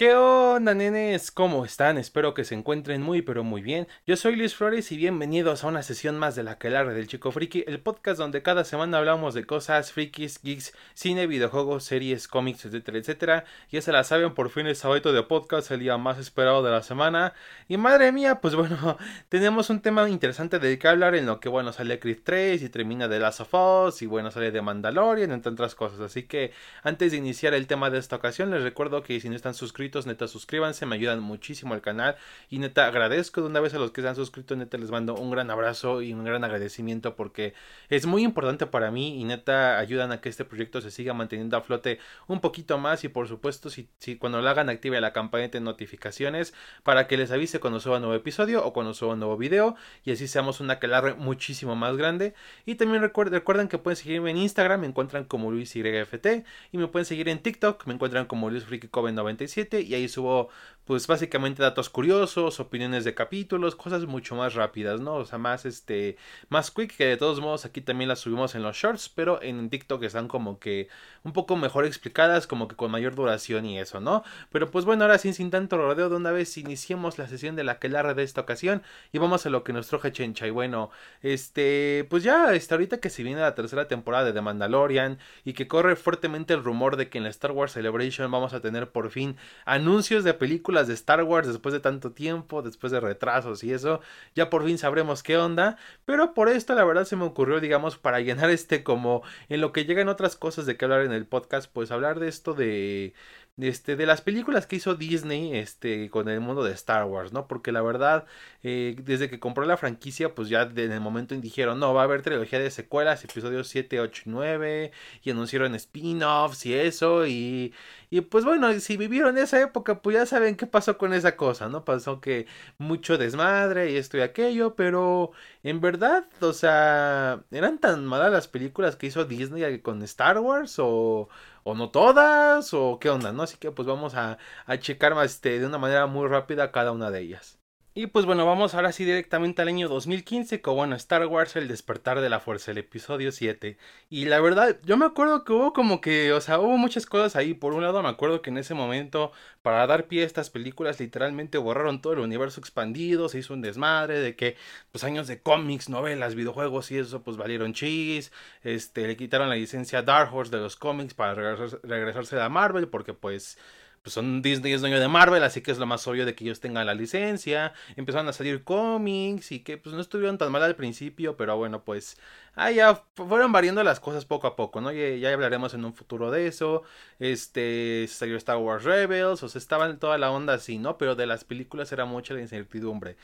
¿Qué 0.00 0.14
onda, 0.14 0.72
nenes? 0.72 1.30
¿Cómo 1.30 1.62
están? 1.66 1.98
Espero 1.98 2.32
que 2.32 2.44
se 2.44 2.54
encuentren 2.54 3.02
muy, 3.02 3.20
pero 3.20 3.44
muy 3.44 3.60
bien. 3.60 3.86
Yo 4.06 4.16
soy 4.16 4.34
Luis 4.34 4.54
Flores 4.54 4.90
y 4.92 4.96
bienvenidos 4.96 5.62
a 5.62 5.66
una 5.66 5.82
sesión 5.82 6.18
más 6.18 6.34
de 6.34 6.42
la 6.42 6.56
Quelarre 6.56 6.94
del 6.94 7.06
Chico 7.06 7.30
Friki, 7.32 7.64
el 7.66 7.80
podcast 7.80 8.18
donde 8.18 8.40
cada 8.40 8.64
semana 8.64 8.96
hablamos 8.96 9.34
de 9.34 9.44
cosas 9.44 9.92
frikis, 9.92 10.40
geeks, 10.42 10.72
cine, 10.94 11.26
videojuegos, 11.26 11.84
series, 11.84 12.28
cómics, 12.28 12.64
etcétera, 12.64 12.96
etcétera. 12.96 13.44
Ya 13.70 13.82
se 13.82 13.92
la 13.92 14.02
saben, 14.02 14.32
por 14.32 14.48
fin 14.48 14.66
el 14.66 14.74
sábado 14.74 15.12
de 15.12 15.22
podcast, 15.22 15.70
el 15.70 15.80
día 15.80 15.98
más 15.98 16.16
esperado 16.16 16.62
de 16.62 16.70
la 16.70 16.82
semana. 16.82 17.34
Y 17.68 17.76
madre 17.76 18.10
mía, 18.10 18.40
pues 18.40 18.54
bueno, 18.54 18.96
tenemos 19.28 19.68
un 19.68 19.82
tema 19.82 20.08
interesante 20.08 20.58
de 20.58 20.78
que 20.78 20.88
hablar 20.88 21.14
en 21.14 21.26
lo 21.26 21.40
que, 21.40 21.50
bueno, 21.50 21.74
sale 21.74 21.98
Creed 21.98 22.20
3 22.24 22.62
y 22.62 22.70
termina 22.70 23.06
de 23.06 23.18
Last 23.18 23.40
of 23.40 23.52
Us 23.52 24.00
y 24.00 24.06
bueno, 24.06 24.30
sale 24.30 24.50
de 24.50 24.62
Mandalorian, 24.62 25.30
entre 25.30 25.52
otras 25.52 25.74
cosas. 25.74 26.00
Así 26.00 26.22
que 26.22 26.52
antes 26.84 27.12
de 27.12 27.18
iniciar 27.18 27.52
el 27.52 27.66
tema 27.66 27.90
de 27.90 27.98
esta 27.98 28.16
ocasión, 28.16 28.50
les 28.50 28.62
recuerdo 28.62 29.02
que 29.02 29.20
si 29.20 29.28
no 29.28 29.36
están 29.36 29.52
suscritos, 29.52 29.89
neta 30.06 30.28
suscríbanse, 30.28 30.86
me 30.86 30.96
ayudan 30.96 31.20
muchísimo 31.20 31.74
al 31.74 31.80
canal. 31.80 32.16
Y 32.48 32.58
neta 32.58 32.86
agradezco 32.86 33.40
de 33.40 33.48
una 33.48 33.60
vez 33.60 33.74
a 33.74 33.78
los 33.78 33.90
que 33.90 34.02
se 34.02 34.08
han 34.08 34.16
suscrito, 34.16 34.56
neta 34.56 34.78
les 34.78 34.90
mando 34.90 35.14
un 35.14 35.30
gran 35.30 35.50
abrazo 35.50 36.02
y 36.02 36.12
un 36.12 36.24
gran 36.24 36.44
agradecimiento 36.44 37.16
porque 37.16 37.54
es 37.88 38.06
muy 38.06 38.22
importante 38.22 38.66
para 38.66 38.90
mí 38.90 39.20
y 39.20 39.24
neta 39.24 39.78
ayudan 39.78 40.12
a 40.12 40.20
que 40.20 40.28
este 40.28 40.44
proyecto 40.44 40.80
se 40.80 40.90
siga 40.90 41.14
manteniendo 41.14 41.56
a 41.56 41.60
flote 41.62 41.98
un 42.26 42.40
poquito 42.40 42.78
más. 42.78 43.04
Y 43.04 43.08
por 43.08 43.28
supuesto 43.28 43.70
si, 43.70 43.88
cuando 44.18 44.40
lo 44.40 44.48
hagan 44.48 44.68
active 44.68 45.00
la 45.00 45.12
campanita 45.12 45.58
de 45.58 45.64
notificaciones 45.64 46.54
para 46.82 47.06
que 47.06 47.16
les 47.16 47.30
avise 47.30 47.60
cuando 47.60 47.80
suba 47.80 47.96
un 47.96 48.02
nuevo 48.02 48.16
episodio 48.16 48.64
o 48.64 48.72
cuando 48.72 48.94
suba 48.94 49.14
un 49.14 49.20
nuevo 49.20 49.36
video. 49.36 49.76
Y 50.04 50.12
así 50.12 50.28
seamos 50.28 50.60
una 50.60 50.78
calarre 50.78 51.14
muchísimo 51.14 51.76
más 51.76 51.96
grande. 51.96 52.34
Y 52.66 52.76
también 52.76 53.02
recuerden, 53.02 53.34
recuerden 53.34 53.68
que 53.68 53.78
pueden 53.78 53.96
seguirme 53.96 54.30
en 54.30 54.36
Instagram, 54.36 54.80
me 54.80 54.86
encuentran 54.86 55.24
como 55.24 55.50
LuisYFT 55.50 56.44
y 56.72 56.78
me 56.78 56.86
pueden 56.88 57.06
seguir 57.06 57.28
en 57.28 57.38
TikTok, 57.38 57.86
me 57.86 57.94
encuentran 57.94 58.26
como 58.26 58.50
LuisFreakyCoven97 58.50 59.79
y 59.82 59.94
ahí 59.94 60.08
subo 60.08 60.50
pues 60.90 61.06
básicamente 61.06 61.62
datos 61.62 61.88
curiosos, 61.88 62.58
opiniones 62.58 63.04
de 63.04 63.14
capítulos, 63.14 63.76
cosas 63.76 64.06
mucho 64.06 64.34
más 64.34 64.54
rápidas, 64.54 65.00
¿no? 65.00 65.14
O 65.14 65.24
sea, 65.24 65.38
más 65.38 65.64
este, 65.64 66.16
más 66.48 66.72
quick, 66.72 66.96
que 66.96 67.06
de 67.06 67.16
todos 67.16 67.40
modos 67.40 67.64
aquí 67.64 67.80
también 67.80 68.08
las 68.08 68.18
subimos 68.18 68.56
en 68.56 68.64
los 68.64 68.76
shorts, 68.76 69.08
pero 69.08 69.40
en 69.40 69.70
TikTok 69.70 70.02
están 70.02 70.26
como 70.26 70.58
que 70.58 70.88
un 71.22 71.32
poco 71.32 71.54
mejor 71.54 71.84
explicadas, 71.84 72.48
como 72.48 72.66
que 72.66 72.74
con 72.74 72.90
mayor 72.90 73.14
duración 73.14 73.66
y 73.66 73.78
eso, 73.78 74.00
¿no? 74.00 74.24
Pero 74.50 74.72
pues 74.72 74.84
bueno, 74.84 75.04
ahora 75.04 75.18
sin, 75.18 75.32
sin 75.32 75.52
tanto 75.52 75.76
rodeo, 75.76 76.08
de 76.08 76.16
una 76.16 76.32
vez 76.32 76.58
iniciemos 76.58 77.18
la 77.18 77.28
sesión 77.28 77.54
de 77.54 77.62
la 77.62 77.78
quelarre 77.78 78.14
de 78.14 78.24
esta 78.24 78.40
ocasión 78.40 78.82
y 79.12 79.18
vamos 79.18 79.46
a 79.46 79.50
lo 79.50 79.62
que 79.62 79.72
nos 79.72 79.86
troje 79.86 80.10
Chencha. 80.10 80.48
Y 80.48 80.50
bueno, 80.50 80.90
este, 81.22 82.04
pues 82.10 82.24
ya 82.24 82.52
está 82.52 82.74
ahorita 82.74 82.98
que 82.98 83.10
se 83.10 83.22
viene 83.22 83.40
la 83.40 83.54
tercera 83.54 83.86
temporada 83.86 84.24
de 84.24 84.32
The 84.32 84.40
Mandalorian 84.40 85.20
y 85.44 85.52
que 85.52 85.68
corre 85.68 85.94
fuertemente 85.94 86.52
el 86.52 86.64
rumor 86.64 86.96
de 86.96 87.08
que 87.08 87.18
en 87.18 87.24
la 87.24 87.30
Star 87.30 87.52
Wars 87.52 87.74
Celebration 87.74 88.28
vamos 88.28 88.54
a 88.54 88.60
tener 88.60 88.90
por 88.90 89.10
fin 89.10 89.36
anuncios 89.70 90.24
de 90.24 90.34
películas 90.34 90.88
de 90.88 90.94
Star 90.94 91.22
Wars 91.22 91.46
después 91.46 91.72
de 91.72 91.78
tanto 91.78 92.10
tiempo, 92.10 92.60
después 92.62 92.90
de 92.90 92.98
retrasos 92.98 93.62
y 93.62 93.72
eso, 93.72 94.00
ya 94.34 94.50
por 94.50 94.64
fin 94.64 94.78
sabremos 94.78 95.22
qué 95.22 95.36
onda, 95.36 95.76
pero 96.04 96.34
por 96.34 96.48
esto 96.48 96.74
la 96.74 96.84
verdad 96.84 97.04
se 97.04 97.14
me 97.14 97.24
ocurrió, 97.24 97.60
digamos, 97.60 97.96
para 97.96 98.20
llenar 98.20 98.50
este 98.50 98.82
como 98.82 99.22
en 99.48 99.60
lo 99.60 99.72
que 99.72 99.84
llegan 99.84 100.08
otras 100.08 100.34
cosas 100.34 100.66
de 100.66 100.76
que 100.76 100.84
hablar 100.84 101.02
en 101.02 101.12
el 101.12 101.24
podcast, 101.24 101.70
pues 101.72 101.92
hablar 101.92 102.18
de 102.18 102.28
esto 102.28 102.54
de 102.54 103.14
este, 103.58 103.96
de 103.96 104.06
las 104.06 104.22
películas 104.22 104.66
que 104.66 104.76
hizo 104.76 104.94
Disney 104.94 105.56
este, 105.56 106.08
con 106.10 106.28
el 106.28 106.40
mundo 106.40 106.64
de 106.64 106.72
Star 106.72 107.04
Wars, 107.04 107.32
¿no? 107.32 107.46
Porque 107.46 107.72
la 107.72 107.82
verdad, 107.82 108.24
eh, 108.62 108.96
desde 109.02 109.28
que 109.28 109.38
compró 109.38 109.64
la 109.64 109.76
franquicia, 109.76 110.34
pues 110.34 110.48
ya 110.48 110.62
en 110.62 110.92
el 110.92 111.00
momento 111.00 111.34
dijeron, 111.34 111.78
no, 111.78 111.94
va 111.94 112.02
a 112.02 112.04
haber 112.04 112.22
trilogía 112.22 112.58
de 112.58 112.70
secuelas, 112.70 113.24
episodios 113.24 113.68
7, 113.68 114.00
8 114.00 114.22
y 114.26 114.30
9, 114.30 114.92
y 115.22 115.30
anunciaron 115.30 115.74
spin-offs 115.74 116.66
y 116.66 116.74
eso, 116.74 117.26
y, 117.26 117.74
y 118.10 118.22
pues 118.22 118.44
bueno, 118.44 118.72
si 118.80 118.96
vivieron 118.96 119.38
esa 119.38 119.60
época, 119.60 120.02
pues 120.02 120.16
ya 120.16 120.26
saben 120.26 120.56
qué 120.56 120.66
pasó 120.66 120.98
con 120.98 121.14
esa 121.14 121.36
cosa, 121.36 121.68
¿no? 121.68 121.84
Pasó 121.84 122.20
que 122.20 122.46
mucho 122.78 123.18
desmadre 123.18 123.92
y 123.92 123.96
esto 123.96 124.18
y 124.18 124.20
aquello, 124.22 124.74
pero 124.74 125.30
en 125.62 125.80
verdad, 125.80 126.26
o 126.40 126.52
sea, 126.52 127.44
¿eran 127.52 127.78
tan 127.78 128.04
malas 128.06 128.32
las 128.32 128.48
películas 128.48 128.96
que 128.96 129.06
hizo 129.06 129.24
Disney 129.26 129.80
con 129.80 130.02
Star 130.02 130.38
Wars 130.40 130.76
o 130.78 131.28
o 131.62 131.74
no 131.74 131.90
todas, 131.90 132.72
o 132.74 132.98
qué 132.98 133.10
onda, 133.10 133.32
¿no? 133.32 133.42
Así 133.44 133.56
que 133.58 133.70
pues 133.70 133.86
vamos 133.86 134.14
a, 134.14 134.38
a 134.66 134.78
checar 134.80 135.14
más 135.14 135.32
este, 135.32 135.58
de 135.60 135.66
una 135.66 135.78
manera 135.78 136.06
muy 136.06 136.26
rápida 136.28 136.72
cada 136.72 136.92
una 136.92 137.10
de 137.10 137.20
ellas. 137.20 137.59
Y 137.92 138.06
pues 138.06 138.24
bueno, 138.24 138.46
vamos 138.46 138.74
ahora 138.74 138.92
sí 138.92 139.04
directamente 139.04 139.62
al 139.62 139.68
año 139.68 139.88
2015 139.88 140.60
con 140.60 140.76
bueno, 140.76 140.94
Star 140.94 141.26
Wars 141.26 141.56
El 141.56 141.66
despertar 141.66 142.20
de 142.20 142.28
la 142.30 142.38
fuerza, 142.38 142.70
el 142.70 142.78
episodio 142.78 143.32
7. 143.32 143.76
Y 144.08 144.26
la 144.26 144.40
verdad, 144.40 144.78
yo 144.84 144.96
me 144.96 145.06
acuerdo 145.06 145.44
que 145.44 145.52
hubo 145.52 145.72
como 145.72 146.00
que, 146.00 146.32
o 146.32 146.40
sea, 146.40 146.60
hubo 146.60 146.78
muchas 146.78 147.04
cosas 147.04 147.34
ahí. 147.34 147.52
Por 147.52 147.74
un 147.74 147.82
lado, 147.82 148.00
me 148.00 148.08
acuerdo 148.08 148.42
que 148.42 148.50
en 148.50 148.58
ese 148.58 148.74
momento, 148.74 149.32
para 149.62 149.84
dar 149.88 150.06
pie 150.06 150.22
a 150.22 150.26
estas 150.26 150.50
películas, 150.50 151.00
literalmente 151.00 151.58
borraron 151.58 152.00
todo 152.00 152.12
el 152.12 152.20
universo 152.20 152.60
expandido, 152.60 153.28
se 153.28 153.38
hizo 153.40 153.54
un 153.54 153.60
desmadre 153.60 154.20
de 154.20 154.36
que, 154.36 154.56
pues 154.92 155.02
años 155.02 155.26
de 155.26 155.42
cómics, 155.42 155.88
novelas, 155.88 156.36
videojuegos 156.36 156.92
y 156.92 156.98
eso, 156.98 157.22
pues 157.22 157.36
valieron 157.36 157.74
chis. 157.74 158.30
Este, 158.62 159.06
le 159.08 159.16
quitaron 159.16 159.48
la 159.48 159.56
licencia 159.56 160.02
Dark 160.02 160.32
Horse 160.32 160.52
de 160.52 160.62
los 160.62 160.76
cómics 160.76 161.14
para 161.14 161.34
regresarse 161.34 162.40
a 162.40 162.48
Marvel, 162.48 162.86
porque 162.88 163.14
pues 163.14 163.58
pues 164.02 164.14
son 164.14 164.40
Disney 164.42 164.72
es 164.72 164.80
dueño 164.80 164.98
de 164.98 165.08
Marvel, 165.08 165.42
así 165.42 165.60
que 165.60 165.70
es 165.70 165.78
lo 165.78 165.86
más 165.86 166.06
obvio 166.06 166.24
de 166.24 166.34
que 166.34 166.44
ellos 166.44 166.60
tengan 166.60 166.86
la 166.86 166.94
licencia. 166.94 167.74
Empezaron 167.96 168.28
a 168.28 168.32
salir 168.32 168.64
cómics 168.64 169.52
y 169.52 169.60
que 169.60 169.76
pues 169.76 169.94
no 169.94 170.00
estuvieron 170.00 170.38
tan 170.38 170.50
mal 170.50 170.62
al 170.62 170.76
principio, 170.76 171.36
pero 171.36 171.56
bueno, 171.56 171.84
pues 171.84 172.16
ah, 172.54 172.70
ya 172.70 173.04
fueron 173.14 173.52
variando 173.52 173.82
las 173.84 174.00
cosas 174.00 174.24
poco 174.24 174.46
a 174.46 174.56
poco, 174.56 174.80
¿no? 174.80 174.90
Ya, 174.92 175.08
ya 175.16 175.32
hablaremos 175.32 175.74
en 175.74 175.84
un 175.84 175.94
futuro 175.94 176.30
de 176.30 176.46
eso. 176.46 176.82
Este, 177.18 178.06
salió 178.08 178.36
Star 178.36 178.56
Wars 178.56 178.84
Rebels, 178.84 179.42
o 179.42 179.48
sea, 179.48 179.58
estaba 179.58 179.86
en 179.86 179.98
toda 179.98 180.18
la 180.18 180.30
onda 180.30 180.54
así, 180.54 180.78
¿no? 180.78 180.96
Pero 180.96 181.14
de 181.14 181.26
las 181.26 181.44
películas 181.44 181.92
era 181.92 182.04
mucha 182.06 182.34
la 182.34 182.40
incertidumbre. 182.40 183.16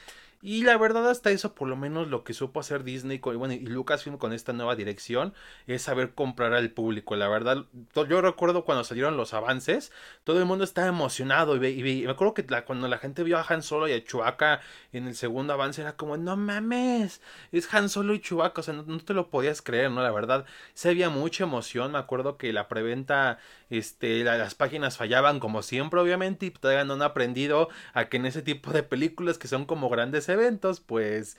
Y 0.48 0.62
la 0.62 0.78
verdad, 0.78 1.10
hasta 1.10 1.32
eso, 1.32 1.56
por 1.56 1.66
lo 1.66 1.74
menos 1.74 2.06
lo 2.06 2.22
que 2.22 2.32
supo 2.32 2.60
hacer 2.60 2.84
Disney 2.84 3.18
con, 3.18 3.36
bueno, 3.36 3.54
y 3.54 3.66
Lucasfilm 3.66 4.16
con 4.16 4.32
esta 4.32 4.52
nueva 4.52 4.76
dirección 4.76 5.34
es 5.66 5.82
saber 5.82 6.14
comprar 6.14 6.52
al 6.52 6.70
público. 6.70 7.16
La 7.16 7.26
verdad, 7.26 7.64
yo 8.08 8.20
recuerdo 8.20 8.64
cuando 8.64 8.84
salieron 8.84 9.16
los 9.16 9.34
avances, 9.34 9.90
todo 10.22 10.38
el 10.38 10.44
mundo 10.44 10.62
estaba 10.62 10.86
emocionado. 10.86 11.56
Y, 11.56 12.04
me 12.04 12.08
acuerdo 12.08 12.34
que 12.34 12.46
cuando 12.64 12.86
la 12.86 12.98
gente 12.98 13.24
vio 13.24 13.38
a 13.38 13.46
Han 13.48 13.64
Solo 13.64 13.88
y 13.88 13.92
a 13.92 14.04
Chewbacca 14.04 14.60
en 14.92 15.08
el 15.08 15.16
segundo 15.16 15.52
avance, 15.52 15.80
era 15.82 15.96
como, 15.96 16.16
no 16.16 16.36
mames, 16.36 17.22
es 17.50 17.74
Han 17.74 17.88
Solo 17.88 18.14
y 18.14 18.20
Chewbacca. 18.20 18.60
O 18.60 18.62
sea, 18.62 18.74
no, 18.74 19.00
te 19.00 19.14
lo 19.14 19.30
podías 19.30 19.62
creer, 19.62 19.90
¿no? 19.90 20.00
La 20.00 20.12
verdad, 20.12 20.46
se 20.74 20.90
había 20.90 21.10
mucha 21.10 21.42
emoción. 21.42 21.90
Me 21.90 21.98
acuerdo 21.98 22.36
que 22.36 22.52
la 22.52 22.68
preventa, 22.68 23.40
este, 23.68 24.22
las 24.22 24.54
páginas 24.54 24.96
fallaban 24.96 25.40
como 25.40 25.62
siempre, 25.62 25.98
obviamente, 25.98 26.46
y 26.46 26.50
todavía 26.52 26.84
no 26.84 26.92
han 26.92 27.02
aprendido 27.02 27.68
a 27.94 28.04
que 28.04 28.18
en 28.18 28.26
ese 28.26 28.42
tipo 28.42 28.70
de 28.70 28.84
películas 28.84 29.38
que 29.38 29.48
son 29.48 29.64
como 29.64 29.88
grandes 29.88 30.35
eventos, 30.36 30.80
pues 30.80 31.36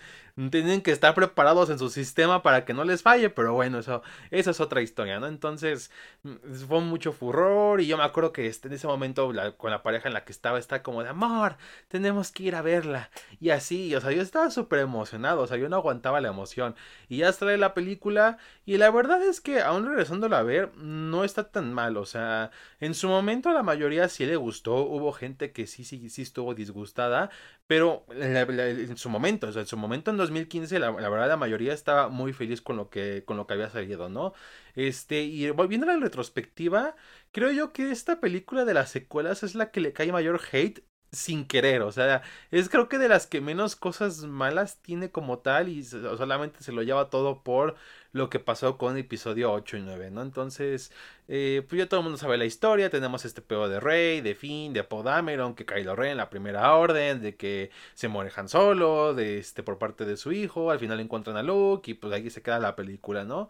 tienen 0.52 0.82
que 0.82 0.92
estar 0.92 1.16
preparados 1.16 1.70
en 1.72 1.80
su 1.80 1.90
sistema 1.90 2.44
para 2.44 2.64
que 2.64 2.74
no 2.74 2.84
les 2.84 3.02
falle, 3.02 3.30
pero 3.32 3.54
bueno, 3.54 3.80
eso, 3.80 4.04
eso 4.30 4.52
es 4.52 4.60
otra 4.60 4.82
historia, 4.82 5.20
¿no? 5.20 5.28
Entonces, 5.28 5.92
mm, 6.24 6.54
fue 6.68 6.82
mucho 6.82 7.12
furor 7.12 7.82
y 7.82 7.88
yo 7.88 7.98
me 7.98 8.04
acuerdo 8.04 8.32
que 8.32 8.46
este, 8.46 8.68
en 8.68 8.76
ese 8.76 8.86
momento 8.88 9.32
con 9.58 9.72
la 9.72 9.82
pareja 9.82 10.08
en 10.08 10.14
la 10.14 10.26
que 10.26 10.32
estaba, 10.32 10.60
está 10.60 10.84
como 10.84 11.02
de 11.02 11.10
amor, 11.10 11.58
tenemos 11.88 12.32
que 12.32 12.44
ir 12.44 12.56
a 12.56 12.62
verla. 12.62 13.10
Y 13.40 13.50
así, 13.50 13.96
o 13.96 14.02
sea, 14.02 14.12
yo 14.12 14.22
estaba 14.22 14.52
súper 14.52 14.80
emocionado, 14.80 15.42
o 15.42 15.48
sea, 15.48 15.58
yo 15.58 15.70
no 15.70 15.78
aguantaba 15.78 16.22
la 16.22 16.30
emoción. 16.30 16.76
Y 17.10 17.18
ya 17.18 17.32
sale 17.34 17.58
la 17.58 17.74
película 17.74 18.38
y 18.66 18.78
la 18.78 18.92
verdad 18.92 19.22
es 19.24 19.42
que 19.42 19.62
aún 19.62 19.88
regresándola 19.88 20.40
a 20.40 20.44
ver, 20.44 20.76
no 20.78 21.24
está 21.24 21.50
tan 21.52 21.74
mal, 21.74 21.98
o 21.98 22.06
sea, 22.06 22.52
en 22.80 22.94
su 22.94 23.08
momento 23.08 23.50
a 23.50 23.54
la 23.54 23.64
mayoría 23.64 24.08
sí 24.10 24.26
le 24.26 24.36
gustó, 24.36 24.76
hubo 24.84 25.12
gente 25.14 25.52
que 25.52 25.68
sí, 25.68 25.84
sí, 25.84 26.10
sí 26.10 26.22
estuvo 26.22 26.54
disgustada, 26.54 27.30
pero 27.66 28.06
en 28.12 28.98
su 28.98 29.10
momento, 29.10 29.48
o 29.48 29.52
sea, 29.52 29.62
en 29.62 29.68
su 29.68 29.78
momento 29.78 30.12
en 30.12 30.18
2015, 30.28 30.80
la, 30.80 30.92
la, 30.92 31.10
verdad 31.10 31.28
la 31.28 31.38
mayoría 31.38 31.74
estaba 31.74 32.10
muy 32.10 32.34
feliz 32.34 32.62
con 32.62 32.78
lo 32.78 32.90
que, 32.90 33.24
con 33.26 33.38
lo 33.38 33.48
que 33.48 33.54
había 33.54 33.70
salido, 33.70 34.10
¿no? 34.10 34.34
Este, 34.76 35.22
y 35.24 35.50
volviendo 35.52 35.90
a 35.90 35.94
la 35.94 36.00
retrospectiva, 36.00 36.96
creo 37.32 37.52
yo 37.52 37.74
que 37.74 37.92
esta 37.92 38.20
película 38.20 38.66
de 38.66 38.74
las 38.74 38.90
secuelas 38.92 39.44
es 39.44 39.56
la 39.56 39.72
que 39.72 39.82
le 39.82 39.94
cae 39.94 40.12
mayor 40.12 40.40
hate 40.52 40.84
sin 41.12 41.46
querer, 41.46 41.82
o 41.82 41.92
sea, 41.92 42.22
es 42.52 42.70
creo 42.70 42.90
que 42.90 42.98
de 42.98 43.10
las 43.10 43.28
que 43.28 43.42
menos 43.42 43.76
cosas 43.76 44.24
malas 44.24 44.82
tiene 44.82 45.10
como 45.12 45.40
tal 45.40 45.70
y 45.70 45.84
solamente 45.84 46.64
se 46.64 46.72
lo 46.72 46.84
lleva 46.84 47.10
todo 47.10 47.44
por 47.44 47.76
lo 48.12 48.30
que 48.30 48.40
pasó 48.40 48.78
con 48.78 48.98
episodio 48.98 49.52
8 49.52 49.78
y 49.78 49.82
9, 49.82 50.12
¿no? 50.12 50.22
Entonces, 50.22 50.92
eh, 51.28 51.66
pues 51.68 51.80
ya 51.80 51.88
todo 51.88 52.00
el 52.02 52.04
mundo 52.06 52.18
sabe 52.18 52.38
la 52.38 52.46
historia, 52.46 52.90
tenemos 52.90 53.26
este 53.26 53.42
pedo 53.42 53.70
de 53.70 53.80
Rey, 53.80 54.22
de 54.22 54.36
Finn, 54.36 54.74
de 54.74 54.82
Apodameron, 54.82 55.56
que 55.56 55.66
Kylo 55.66 55.96
Ren 55.96 56.12
en 56.12 56.18
la 56.18 56.30
primera 56.30 56.76
orden, 56.76 57.22
de 57.22 57.36
que 57.36 57.72
se 57.94 58.08
muere 58.08 58.32
Han 58.36 58.50
Solo, 58.50 59.14
de 59.14 59.38
este 59.40 59.64
por 59.64 59.78
parte 59.78 60.06
de 60.06 60.18
su 60.18 60.32
hijo, 60.32 60.72
al 60.72 60.80
final 60.80 61.00
encuentran 61.00 61.38
a 61.38 61.44
Luke 61.44 61.92
y 61.92 61.94
pues 61.94 62.14
ahí 62.14 62.30
se 62.30 62.42
queda 62.42 62.60
la 62.60 62.76
película, 62.76 63.24
¿no? 63.24 63.50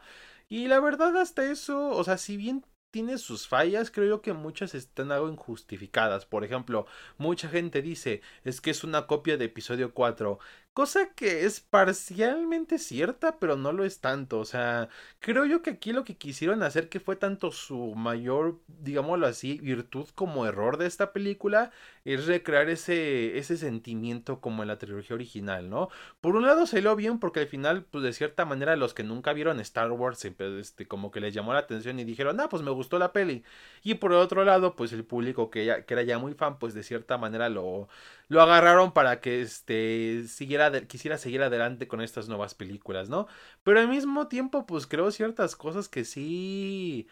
Y 0.49 0.67
la 0.67 0.79
verdad 0.79 1.15
hasta 1.17 1.49
eso, 1.51 1.89
o 1.89 2.03
sea, 2.03 2.17
si 2.17 2.37
bien 2.37 2.63
tiene 2.91 3.17
sus 3.17 3.47
fallas, 3.47 3.91
creo 3.91 4.07
yo 4.07 4.21
que 4.21 4.33
muchas 4.33 4.73
están 4.75 5.11
algo 5.11 5.29
injustificadas. 5.29 6.25
Por 6.25 6.43
ejemplo, 6.43 6.85
mucha 7.17 7.49
gente 7.49 7.81
dice, 7.81 8.21
es 8.43 8.61
que 8.61 8.71
es 8.71 8.83
una 8.83 9.07
copia 9.07 9.37
de 9.37 9.45
episodio 9.45 9.93
4. 9.93 10.39
Cosa 10.77 11.09
que 11.15 11.43
es 11.45 11.59
parcialmente 11.59 12.77
cierta, 12.77 13.39
pero 13.39 13.55
no 13.55 13.71
lo 13.71 13.83
es 13.83 13.99
tanto. 13.99 14.37
O 14.37 14.45
sea, 14.45 14.89
creo 15.19 15.43
yo 15.45 15.63
que 15.63 15.71
aquí 15.71 15.91
lo 15.91 16.03
que 16.03 16.17
quisieron 16.17 16.61
hacer, 16.61 16.87
que 16.87 16.99
fue 16.99 17.15
tanto 17.15 17.49
su 17.49 17.95
mayor, 17.95 18.59
digámoslo 18.67 19.25
así, 19.25 19.57
virtud 19.57 20.07
como 20.13 20.45
error 20.45 20.77
de 20.77 20.85
esta 20.85 21.13
película, 21.13 21.71
es 22.05 22.27
recrear 22.27 22.69
ese, 22.69 23.39
ese 23.39 23.57
sentimiento 23.57 24.39
como 24.39 24.61
en 24.61 24.67
la 24.67 24.77
trilogía 24.77 25.15
original, 25.15 25.67
¿no? 25.67 25.89
Por 26.21 26.35
un 26.35 26.45
lado 26.45 26.67
salió 26.67 26.95
bien 26.95 27.17
porque 27.19 27.39
al 27.39 27.47
final, 27.47 27.83
pues 27.83 28.03
de 28.03 28.13
cierta 28.13 28.45
manera, 28.45 28.75
los 28.75 28.93
que 28.93 29.03
nunca 29.03 29.33
vieron 29.33 29.59
Star 29.61 29.91
Wars, 29.91 30.23
este, 30.25 30.87
como 30.87 31.09
que 31.09 31.21
les 31.21 31.33
llamó 31.33 31.53
la 31.53 31.59
atención 31.59 31.99
y 31.99 32.03
dijeron, 32.03 32.39
ah, 32.39 32.49
pues 32.49 32.61
me 32.61 32.69
gustó 32.71 32.99
la 32.99 33.13
peli. 33.13 33.43
Y 33.83 33.95
por 33.95 34.11
el 34.11 34.19
otro 34.19 34.45
lado, 34.45 34.75
pues 34.75 34.93
el 34.93 35.03
público 35.05 35.49
que, 35.49 35.65
ya, 35.65 35.85
que 35.85 35.93
era 35.95 36.03
ya 36.03 36.19
muy 36.19 36.35
fan, 36.35 36.59
pues 36.59 36.75
de 36.75 36.83
cierta 36.83 37.17
manera 37.17 37.49
lo, 37.49 37.89
lo 38.29 38.41
agarraron 38.41 38.91
para 38.93 39.21
que 39.21 39.41
este, 39.41 40.25
siguiera 40.27 40.66
quisiera 40.87 41.17
seguir 41.17 41.41
adelante 41.43 41.87
con 41.87 42.01
estas 42.01 42.27
nuevas 42.29 42.55
películas, 42.55 43.09
¿no? 43.09 43.27
Pero 43.63 43.79
al 43.79 43.87
mismo 43.87 44.27
tiempo, 44.27 44.65
pues 44.65 44.87
creo 44.87 45.11
ciertas 45.11 45.55
cosas 45.55 45.89
que 45.89 46.05
sí 46.05 47.07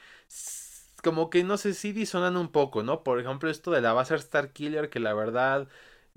como 1.04 1.30
que 1.30 1.44
no 1.44 1.57
sé 1.57 1.74
si 1.74 1.92
disonan 1.92 2.38
un 2.38 2.50
poco, 2.50 2.84
¿no? 2.84 3.04
Por 3.04 3.19
ejemplo, 3.19 3.50
esto 3.50 3.72
de 3.72 3.81
la 3.81 3.94
base 3.94 4.16
Star 4.16 4.52
Killer, 4.54 4.90
que 4.90 5.00
la 5.00 5.13
verdad 5.13 5.68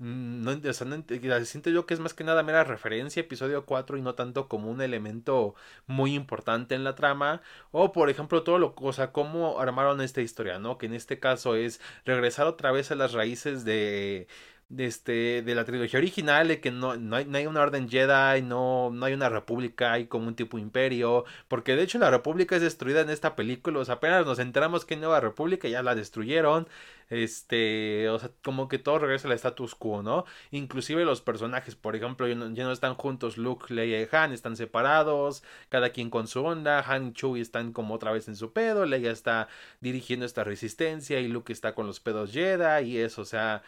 Mm, 0.01 0.43
no, 0.43 0.51
o 0.51 0.73
sea, 0.73 1.45
siento 1.45 1.69
yo 1.69 1.85
que 1.85 1.93
es 1.93 1.99
más 1.99 2.13
que 2.13 2.23
nada 2.23 2.41
mera 2.41 2.63
referencia 2.63 3.19
episodio 3.19 3.65
4 3.65 3.97
y 3.97 4.01
no 4.01 4.15
tanto 4.15 4.47
como 4.47 4.71
un 4.71 4.81
elemento 4.81 5.55
muy 5.87 6.15
importante 6.15 6.73
en 6.73 6.85
la 6.85 6.95
trama 6.95 7.41
o 7.71 7.91
por 7.91 8.09
ejemplo 8.09 8.43
todo 8.43 8.59
lo 8.59 8.73
o 8.77 8.93
sea 8.93 9.11
cómo 9.11 9.59
armaron 9.59 9.99
esta 9.99 10.21
historia 10.21 10.57
no 10.57 10.77
que 10.77 10.85
en 10.85 10.93
este 10.93 11.19
caso 11.19 11.55
es 11.55 11.81
regresar 12.05 12.47
otra 12.47 12.71
vez 12.71 12.91
a 12.91 12.95
las 12.95 13.11
raíces 13.11 13.65
de 13.65 14.27
de 14.69 14.85
este 14.85 15.41
de 15.41 15.55
la 15.55 15.65
trilogía 15.65 15.99
original 15.99 16.47
de 16.47 16.61
que 16.61 16.71
no, 16.71 16.95
no, 16.95 17.15
hay, 17.15 17.25
no 17.25 17.37
hay 17.37 17.47
una 17.47 17.61
orden 17.61 17.89
Jedi 17.89 18.43
no, 18.43 18.91
no 18.91 19.05
hay 19.05 19.13
una 19.13 19.27
república 19.27 19.93
hay 19.93 20.05
como 20.05 20.27
un 20.27 20.35
tipo 20.35 20.59
imperio 20.59 21.25
porque 21.47 21.75
de 21.75 21.83
hecho 21.83 21.97
la 21.97 22.11
república 22.11 22.55
es 22.55 22.61
destruida 22.61 23.01
en 23.01 23.09
esta 23.09 23.35
película 23.35 23.79
o 23.79 23.85
sea 23.85 23.95
apenas 23.95 24.25
nos 24.25 24.39
enteramos 24.39 24.85
que 24.85 24.93
hay 24.93 24.99
nueva 24.99 25.19
república 25.19 25.67
ya 25.67 25.81
la 25.81 25.95
destruyeron 25.95 26.67
este, 27.09 28.07
o 28.09 28.19
sea, 28.19 28.29
como 28.43 28.67
que 28.67 28.77
todo 28.77 28.99
regresa 28.99 29.27
al 29.27 29.33
status 29.33 29.73
quo, 29.75 30.03
¿no? 30.03 30.25
Inclusive 30.51 31.05
los 31.05 31.21
personajes, 31.21 31.75
por 31.75 31.95
ejemplo, 31.95 32.27
ya 32.27 32.35
no, 32.35 32.71
están 32.71 32.95
juntos, 32.95 33.37
Luke, 33.37 33.73
Leia 33.73 34.01
y 34.01 34.07
Han 34.11 34.31
están 34.31 34.55
separados, 34.55 35.43
cada 35.69 35.89
quien 35.89 36.09
con 36.11 36.27
su 36.27 36.43
onda, 36.43 36.81
Han 36.81 37.09
y 37.09 37.13
Chewie 37.13 37.41
están 37.41 37.73
como 37.73 37.95
otra 37.95 38.11
vez 38.11 38.27
en 38.27 38.35
su 38.35 38.53
pedo, 38.53 38.85
Leia 38.85 39.11
está 39.11 39.47
dirigiendo 39.81 40.25
esta 40.25 40.43
resistencia 40.43 41.19
y 41.19 41.27
Luke 41.27 41.51
está 41.51 41.73
con 41.73 41.87
los 41.87 41.99
pedos 41.99 42.31
Jedi 42.31 42.85
y 42.85 42.97
eso, 42.99 43.23
o 43.23 43.25
sea, 43.25 43.63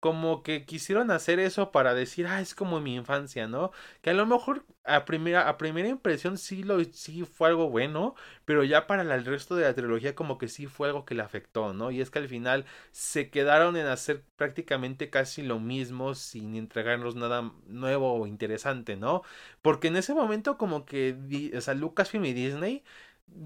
como 0.00 0.42
que 0.42 0.64
quisieron 0.66 1.10
hacer 1.10 1.40
eso 1.40 1.72
para 1.72 1.94
decir, 1.94 2.26
ah, 2.26 2.40
es 2.40 2.54
como 2.54 2.80
mi 2.80 2.94
infancia, 2.94 3.48
¿no? 3.48 3.72
Que 4.02 4.10
a 4.10 4.14
lo 4.14 4.26
mejor 4.26 4.64
a 4.84 5.04
primera, 5.04 5.48
a 5.48 5.56
primera 5.58 5.88
impresión 5.88 6.38
sí, 6.38 6.62
lo, 6.62 6.82
sí 6.84 7.24
fue 7.24 7.48
algo 7.48 7.70
bueno, 7.70 8.14
pero 8.44 8.62
ya 8.62 8.86
para 8.86 9.02
el 9.02 9.24
resto 9.24 9.56
de 9.56 9.64
la 9.64 9.74
trilogía 9.74 10.14
como 10.14 10.38
que 10.38 10.48
sí 10.48 10.66
fue 10.66 10.88
algo 10.88 11.04
que 11.04 11.14
le 11.14 11.22
afectó, 11.22 11.72
¿no? 11.74 11.90
Y 11.90 12.00
es 12.00 12.10
que 12.10 12.18
al 12.20 12.28
final 12.28 12.66
se 12.92 13.30
quedaron 13.30 13.76
en 13.76 13.86
hacer 13.86 14.22
prácticamente 14.36 15.10
casi 15.10 15.42
lo 15.42 15.58
mismo 15.58 16.14
sin 16.14 16.54
entregarnos 16.56 17.16
nada 17.16 17.52
nuevo 17.66 18.12
o 18.14 18.26
interesante, 18.26 18.96
¿no? 18.96 19.22
Porque 19.62 19.88
en 19.88 19.96
ese 19.96 20.14
momento 20.14 20.56
como 20.58 20.84
que, 20.84 21.50
o 21.56 21.60
sea, 21.60 21.74
Lucasfilm 21.74 22.24
y 22.26 22.32
Disney 22.32 22.84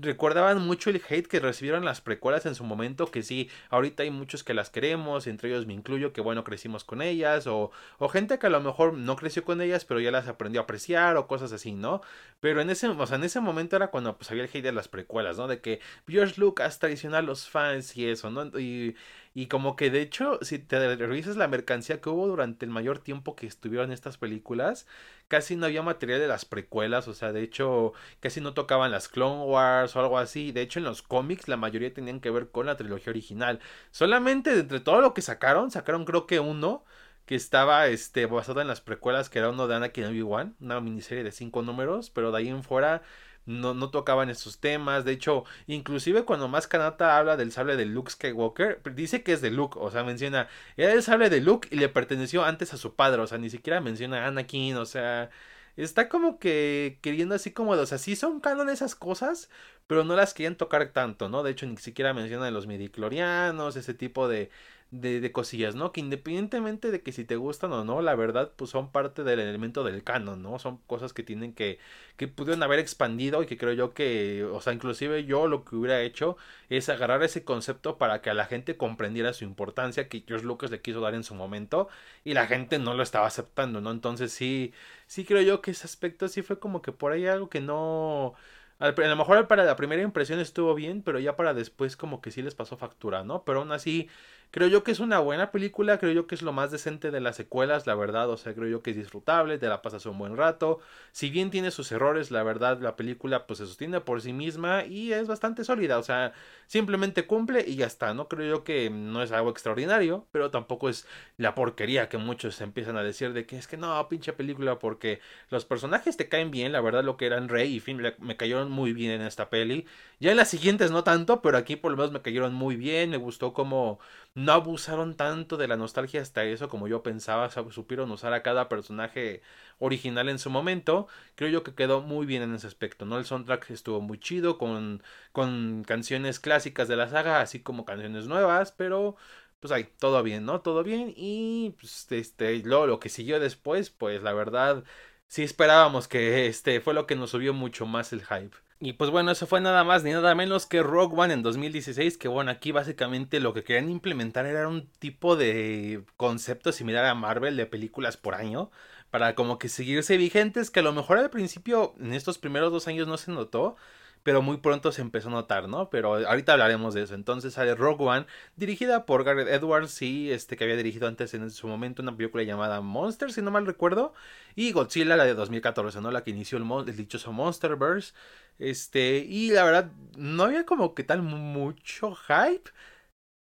recordaban 0.01 0.61
mucho 0.61 0.91
el 0.91 1.03
hate 1.09 1.27
que 1.27 1.41
recibieron 1.41 1.85
las 1.85 2.01
precuelas 2.01 2.47
en 2.47 2.55
su 2.55 2.65
momento, 2.65 3.11
que 3.11 3.23
sí, 3.23 3.51
ahorita 3.71 4.03
hay 4.03 4.11
muchos 4.11 4.45
que 4.45 4.55
las 4.55 4.71
queremos, 4.71 5.27
entre 5.27 5.49
ellos 5.49 5.67
me 5.67 5.75
incluyo, 5.75 6.13
que 6.13 6.21
bueno, 6.21 6.45
crecimos 6.45 6.85
con 6.85 7.03
ellas, 7.03 7.47
o, 7.47 7.71
o 7.99 8.09
gente 8.09 8.39
que 8.39 8.47
a 8.47 8.51
lo 8.51 8.61
mejor 8.61 8.95
no 8.95 9.17
creció 9.17 9.45
con 9.45 9.61
ellas, 9.61 9.85
pero 9.85 10.01
ya 10.01 10.11
las 10.11 10.29
aprendió 10.29 10.61
a 10.61 10.65
apreciar, 10.65 11.17
o 11.17 11.27
cosas 11.27 11.53
así, 11.53 11.73
¿no? 11.73 12.03
Pero 12.41 12.61
en 12.61 12.71
ese, 12.71 12.89
o 12.89 13.07
sea, 13.07 13.17
en 13.17 13.25
ese 13.25 13.41
momento 13.41 13.77
era 13.77 13.89
cuando 13.89 14.17
pues 14.17 14.31
había 14.31 14.45
el 14.45 14.51
hate 14.53 14.65
de 14.65 14.73
las 14.73 14.89
precuelas, 14.89 15.39
¿no? 15.39 15.49
De 15.49 15.61
que 15.61 15.81
George 16.07 16.41
Lucas 16.41 16.79
traicionó 16.79 17.17
a 17.17 17.23
los 17.23 17.49
fans 17.49 17.97
y 17.97 18.09
eso, 18.09 18.31
¿no? 18.31 18.47
Y, 18.59 18.97
y 19.33 19.47
como 19.47 19.77
que 19.77 19.91
de 19.91 20.03
hecho, 20.03 20.39
si 20.43 20.59
te 20.59 20.97
revisas 20.97 21.37
la 21.37 21.47
mercancía 21.49 22.01
que 22.01 22.09
hubo 22.09 22.27
durante 22.27 22.65
el 22.65 22.71
mayor 22.71 22.99
tiempo 22.99 23.37
que 23.37 23.47
estuvieron 23.47 23.93
estas 23.93 24.19
películas, 24.19 24.87
casi 25.29 25.55
no 25.57 25.67
había 25.67 25.83
material 25.83 26.19
de 26.21 26.27
las 26.29 26.45
precuelas, 26.45 27.07
o 27.07 27.15
sea, 27.15 27.33
de 27.33 27.43
hecho, 27.43 27.93
casi 28.21 28.41
no 28.41 28.55
tocaban 28.55 28.91
las 28.91 29.09
Clone 29.09 29.45
Wars 29.45 29.95
o 29.95 30.01
algo 30.01 30.19
así. 30.19 30.51
De 30.53 30.63
hecho, 30.63 30.81
en 30.81 30.85
los 30.85 31.03
cómics 31.03 31.49
la 31.49 31.57
mayoría 31.57 31.95
tenían 31.95 32.21
que 32.21 32.31
ver 32.31 32.51
con 32.51 32.67
la 32.67 32.77
trilogía 32.77 33.11
original. 33.11 33.61
Solamente 33.93 34.59
entre 34.59 34.81
todo 34.81 35.01
lo 35.01 35.15
que 35.15 35.23
sacaron, 35.23 35.71
sacaron 35.71 36.05
creo 36.05 36.27
que 36.27 36.41
uno 36.41 36.85
que 37.27 37.37
estaba 37.37 37.87
este, 37.87 38.27
basado 38.27 38.61
en 38.61 38.67
las 38.67 38.81
precuelas, 38.81 39.31
que 39.31 39.39
era 39.39 39.51
uno 39.51 39.69
de 39.69 39.77
Anakin 39.77 40.07
Obi-Wan, 40.07 40.57
una 40.61 40.81
miniserie 40.81 41.23
de 41.23 41.31
cinco 41.31 41.63
números, 41.63 42.11
pero 42.11 42.33
de 42.33 42.39
ahí 42.39 42.49
en 42.49 42.65
fuera 42.65 43.03
no, 43.47 43.75
no 43.75 43.91
tocaban 43.91 44.31
esos 44.31 44.59
temas. 44.61 45.05
De 45.05 45.13
hecho, 45.13 45.45
inclusive 45.67 46.25
cuando 46.25 46.49
más 46.49 46.67
Kanata 46.67 47.19
habla 47.19 47.37
del 47.37 47.53
sable 47.53 47.77
de 47.77 47.87
Luke 47.87 48.11
Skywalker, 48.11 48.81
dice 48.95 49.23
que 49.23 49.33
es 49.33 49.41
de 49.41 49.51
Luke, 49.51 49.79
o 49.81 49.91
sea, 49.91 50.05
menciona, 50.05 50.49
era 50.77 50.93
el 50.93 51.03
sable 51.03 51.31
de 51.31 51.41
Luke 51.41 51.69
y 51.71 51.77
le 51.77 51.89
perteneció 51.89 52.45
antes 52.45 52.73
a 52.75 52.77
su 52.77 52.95
padre, 52.95 53.23
o 53.23 53.27
sea, 53.27 53.39
ni 53.39 53.51
siquiera 53.51 53.81
menciona 53.81 54.25
a 54.25 54.29
Anakin, 54.29 54.77
o 54.77 54.87
sea, 54.87 55.31
está 55.77 56.09
como 56.09 56.39
que 56.39 56.99
queriendo 57.03 57.35
así 57.35 57.53
como, 57.53 57.73
o 57.73 57.87
sea, 57.87 57.99
sí 57.99 58.17
son 58.17 58.41
canon 58.41 58.69
esas 58.71 58.95
cosas, 58.95 59.51
pero 59.87 60.05
no 60.05 60.17
las 60.17 60.35
quieren 60.35 60.57
tocar 60.57 60.89
tanto, 60.93 61.29
¿no? 61.29 61.43
De 61.43 61.51
hecho, 61.51 61.67
ni 61.67 61.77
siquiera 61.77 62.15
menciona 62.15 62.51
los 62.51 62.67
midiclorianos, 62.67 63.77
ese 63.77 63.95
tipo 63.95 64.29
de, 64.29 64.51
de, 64.91 65.21
de, 65.21 65.33
cosillas, 65.33 65.77
¿no? 65.77 65.93
Que 65.93 66.01
independientemente 66.01 66.91
de 66.91 67.03
que 67.03 67.13
si 67.13 67.25
te 67.25 67.37
gustan 67.37 67.73
o 67.73 67.85
no, 67.85 68.03
la 68.03 68.15
verdad, 68.17 68.53
pues 68.57 68.71
son 68.71 68.91
parte 68.91 69.23
del 69.23 69.39
elemento 69.39 69.85
del 69.85 70.03
canon, 70.03 70.43
¿no? 70.43 70.59
Son 70.59 70.79
cosas 70.87 71.13
que 71.13 71.23
tienen 71.23 71.55
que, 71.55 71.79
que 72.17 72.27
pudieron 72.27 72.63
haber 72.65 72.81
expandido 72.81 73.43
y 73.43 73.47
que 73.47 73.57
creo 73.57 73.73
yo 73.73 73.95
que, 73.95 74.45
o 74.45 74.61
sea, 74.61 74.73
inclusive 74.73 75.25
yo 75.25 75.47
lo 75.47 75.65
que 75.65 75.77
hubiera 75.77 76.03
hecho 76.03 76.37
es 76.69 76.89
agarrar 76.89 77.23
ese 77.23 77.45
concepto 77.45 77.99
para 77.99 78.21
que 78.21 78.31
a 78.31 78.35
la 78.35 78.47
gente 78.47 78.77
comprendiera 78.77 79.33
su 79.33 79.45
importancia 79.45 80.09
que 80.09 80.25
George 80.27 80.45
Lucas 80.47 80.71
le 80.73 80.81
quiso 80.81 81.01
dar 81.01 81.15
en 81.15 81.25
su 81.25 81.35
momento 81.35 81.89
y 82.25 82.35
la 82.35 82.47
gente 82.47 82.79
no 82.79 82.95
lo 82.95 83.03
estaba 83.05 83.27
aceptando, 83.27 83.81
¿no? 83.81 83.93
Entonces 83.93 84.33
sí, 84.33 84.73
sí 85.07 85.25
creo 85.25 85.43
yo 85.43 85.63
que 85.63 85.71
ese 85.71 85.87
aspecto 85.87 86.29
sí 86.29 86.43
fue 86.43 86.59
como 86.59 86.83
que 86.83 86.93
por 86.93 87.13
ahí 87.13 87.27
algo 87.27 87.49
que 87.49 87.61
no... 87.61 88.35
A 88.79 88.93
lo 88.93 89.17
mejor 89.17 89.47
para 89.47 89.65
la 89.65 89.77
primera 89.77 90.01
impresión 90.03 90.41
estuvo 90.41 90.75
bien, 90.75 91.03
pero 91.03 91.19
ya 91.19 91.37
para 91.37 91.53
después 91.53 91.99
como 91.99 92.23
que 92.23 92.31
sí 92.31 92.41
les 92.41 92.55
pasó 92.55 92.79
factura, 92.79 93.25
¿no? 93.25 93.45
Pero 93.45 93.59
aún 93.61 93.73
así 93.73 94.09
Creo 94.51 94.67
yo 94.67 94.83
que 94.83 94.91
es 94.91 94.99
una 94.99 95.21
buena 95.21 95.53
película, 95.53 95.99
creo 95.99 96.13
yo 96.13 96.27
que 96.27 96.35
es 96.35 96.43
lo 96.43 96.53
más 96.53 96.73
decente 96.73 97.11
de 97.13 97.21
las 97.21 97.37
secuelas, 97.37 97.87
la 97.87 97.95
verdad, 97.95 98.29
o 98.31 98.37
sea, 98.37 98.53
creo 98.53 98.69
yo 98.69 98.83
que 98.83 98.91
es 98.91 98.97
disfrutable, 98.97 99.59
te 99.59 99.69
la 99.69 99.81
pasas 99.81 100.07
un 100.07 100.19
buen 100.19 100.37
rato. 100.37 100.81
Si 101.13 101.31
bien 101.31 101.51
tiene 101.51 101.71
sus 101.71 101.93
errores, 101.93 102.33
la 102.33 102.43
verdad, 102.43 102.81
la 102.81 102.97
película 102.97 103.47
pues 103.47 103.59
se 103.59 103.67
sostiene 103.67 104.01
por 104.01 104.21
sí 104.23 104.33
misma 104.33 104.85
y 104.85 105.13
es 105.13 105.29
bastante 105.29 105.63
sólida, 105.65 105.99
o 105.99 106.03
sea, 106.03 106.33
simplemente 106.67 107.27
cumple 107.27 107.65
y 107.67 107.77
ya 107.77 107.87
está, 107.87 108.13
¿no? 108.13 108.29
Creo 108.29 108.57
yo 108.57 108.65
que 108.65 108.91
no 108.91 109.23
es 109.23 109.31
algo 109.33 109.51
extraordinario, 109.51 110.27
pero 110.33 110.51
tampoco 110.51 110.89
es 110.89 111.07
la 111.37 111.55
porquería 111.55 112.09
que 112.09 112.19
muchos 112.19 112.61
empiezan 112.61 112.97
a 112.97 113.03
decir 113.05 113.33
de 113.33 113.47
que 113.47 113.57
es 113.57 113.69
que 113.69 113.77
no, 113.77 114.09
pinche 114.09 114.33
película, 114.33 114.79
porque 114.79 115.21
los 115.51 115.65
personajes 115.65 116.17
te 116.17 116.29
caen 116.29 116.51
bien, 116.51 116.73
la 116.73 116.81
verdad, 116.81 117.05
lo 117.05 117.17
que 117.17 117.27
eran 117.27 117.49
Rey 117.49 117.75
y 117.77 117.81
Finn 117.81 118.03
me 118.19 118.37
cayeron 118.37 118.71
muy 118.71 118.93
bien 118.93 119.13
en 119.13 119.23
esta 119.23 119.49
peli. 119.51 119.87
Ya 120.19 120.31
en 120.33 120.37
las 120.37 120.49
siguientes 120.49 120.91
no 120.91 121.05
tanto, 121.05 121.41
pero 121.43 121.57
aquí 121.57 121.77
por 121.77 121.93
lo 121.93 121.97
menos 121.97 122.13
me 122.13 122.23
cayeron 122.23 122.53
muy 122.55 122.77
bien, 122.77 123.11
me 123.11 123.17
gustó 123.17 123.53
como 123.53 124.01
no 124.45 124.53
abusaron 124.53 125.17
tanto 125.17 125.57
de 125.57 125.69
la 125.69 125.77
nostalgia 125.77 126.21
hasta 126.23 126.45
eso 126.45 126.69
como 126.69 126.89
yo 126.89 127.03
pensaba, 127.03 127.51
supieron 127.51 128.11
usar 128.11 128.33
a 128.33 128.43
cada 128.43 128.69
personaje 128.69 129.43
original 129.79 130.29
en 130.29 130.39
su 130.39 130.51
momento, 130.51 131.09
creo 131.35 131.51
yo 131.51 131.63
que 131.63 131.75
quedó 131.75 132.01
muy 132.03 132.27
bien 132.27 132.43
en 132.43 132.55
ese 132.55 132.67
aspecto, 132.67 133.05
¿no? 133.07 133.19
El 133.19 133.25
soundtrack 133.25 133.71
estuvo 133.71 134.01
muy 134.01 134.19
chido 134.19 134.59
con, 134.59 135.03
con 135.33 135.85
canciones 135.87 136.41
clásicas 136.41 136.89
de 136.89 136.97
la 136.97 137.09
saga, 137.09 137.41
así 137.41 137.61
como 137.61 137.85
canciones 137.85 138.27
nuevas, 138.27 138.73
pero 138.73 139.17
pues 139.61 139.73
ahí, 139.73 139.85
todo 139.99 140.23
bien, 140.23 140.45
¿no? 140.47 140.61
Todo 140.63 140.83
bien 140.83 141.13
y 141.17 141.75
pues 141.79 142.07
este, 142.13 142.59
luego 142.65 142.87
lo 142.87 143.01
que 143.01 143.09
siguió 143.09 143.41
después, 143.41 143.91
pues 143.91 144.23
la 144.23 144.33
verdad 144.33 144.85
sí 145.29 145.43
esperábamos 145.43 146.09
que 146.09 146.47
este 146.47 146.81
fue 146.81 146.95
lo 146.95 147.07
que 147.07 147.17
nos 147.17 147.31
subió 147.31 147.55
mucho 147.55 147.87
más 147.87 148.13
el 148.13 148.23
hype. 148.25 148.57
Y 148.83 148.95
pues 148.95 149.11
bueno, 149.11 149.31
eso 149.31 149.47
fue 149.47 149.61
nada 149.61 149.85
más 149.85 150.05
ni 150.05 150.11
nada 150.13 150.35
menos 150.35 150.65
que 150.65 150.83
Rogue 150.83 151.15
One 151.15 151.35
en 151.35 151.43
2016, 151.43 152.17
que 152.17 152.29
bueno, 152.29 152.51
aquí 152.51 152.73
básicamente 152.73 153.39
lo 153.39 153.53
que 153.53 153.63
querían 153.63 153.91
implementar 153.91 154.47
era 154.47 154.67
un 154.69 154.89
tipo 154.99 155.37
de 155.37 156.03
concepto 156.17 156.73
similar 156.73 157.05
a 157.05 157.15
Marvel 157.15 157.59
de 157.59 157.67
películas 157.67 158.17
por 158.17 158.35
año, 158.35 158.71
para 159.11 159.35
como 159.35 159.59
que 159.59 159.69
seguirse 159.69 160.17
vigentes, 160.17 160.71
que 160.71 160.81
a 160.81 160.83
lo 160.83 160.93
mejor 160.95 161.19
al 161.19 161.29
principio, 161.29 161.95
en 162.01 162.15
estos 162.15 162.39
primeros 162.39 162.73
dos 162.73 162.89
años 162.89 163.07
no 163.07 163.19
se 163.19 163.33
notó, 163.33 163.77
pero 164.23 164.43
muy 164.43 164.59
pronto 164.59 164.93
se 164.93 165.03
empezó 165.03 165.29
a 165.29 165.33
notar, 165.33 165.69
¿no? 165.69 165.91
Pero 165.91 166.15
ahorita 166.27 166.53
hablaremos 166.53 166.95
de 166.95 167.03
eso. 167.03 167.15
Entonces 167.15 167.55
sale 167.55 167.75
Rogue 167.75 168.05
One, 168.05 168.27
dirigida 168.57 169.07
por 169.07 169.25
Gareth 169.25 169.49
Edwards, 169.49 169.91
sí, 169.93 170.31
este 170.31 170.57
que 170.57 170.65
había 170.65 170.77
dirigido 170.77 171.09
antes 171.09 171.35
en 171.35 171.51
su 171.51 171.67
momento 171.69 172.03
una 172.03 172.17
película 172.17 172.43
llamada 172.45 172.81
Monster, 172.81 173.33
si 173.33 173.43
no 173.43 173.51
mal 173.51 173.67
recuerdo, 173.67 174.13
y 174.55 174.73
Godzilla, 174.73 175.17
la 175.17 175.25
de 175.25 175.35
2014, 175.35 176.01
¿no? 176.01 176.11
La 176.11 176.23
que 176.25 176.31
inició 176.31 176.59
el, 176.59 176.97
dichoso 176.97 177.33
Monsterverse. 177.33 178.13
Este, 178.59 179.19
y 179.19 179.51
la 179.51 179.65
verdad, 179.65 179.93
no 180.17 180.45
había 180.45 180.67
como 180.67 180.95
que 180.95 181.05
tal 181.05 181.23
mucho 181.23 182.15
hype. 182.15 182.71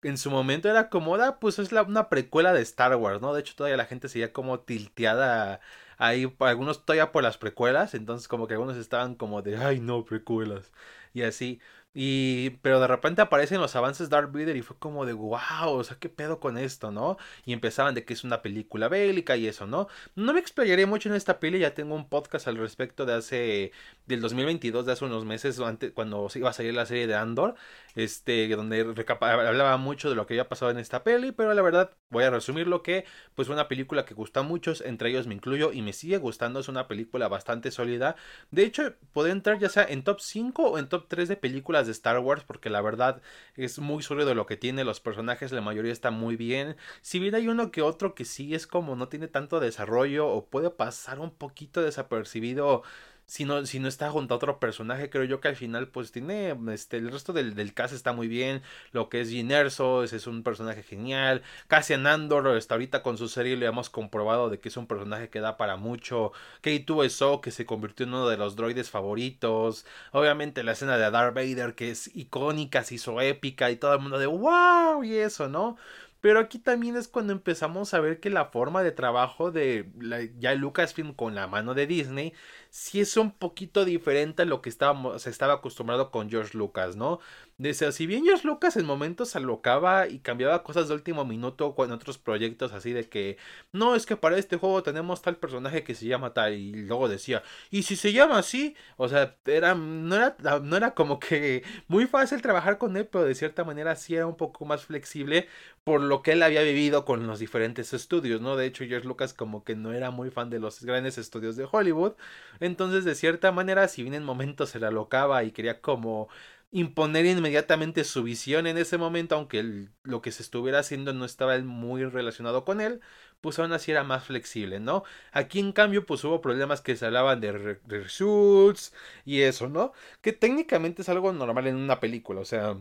En 0.02 0.18
su 0.18 0.32
momento 0.32 0.70
era 0.70 0.90
cómoda, 0.90 1.40
pues 1.40 1.60
es 1.60 1.72
una 1.74 2.10
precuela 2.10 2.54
de 2.54 2.62
Star 2.62 2.96
Wars, 2.96 3.22
¿no? 3.22 3.34
De 3.34 3.42
hecho, 3.42 3.56
todavía 3.56 3.76
la 3.78 3.86
gente 3.86 4.08
seguía 4.08 4.32
como 4.32 4.62
tilteada 4.62 5.60
ahí 6.00 6.34
algunos 6.40 6.86
todavía 6.86 7.12
por 7.12 7.24
las 7.24 7.38
precuelas, 7.38 7.94
entonces 7.94 8.28
como 8.28 8.48
que 8.48 8.56
algunos 8.56 8.78
estaban 8.78 9.16
como 9.16 9.42
de, 9.44 9.58
ay 9.58 9.80
no, 9.80 10.06
precuelas, 10.06 10.72
y 11.14 11.22
así. 11.24 11.60
Y, 11.94 12.52
pero 12.62 12.80
de 12.80 12.88
repente 12.88 13.22
aparecen 13.22 13.60
los 13.60 13.76
avances 13.76 14.10
Darth 14.10 14.32
Vader 14.32 14.56
y 14.56 14.62
fue 14.62 14.78
como 14.78 15.06
de 15.08 15.14
wow, 15.14 15.40
o 15.72 15.84
sea, 15.84 15.98
qué 16.00 16.08
pedo 16.08 16.40
con 16.40 16.58
esto, 16.58 16.92
¿no? 16.92 17.18
Y 17.46 17.52
empezaban 17.54 17.96
de 17.96 18.06
que 18.06 18.14
es 18.14 18.24
una 18.24 18.42
película 18.44 18.88
bélica 18.90 19.36
y 19.38 19.48
eso, 19.48 19.66
¿no? 19.66 19.88
No 20.16 20.34
me 20.34 20.40
explayaré 20.40 20.86
mucho 20.86 21.10
en 21.10 21.16
esta 21.16 21.40
peli, 21.40 21.60
ya 21.60 21.74
tengo 21.74 21.96
un 21.96 22.08
podcast 22.08 22.48
al 22.48 22.58
respecto 22.58 23.06
de 23.06 23.14
hace, 23.16 23.72
del 24.06 24.22
2022, 24.22 24.86
de 24.86 24.92
hace 24.92 25.06
unos 25.06 25.26
meses, 25.26 25.60
antes, 25.60 25.92
cuando 25.92 26.28
iba 26.36 26.50
a 26.52 26.54
salir 26.54 26.76
la 26.76 26.86
serie 26.86 27.08
de 27.08 27.16
Andor, 27.16 27.56
este, 27.96 28.48
donde 28.56 28.82
hablaba 29.22 29.78
mucho 29.78 30.10
de 30.10 30.16
lo 30.16 30.26
que 30.26 30.34
había 30.34 30.50
pasado 30.50 30.72
en 30.72 30.78
esta 30.78 31.04
peli, 31.04 31.32
pero 31.32 31.54
la 31.54 31.62
verdad 31.62 31.92
voy 32.10 32.24
a 32.24 32.30
resumir 32.30 32.68
lo 32.68 32.84
que, 32.84 33.06
pues 33.36 33.48
fue 33.48 33.56
una 33.56 33.68
película 33.68 34.06
que 34.06 34.14
gusta 34.14 34.42
a 34.42 34.44
muchos, 34.44 34.82
entre 34.82 35.10
ellos 35.10 35.28
me 35.28 35.36
incluyo, 35.36 35.72
y 35.72 35.82
me 35.82 35.94
sigue 35.94 36.18
gustando, 36.18 36.60
es 36.60 36.68
una 36.68 36.88
película 36.88 37.28
bastante 37.28 37.72
sólida. 37.72 38.16
De 38.52 38.64
hecho, 38.64 38.94
puede 39.14 39.32
entrar 39.32 39.60
ya 39.60 39.70
sea 39.70 39.84
en 39.84 40.04
top 40.04 40.20
5 40.22 40.64
o 40.64 40.78
en 40.78 40.90
top 40.90 41.08
3 41.08 41.30
de 41.30 41.36
películas 41.38 41.86
de 41.86 41.92
Star 41.92 42.20
Wars 42.20 42.44
porque 42.44 42.70
la 42.70 42.82
verdad 42.82 43.22
es 43.56 43.80
muy 43.80 44.04
sólido 44.04 44.34
lo 44.36 44.46
que 44.46 44.58
tiene, 44.58 44.84
los 44.84 45.00
personajes 45.00 45.52
la 45.52 45.62
mayoría 45.62 45.92
está 45.92 46.12
muy 46.12 46.36
bien. 46.36 46.76
Si 47.02 47.20
bien 47.20 47.36
hay 47.36 47.48
uno 47.48 47.72
que 47.72 47.82
otro 47.82 48.16
que 48.16 48.26
sí 48.26 48.54
es 48.56 48.68
como 48.68 48.96
no 48.96 49.10
tiene 49.10 49.28
tanto 49.28 49.60
desarrollo 49.60 50.28
o 50.28 50.46
puede 50.46 50.70
pasar 50.72 51.20
un 51.20 51.32
poquito 51.32 51.82
desapercibido 51.82 52.84
si 53.30 53.46
no, 53.46 53.64
si 53.68 53.80
no 53.80 53.88
está 53.88 54.10
junto 54.10 54.34
a 54.34 54.38
otro 54.38 54.60
personaje, 54.60 55.12
creo 55.12 55.24
yo 55.24 55.40
que 55.40 55.50
al 55.50 55.56
final 55.56 55.88
pues 55.88 56.12
tiene, 56.12 56.58
este, 56.74 56.98
el 56.98 57.12
resto 57.12 57.32
del, 57.32 57.54
del 57.54 57.76
cast 57.76 57.94
está 57.94 58.12
muy 58.12 58.28
bien, 58.28 58.64
lo 58.92 59.08
que 59.08 59.22
es 59.22 59.30
Gin 59.30 59.52
Erso, 59.52 60.04
ese 60.04 60.16
es 60.16 60.26
un 60.26 60.42
personaje 60.42 60.82
genial, 60.82 61.44
Cassian 61.68 62.08
Andor, 62.08 62.48
hasta 62.48 62.74
ahorita 62.74 63.04
con 63.04 63.20
su 63.20 63.30
serie 63.30 63.56
le 63.56 63.68
hemos 63.68 63.92
comprobado 63.92 64.50
de 64.50 64.60
que 64.60 64.70
es 64.70 64.78
un 64.78 64.88
personaje 64.88 65.30
que 65.30 65.42
da 65.42 65.58
para 65.58 65.76
mucho, 65.76 66.32
K2SO 66.64 67.40
que 67.40 67.52
se 67.52 67.68
convirtió 67.68 68.08
en 68.08 68.16
uno 68.16 68.28
de 68.28 68.38
los 68.38 68.56
droides 68.56 68.90
favoritos, 68.90 69.86
obviamente 70.12 70.64
la 70.64 70.72
escena 70.72 70.98
de 70.98 71.12
Darth 71.12 71.36
Vader 71.36 71.76
que 71.76 71.92
es 71.92 72.10
icónica, 72.16 72.84
se 72.84 72.96
hizo 72.96 73.22
épica 73.22 73.70
y 73.70 73.76
todo 73.76 73.94
el 73.94 74.00
mundo 74.00 74.18
de 74.18 74.26
wow 74.26 75.04
y 75.04 75.14
eso, 75.14 75.48
¿no? 75.48 75.78
Pero 76.22 76.40
aquí 76.40 76.60
también 76.60 76.98
es 76.98 77.08
cuando 77.08 77.32
empezamos 77.32 77.94
a 77.94 78.00
ver 78.02 78.20
que 78.20 78.30
la 78.30 78.46
forma 78.46 78.84
de 78.84 78.92
trabajo 78.92 79.52
de 79.52 79.90
ya 80.38 80.54
Lucasfilm 80.54 81.14
con 81.14 81.34
la 81.34 81.48
mano 81.48 81.74
de 81.74 81.88
Disney 81.88 82.34
sí 82.70 83.02
es 83.02 83.18
un 83.18 83.32
poquito 83.32 83.86
diferente 83.86 84.44
a 84.44 84.46
lo 84.46 84.62
que 84.62 84.70
estábamos, 84.70 85.22
se 85.24 85.30
estaba 85.30 85.54
acostumbrado 85.54 86.12
con 86.12 86.30
George 86.30 86.58
Lucas, 86.58 86.96
¿no? 86.96 87.20
Dice, 87.58 87.92
si 87.92 88.08
bien 88.08 88.24
George 88.24 88.48
Lucas 88.48 88.78
en 88.78 88.86
momentos 88.86 89.36
alocaba 89.36 90.08
y 90.08 90.20
cambiaba 90.20 90.64
cosas 90.64 90.88
de 90.88 90.94
último 90.94 91.26
minuto 91.26 91.76
con 91.76 91.92
otros 91.92 92.18
proyectos 92.18 92.72
así 92.72 92.94
de 92.94 93.10
que, 93.10 93.38
no, 93.74 93.96
es 93.96 94.06
que 94.06 94.16
para 94.16 94.38
este 94.38 94.56
juego 94.56 94.82
tenemos 94.82 95.22
tal 95.22 95.36
personaje 95.36 95.84
que 95.84 95.94
se 95.94 96.06
llama 96.06 96.34
tal 96.34 96.54
y 96.54 96.72
luego 96.74 97.10
decía, 97.10 97.44
y 97.70 97.84
si 97.84 97.96
se 97.98 98.14
llama 98.14 98.38
así, 98.38 98.76
o 98.96 99.10
sea, 99.10 99.36
era, 99.46 99.76
no, 99.76 100.16
era, 100.16 100.36
no 100.62 100.78
era 100.78 100.94
como 100.94 101.20
que 101.20 101.64
muy 101.88 102.08
fácil 102.08 102.42
trabajar 102.42 102.78
con 102.78 102.96
él, 102.96 103.08
pero 103.08 103.26
de 103.26 103.36
cierta 103.36 103.64
manera 103.66 103.96
sí 103.96 104.16
era 104.16 104.26
un 104.28 104.38
poco 104.38 104.64
más 104.66 104.86
flexible 104.86 105.48
por 105.84 106.02
lo 106.02 106.22
que 106.22 106.34
él 106.34 106.44
había 106.44 106.62
vivido 106.62 107.04
con 107.04 107.26
los 107.28 107.40
diferentes 107.40 107.94
estudios, 107.94 108.42
¿no? 108.42 108.56
De 108.56 108.68
hecho, 108.68 108.86
George 108.86 109.08
Lucas 109.08 109.34
como 109.34 109.64
que 109.64 109.76
no 109.76 109.92
era 109.92 110.12
muy 110.12 110.30
fan 110.30 110.50
de 110.50 110.60
los 110.60 110.84
grandes 110.84 111.18
estudios 111.18 111.56
de 111.56 111.68
Hollywood, 111.70 112.14
entonces 112.60 113.06
de 113.06 113.16
cierta 113.16 113.52
manera, 113.52 113.88
si 113.88 114.04
bien 114.04 114.14
en 114.14 114.24
momentos 114.24 114.70
se 114.70 114.80
la 114.80 114.88
alocaba 114.90 115.44
y 115.44 115.52
quería 115.52 115.82
como 115.82 116.30
imponer 116.72 117.26
inmediatamente 117.26 118.04
su 118.04 118.24
visión 118.24 118.68
en 118.68 118.78
ese 118.78 118.98
momento, 118.98 119.36
aunque 119.36 119.88
lo 120.04 120.22
que 120.22 120.32
se 120.32 120.44
estuviera 120.44 120.80
haciendo 120.80 121.14
no 121.14 121.26
estaba 121.26 121.58
muy 121.60 122.06
relacionado 122.06 122.64
con 122.66 122.80
él, 122.82 123.02
pues 123.42 123.58
aún 123.60 123.72
así 123.74 123.92
era 123.92 124.04
más 124.04 124.26
flexible, 124.26 124.80
¿no? 124.80 125.04
Aquí 125.32 125.60
en 125.60 125.72
cambio 125.72 126.06
pues 126.06 126.24
hubo 126.24 126.42
problemas 126.42 126.82
que 126.82 126.96
se 126.96 127.06
hablaban 127.08 127.42
de, 127.42 127.80
de 127.86 128.00
results 128.04 128.94
y 129.26 129.42
eso, 129.42 129.68
¿no? 129.70 129.94
Que 130.22 130.34
técnicamente 130.34 131.02
es 131.02 131.10
algo 131.10 131.34
normal 131.34 131.68
en 131.68 131.76
una 131.78 132.00
película, 132.00 132.42
o 132.42 132.46
sea, 132.46 132.78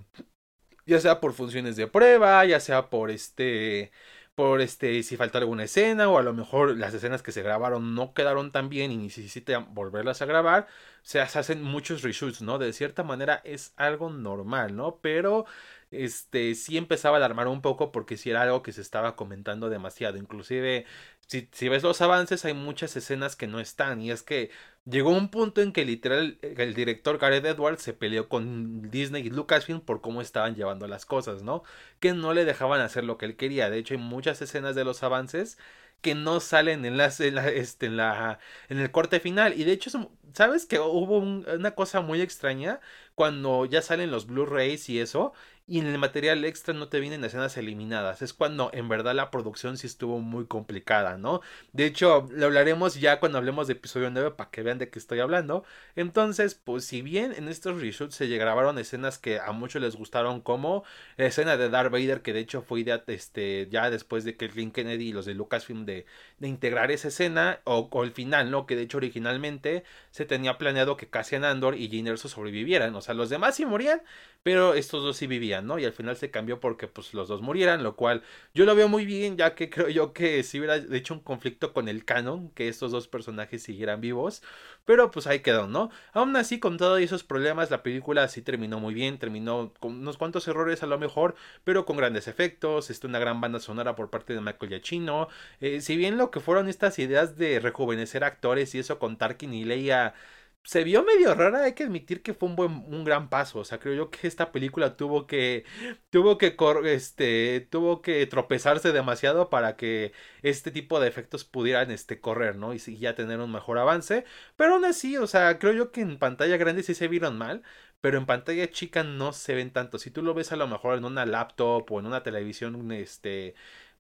ya 0.86 1.00
sea 1.00 1.20
por 1.20 1.32
funciones 1.34 1.76
de 1.76 1.86
prueba, 1.86 2.44
ya 2.44 2.60
sea 2.60 2.88
por 2.90 3.10
este 3.10 3.92
por 4.38 4.60
este 4.60 5.02
si 5.02 5.16
falta 5.16 5.38
alguna 5.38 5.64
escena 5.64 6.08
o 6.08 6.16
a 6.16 6.22
lo 6.22 6.32
mejor 6.32 6.76
las 6.76 6.94
escenas 6.94 7.24
que 7.24 7.32
se 7.32 7.42
grabaron 7.42 7.96
no 7.96 8.14
quedaron 8.14 8.52
tan 8.52 8.68
bien 8.68 8.92
y 8.92 8.96
necesitan 8.96 9.74
volverlas 9.74 10.22
a 10.22 10.26
grabar, 10.26 10.68
se 11.02 11.20
hacen 11.20 11.60
muchos 11.60 12.02
reshoots, 12.02 12.40
¿no? 12.40 12.58
De 12.58 12.72
cierta 12.72 13.02
manera 13.02 13.40
es 13.42 13.72
algo 13.76 14.10
normal, 14.10 14.76
¿no? 14.76 15.00
Pero 15.02 15.44
este 15.90 16.54
sí 16.54 16.76
empezaba 16.76 17.16
a 17.16 17.18
alarmar 17.18 17.48
un 17.48 17.62
poco 17.62 17.90
porque 17.90 18.16
si 18.16 18.30
era 18.30 18.42
algo 18.42 18.62
que 18.62 18.70
se 18.72 18.80
estaba 18.80 19.16
comentando 19.16 19.70
demasiado, 19.70 20.18
inclusive 20.18 20.86
si, 21.28 21.48
si 21.52 21.68
ves 21.68 21.82
los 21.84 22.00
avances 22.00 22.44
hay 22.44 22.54
muchas 22.54 22.96
escenas 22.96 23.36
que 23.36 23.46
no 23.46 23.60
están 23.60 24.02
y 24.02 24.10
es 24.10 24.22
que 24.22 24.50
Llegó 24.88 25.10
un 25.10 25.28
punto 25.30 25.60
en 25.60 25.72
que 25.72 25.84
literal 25.84 26.38
el 26.40 26.72
director 26.72 27.18
Gareth 27.18 27.44
Edwards 27.44 27.82
se 27.82 27.92
peleó 27.92 28.28
con 28.30 28.90
Disney 28.90 29.26
y 29.26 29.30
Lucasfilm 29.30 29.80
por 29.82 30.00
cómo 30.00 30.22
estaban 30.22 30.54
llevando 30.54 30.86
las 30.88 31.04
cosas, 31.04 31.42
¿no? 31.42 31.62
Que 32.00 32.14
no 32.14 32.32
le 32.32 32.46
dejaban 32.46 32.80
hacer 32.80 33.04
lo 33.04 33.18
que 33.18 33.26
él 33.26 33.36
quería. 33.36 33.68
De 33.68 33.76
hecho, 33.78 33.92
hay 33.92 34.00
muchas 34.00 34.40
escenas 34.40 34.74
de 34.74 34.84
los 34.84 35.02
avances 35.02 35.58
que 36.00 36.14
no 36.14 36.40
salen 36.40 36.84
en, 36.86 36.96
las, 36.96 37.20
la, 37.20 37.48
este, 37.50 37.86
en, 37.86 37.96
la, 37.98 38.38
en 38.70 38.78
el 38.78 38.90
corte 38.90 39.20
final. 39.20 39.52
Y 39.60 39.64
de 39.64 39.72
hecho, 39.72 39.90
¿sabes 40.32 40.64
que 40.64 40.78
hubo 40.78 41.18
una 41.18 41.72
cosa 41.74 42.00
muy 42.00 42.22
extraña? 42.22 42.80
Cuando 43.14 43.66
ya 43.66 43.82
salen 43.82 44.10
los 44.10 44.26
Blu-rays 44.26 44.88
y 44.88 45.00
eso, 45.00 45.34
y 45.68 45.78
en 45.78 45.86
el 45.86 45.98
material 45.98 46.44
extra 46.46 46.72
no 46.72 46.88
te 46.88 46.98
vienen 46.98 47.22
escenas 47.24 47.56
eliminadas. 47.58 48.22
Es 48.22 48.32
cuando 48.32 48.70
en 48.72 48.88
verdad 48.88 49.14
la 49.14 49.30
producción 49.30 49.76
sí 49.76 49.86
estuvo 49.86 50.18
muy 50.18 50.46
complicada, 50.46 51.18
¿no? 51.18 51.42
De 51.72 51.84
hecho, 51.84 52.26
lo 52.32 52.46
hablaremos 52.46 52.94
ya 52.98 53.20
cuando 53.20 53.36
hablemos 53.36 53.66
de 53.66 53.74
episodio 53.74 54.10
9 54.10 54.30
para 54.32 54.50
que 54.50 54.62
vean 54.62 54.78
de 54.78 54.88
qué 54.88 54.98
estoy 54.98 55.20
hablando. 55.20 55.64
Entonces, 55.94 56.54
pues 56.54 56.86
si 56.86 57.02
bien 57.02 57.34
en 57.36 57.48
estos 57.48 57.80
reshoots 57.80 58.14
se 58.14 58.26
grabaron 58.28 58.78
escenas 58.78 59.18
que 59.18 59.40
a 59.40 59.52
muchos 59.52 59.82
les 59.82 59.94
gustaron 59.94 60.40
como 60.40 60.84
la 61.18 61.26
escena 61.26 61.58
de 61.58 61.68
Darth 61.68 61.92
Vader, 61.92 62.22
que 62.22 62.32
de 62.32 62.40
hecho 62.40 62.62
fue 62.62 62.80
idea, 62.80 63.04
este, 63.06 63.68
ya 63.70 63.90
después 63.90 64.24
de 64.24 64.36
que 64.36 64.48
Link 64.48 64.74
Kennedy 64.74 65.08
y 65.08 65.12
los 65.12 65.26
de 65.26 65.34
Lucasfilm 65.34 65.84
de, 65.84 66.06
de 66.38 66.48
integrar 66.48 66.90
esa 66.90 67.08
escena, 67.08 67.60
o, 67.64 67.88
el 68.04 68.12
final, 68.12 68.50
¿no? 68.50 68.66
Que 68.66 68.76
de 68.76 68.82
hecho 68.82 68.96
originalmente 68.96 69.84
se 70.10 70.24
tenía 70.24 70.56
planeado 70.58 70.96
que 70.96 71.08
Cassian 71.08 71.44
Andor 71.44 71.76
y 71.76 71.88
Jyn 71.88 72.06
Erso 72.06 72.28
sobrevivieran. 72.28 72.94
O 72.94 73.00
sea, 73.02 73.14
los 73.14 73.28
demás 73.28 73.56
sí 73.56 73.66
morían, 73.66 74.00
pero 74.42 74.74
estos 74.74 75.02
dos 75.02 75.16
sí 75.16 75.26
vivían, 75.26 75.66
¿no? 75.66 75.78
Y 75.78 75.84
al 75.84 75.92
final 75.92 76.16
se 76.16 76.30
cambió 76.30 76.60
porque 76.60 76.88
pues 76.88 77.12
los 77.14 77.28
dos 77.28 77.42
murieran, 77.42 77.82
lo 77.82 77.96
cual 77.96 78.22
yo 78.54 78.64
lo 78.64 78.74
veo 78.74 78.88
muy 78.88 79.04
bien, 79.04 79.36
ya 79.36 79.54
que 79.54 79.68
creo 79.70 79.88
yo 79.88 80.12
que 80.12 80.42
si 80.42 80.58
hubiera 80.58 80.76
hecho 80.76 81.14
un 81.14 81.20
conflicto 81.20 81.72
con 81.74 81.88
el 81.88 82.04
canon, 82.04 82.50
que 82.50 82.68
estos 82.68 82.92
dos 82.92 83.08
personajes 83.08 83.62
siguieran 83.62 84.00
vivos, 84.00 84.42
pero 84.84 85.10
pues 85.10 85.26
ahí 85.26 85.40
quedó, 85.40 85.66
¿no? 85.66 85.90
Aún 86.12 86.34
así, 86.36 86.58
con 86.60 86.78
todos 86.78 87.00
esos 87.00 87.24
problemas, 87.24 87.70
la 87.70 87.82
película 87.82 88.26
sí 88.28 88.40
terminó 88.42 88.80
muy 88.80 88.94
bien, 88.94 89.18
terminó 89.18 89.74
con 89.80 89.92
unos 90.00 90.16
cuantos 90.16 90.48
errores 90.48 90.82
a 90.82 90.86
lo 90.86 90.98
mejor, 90.98 91.34
pero 91.64 91.84
con 91.84 91.96
grandes 91.98 92.26
efectos, 92.28 92.88
este, 92.90 93.06
una 93.06 93.18
gran 93.18 93.40
banda 93.40 93.60
sonora 93.60 93.96
por 93.96 94.08
parte 94.10 94.32
de 94.34 94.40
Michael 94.40 94.70
Giacchino, 94.70 95.28
eh, 95.60 95.80
si 95.82 95.96
bien 95.96 96.16
lo 96.16 96.30
que 96.30 96.40
fueron 96.40 96.68
estas 96.68 96.98
ideas 96.98 97.36
de 97.36 97.60
rejuvenecer 97.60 98.24
actores 98.24 98.74
y 98.74 98.78
eso 98.78 98.98
con 98.98 99.18
Tarkin 99.18 99.52
y 99.52 99.64
Leia 99.64 100.14
se 100.62 100.84
vio 100.84 101.02
medio 101.02 101.34
rara, 101.34 101.64
hay 101.64 101.72
que 101.72 101.84
admitir 101.84 102.22
que 102.22 102.34
fue 102.34 102.48
un 102.48 102.54
buen, 102.56 102.72
un 102.92 103.04
gran 103.04 103.30
paso. 103.30 103.60
O 103.60 103.64
sea, 103.64 103.78
creo 103.80 103.94
yo 103.94 104.10
que 104.10 104.26
esta 104.26 104.52
película 104.52 104.96
tuvo 104.96 105.26
que, 105.26 105.64
tuvo 106.10 106.36
que, 106.36 106.54
este, 106.92 107.66
tuvo 107.70 108.02
que 108.02 108.26
tropezarse 108.26 108.92
demasiado 108.92 109.48
para 109.48 109.76
que 109.76 110.12
este 110.42 110.70
tipo 110.70 111.00
de 111.00 111.08
efectos 111.08 111.44
pudieran, 111.44 111.90
este, 111.90 112.20
correr, 112.20 112.56
¿no? 112.56 112.74
Y 112.74 112.78
ya 112.98 113.14
tener 113.14 113.40
un 113.40 113.50
mejor 113.52 113.78
avance. 113.78 114.24
Pero 114.56 114.74
aún 114.74 114.84
así, 114.84 115.16
o 115.16 115.26
sea, 115.26 115.58
creo 115.58 115.72
yo 115.72 115.90
que 115.90 116.02
en 116.02 116.18
pantalla 116.18 116.56
grande 116.58 116.82
sí 116.82 116.94
se 116.94 117.08
vieron 117.08 117.38
mal. 117.38 117.62
Pero 118.00 118.18
en 118.18 118.26
pantalla 118.26 118.70
chica 118.70 119.02
no 119.02 119.32
se 119.32 119.54
ven 119.54 119.72
tanto. 119.72 119.98
Si 119.98 120.10
tú 120.10 120.22
lo 120.22 120.34
ves 120.34 120.52
a 120.52 120.56
lo 120.56 120.68
mejor 120.68 120.96
en 120.98 121.04
una 121.04 121.26
laptop 121.26 121.90
o 121.90 121.98
en 121.98 122.06
una 122.06 122.22
televisión, 122.22 122.92
este, 122.92 123.54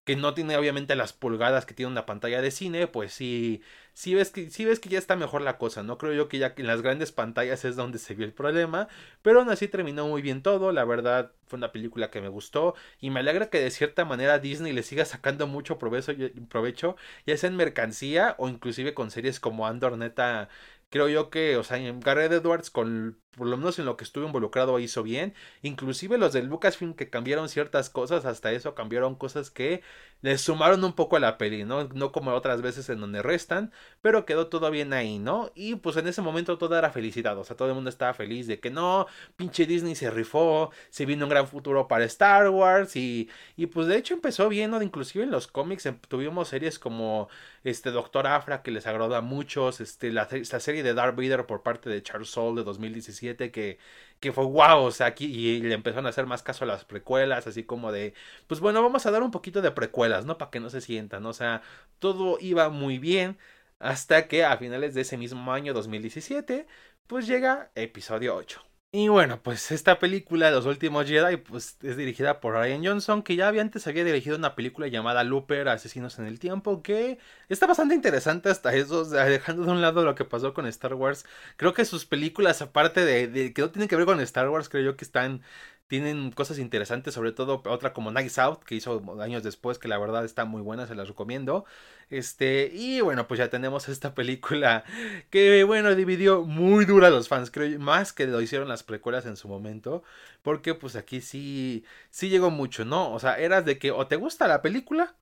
que 0.04 0.16
no 0.16 0.34
tiene 0.34 0.56
obviamente 0.56 0.96
las 0.96 1.12
pulgadas 1.12 1.66
que 1.66 1.74
tiene 1.74 1.92
una 1.92 2.06
pantalla 2.06 2.40
de 2.40 2.50
cine, 2.50 2.86
pues 2.86 3.12
sí, 3.12 3.62
sí 3.98 4.14
ves 4.14 4.30
que, 4.30 4.48
ves 4.64 4.78
que 4.78 4.88
ya 4.88 4.98
está 4.98 5.16
mejor 5.16 5.42
la 5.42 5.58
cosa, 5.58 5.82
¿no? 5.82 5.98
Creo 5.98 6.12
yo 6.12 6.28
que 6.28 6.38
ya 6.38 6.54
en 6.56 6.68
las 6.68 6.82
grandes 6.82 7.10
pantallas 7.10 7.64
es 7.64 7.74
donde 7.74 7.98
se 7.98 8.14
vio 8.14 8.24
el 8.26 8.32
problema, 8.32 8.86
pero 9.22 9.40
aún 9.40 9.50
así 9.50 9.66
terminó 9.66 10.06
muy 10.06 10.22
bien 10.22 10.40
todo, 10.40 10.70
la 10.70 10.84
verdad 10.84 11.32
fue 11.48 11.56
una 11.56 11.72
película 11.72 12.08
que 12.08 12.20
me 12.20 12.28
gustó 12.28 12.76
y 13.00 13.10
me 13.10 13.18
alegra 13.20 13.50
que 13.50 13.58
de 13.58 13.72
cierta 13.72 14.04
manera 14.04 14.38
Disney 14.38 14.72
le 14.72 14.84
siga 14.84 15.04
sacando 15.04 15.48
mucho 15.48 15.80
provecho, 15.80 16.12
provecho 16.48 16.94
ya 17.26 17.36
sea 17.36 17.50
en 17.50 17.56
mercancía 17.56 18.36
o 18.38 18.48
inclusive 18.48 18.94
con 18.94 19.10
series 19.10 19.40
como 19.40 19.66
Andor, 19.66 19.98
neta, 19.98 20.48
creo 20.90 21.08
yo 21.08 21.30
que, 21.30 21.56
o 21.56 21.64
sea, 21.64 21.78
Garrett 22.00 22.32
Edwards, 22.32 22.70
con, 22.70 23.18
por 23.36 23.46
lo 23.46 23.56
menos 23.56 23.78
en 23.78 23.84
lo 23.84 23.96
que 23.96 24.04
estuvo 24.04 24.26
involucrado, 24.26 24.78
hizo 24.78 25.02
bien. 25.02 25.34
Inclusive 25.62 26.18
los 26.18 26.32
de 26.32 26.42
Lucasfilm 26.42 26.94
que 26.94 27.10
cambiaron 27.10 27.48
ciertas 27.48 27.90
cosas, 27.90 28.24
hasta 28.24 28.52
eso 28.52 28.74
cambiaron 28.74 29.14
cosas 29.14 29.50
que 29.50 29.82
le 30.20 30.36
sumaron 30.38 30.82
un 30.84 30.94
poco 30.94 31.16
a 31.16 31.20
la 31.20 31.38
peli, 31.38 31.64
¿no? 31.64 31.84
No 31.88 32.10
como 32.12 32.32
otras 32.32 32.62
veces 32.62 32.88
en 32.88 33.00
donde 33.00 33.22
restan, 33.22 33.72
pero 34.00 34.26
quedó 34.26 34.48
todo 34.48 34.70
bien 34.70 34.92
ahí, 34.92 35.18
¿no? 35.18 35.52
Y 35.54 35.76
pues 35.76 35.96
en 35.96 36.08
ese 36.08 36.22
momento 36.22 36.58
todo 36.58 36.76
era 36.76 36.90
felicidad, 36.90 37.38
o 37.38 37.44
sea, 37.44 37.56
todo 37.56 37.68
el 37.68 37.74
mundo 37.74 37.90
estaba 37.90 38.14
feliz 38.14 38.46
de 38.48 38.58
que 38.58 38.70
no, 38.70 39.06
pinche 39.36 39.66
Disney 39.66 39.94
se 39.94 40.10
rifó, 40.10 40.70
se 40.90 41.06
vino 41.06 41.24
un 41.26 41.30
gran 41.30 41.46
futuro 41.46 41.86
para 41.86 42.04
Star 42.06 42.48
Wars 42.50 42.96
y, 42.96 43.30
y 43.56 43.66
pues 43.66 43.86
de 43.86 43.96
hecho 43.96 44.14
empezó 44.14 44.48
bien, 44.48 44.70
¿no? 44.72 44.82
Inclusive 44.82 45.24
en 45.24 45.30
los 45.30 45.46
cómics 45.46 45.86
em, 45.86 45.98
tuvimos 46.08 46.48
series 46.48 46.78
como 46.78 47.28
este 47.70 47.90
Doctor 47.90 48.26
Afra 48.26 48.62
que 48.62 48.70
les 48.70 48.86
agradó 48.86 49.14
a 49.16 49.20
muchos, 49.20 49.80
este, 49.80 50.12
la, 50.12 50.28
serie 50.28 50.82
de 50.82 50.94
Darth 50.94 51.16
Vader 51.16 51.46
por 51.46 51.62
parte 51.62 51.90
de 51.90 52.02
Charles 52.02 52.30
Soule 52.30 52.60
de 52.60 52.64
2017 52.64 53.50
que, 53.50 53.78
que 54.20 54.32
fue 54.32 54.44
wow, 54.44 54.82
o 54.84 54.90
sea, 54.90 55.06
aquí 55.06 55.26
y 55.26 55.60
le 55.60 55.74
empezaron 55.74 56.06
a 56.06 56.10
hacer 56.10 56.26
más 56.26 56.42
caso 56.42 56.64
a 56.64 56.68
las 56.68 56.84
precuelas, 56.84 57.46
así 57.46 57.64
como 57.64 57.92
de, 57.92 58.14
pues 58.46 58.60
bueno, 58.60 58.82
vamos 58.82 59.06
a 59.06 59.10
dar 59.10 59.22
un 59.22 59.30
poquito 59.30 59.62
de 59.62 59.70
precuelas, 59.70 60.24
¿no? 60.24 60.38
Para 60.38 60.50
que 60.50 60.60
no 60.60 60.70
se 60.70 60.80
sientan, 60.80 61.26
o 61.26 61.32
sea, 61.32 61.62
todo 61.98 62.38
iba 62.40 62.68
muy 62.70 62.98
bien 62.98 63.38
hasta 63.78 64.28
que 64.28 64.44
a 64.44 64.56
finales 64.56 64.94
de 64.94 65.02
ese 65.02 65.16
mismo 65.16 65.52
año 65.52 65.72
2017, 65.74 66.66
pues 67.06 67.26
llega 67.26 67.70
episodio 67.74 68.36
8. 68.36 68.67
Y 68.90 69.08
bueno, 69.08 69.42
pues 69.42 69.70
esta 69.70 69.98
película, 69.98 70.50
Los 70.50 70.64
Últimos 70.64 71.06
Jedi, 71.06 71.36
pues 71.36 71.76
es 71.82 71.98
dirigida 71.98 72.40
por 72.40 72.54
Ryan 72.54 72.82
Johnson, 72.82 73.22
que 73.22 73.36
ya 73.36 73.46
había 73.48 73.60
antes 73.60 73.86
había 73.86 74.02
dirigido 74.02 74.38
una 74.38 74.54
película 74.54 74.88
llamada 74.88 75.24
Looper, 75.24 75.68
Asesinos 75.68 76.18
en 76.18 76.24
el 76.24 76.38
Tiempo, 76.38 76.82
que 76.82 77.18
está 77.50 77.66
bastante 77.66 77.94
interesante 77.94 78.48
hasta 78.48 78.74
eso, 78.74 79.04
dejando 79.04 79.64
de 79.64 79.72
un 79.72 79.82
lado 79.82 80.04
lo 80.04 80.14
que 80.14 80.24
pasó 80.24 80.54
con 80.54 80.66
Star 80.66 80.94
Wars. 80.94 81.26
Creo 81.56 81.74
que 81.74 81.84
sus 81.84 82.06
películas, 82.06 82.62
aparte 82.62 83.04
de, 83.04 83.52
que 83.52 83.60
no 83.60 83.70
tienen 83.70 83.88
que 83.88 83.96
ver 83.96 84.06
con 84.06 84.20
Star 84.20 84.48
Wars, 84.48 84.70
creo 84.70 84.82
yo 84.82 84.96
que 84.96 85.04
están 85.04 85.42
tienen 85.86 86.32
cosas 86.32 86.58
interesantes, 86.58 87.14
sobre 87.14 87.32
todo 87.32 87.62
otra 87.64 87.92
como 87.94 88.10
Nice 88.10 88.40
Out, 88.40 88.62
que 88.64 88.74
hizo 88.74 89.02
años 89.22 89.42
después, 89.42 89.78
que 89.78 89.88
la 89.88 89.98
verdad 89.98 90.24
está 90.24 90.44
muy 90.44 90.60
buena, 90.62 90.86
se 90.86 90.94
las 90.94 91.08
recomiendo. 91.08 91.64
Este, 92.10 92.70
y 92.72 93.00
bueno, 93.02 93.28
pues 93.28 93.38
ya 93.38 93.50
tenemos 93.50 93.88
esta 93.88 94.14
película 94.14 94.84
que, 95.30 95.64
bueno, 95.64 95.94
dividió 95.94 96.42
muy 96.44 96.86
dura 96.86 97.08
a 97.08 97.10
los 97.10 97.28
fans, 97.28 97.50
creo, 97.50 97.78
más 97.78 98.12
que 98.12 98.26
lo 98.26 98.40
hicieron 98.40 98.68
las 98.68 98.82
precuelas 98.82 99.26
en 99.26 99.36
su 99.36 99.48
momento, 99.48 100.02
porque 100.42 100.74
pues 100.74 100.96
aquí 100.96 101.20
sí, 101.20 101.84
sí 102.10 102.30
llegó 102.30 102.50
mucho, 102.50 102.84
¿no? 102.84 103.12
O 103.12 103.18
sea, 103.20 103.38
eras 103.38 103.64
de 103.66 103.78
que 103.78 103.90
o 103.90 104.06
te 104.06 104.16
gusta 104.16 104.48
la 104.48 104.62
película 104.62 105.14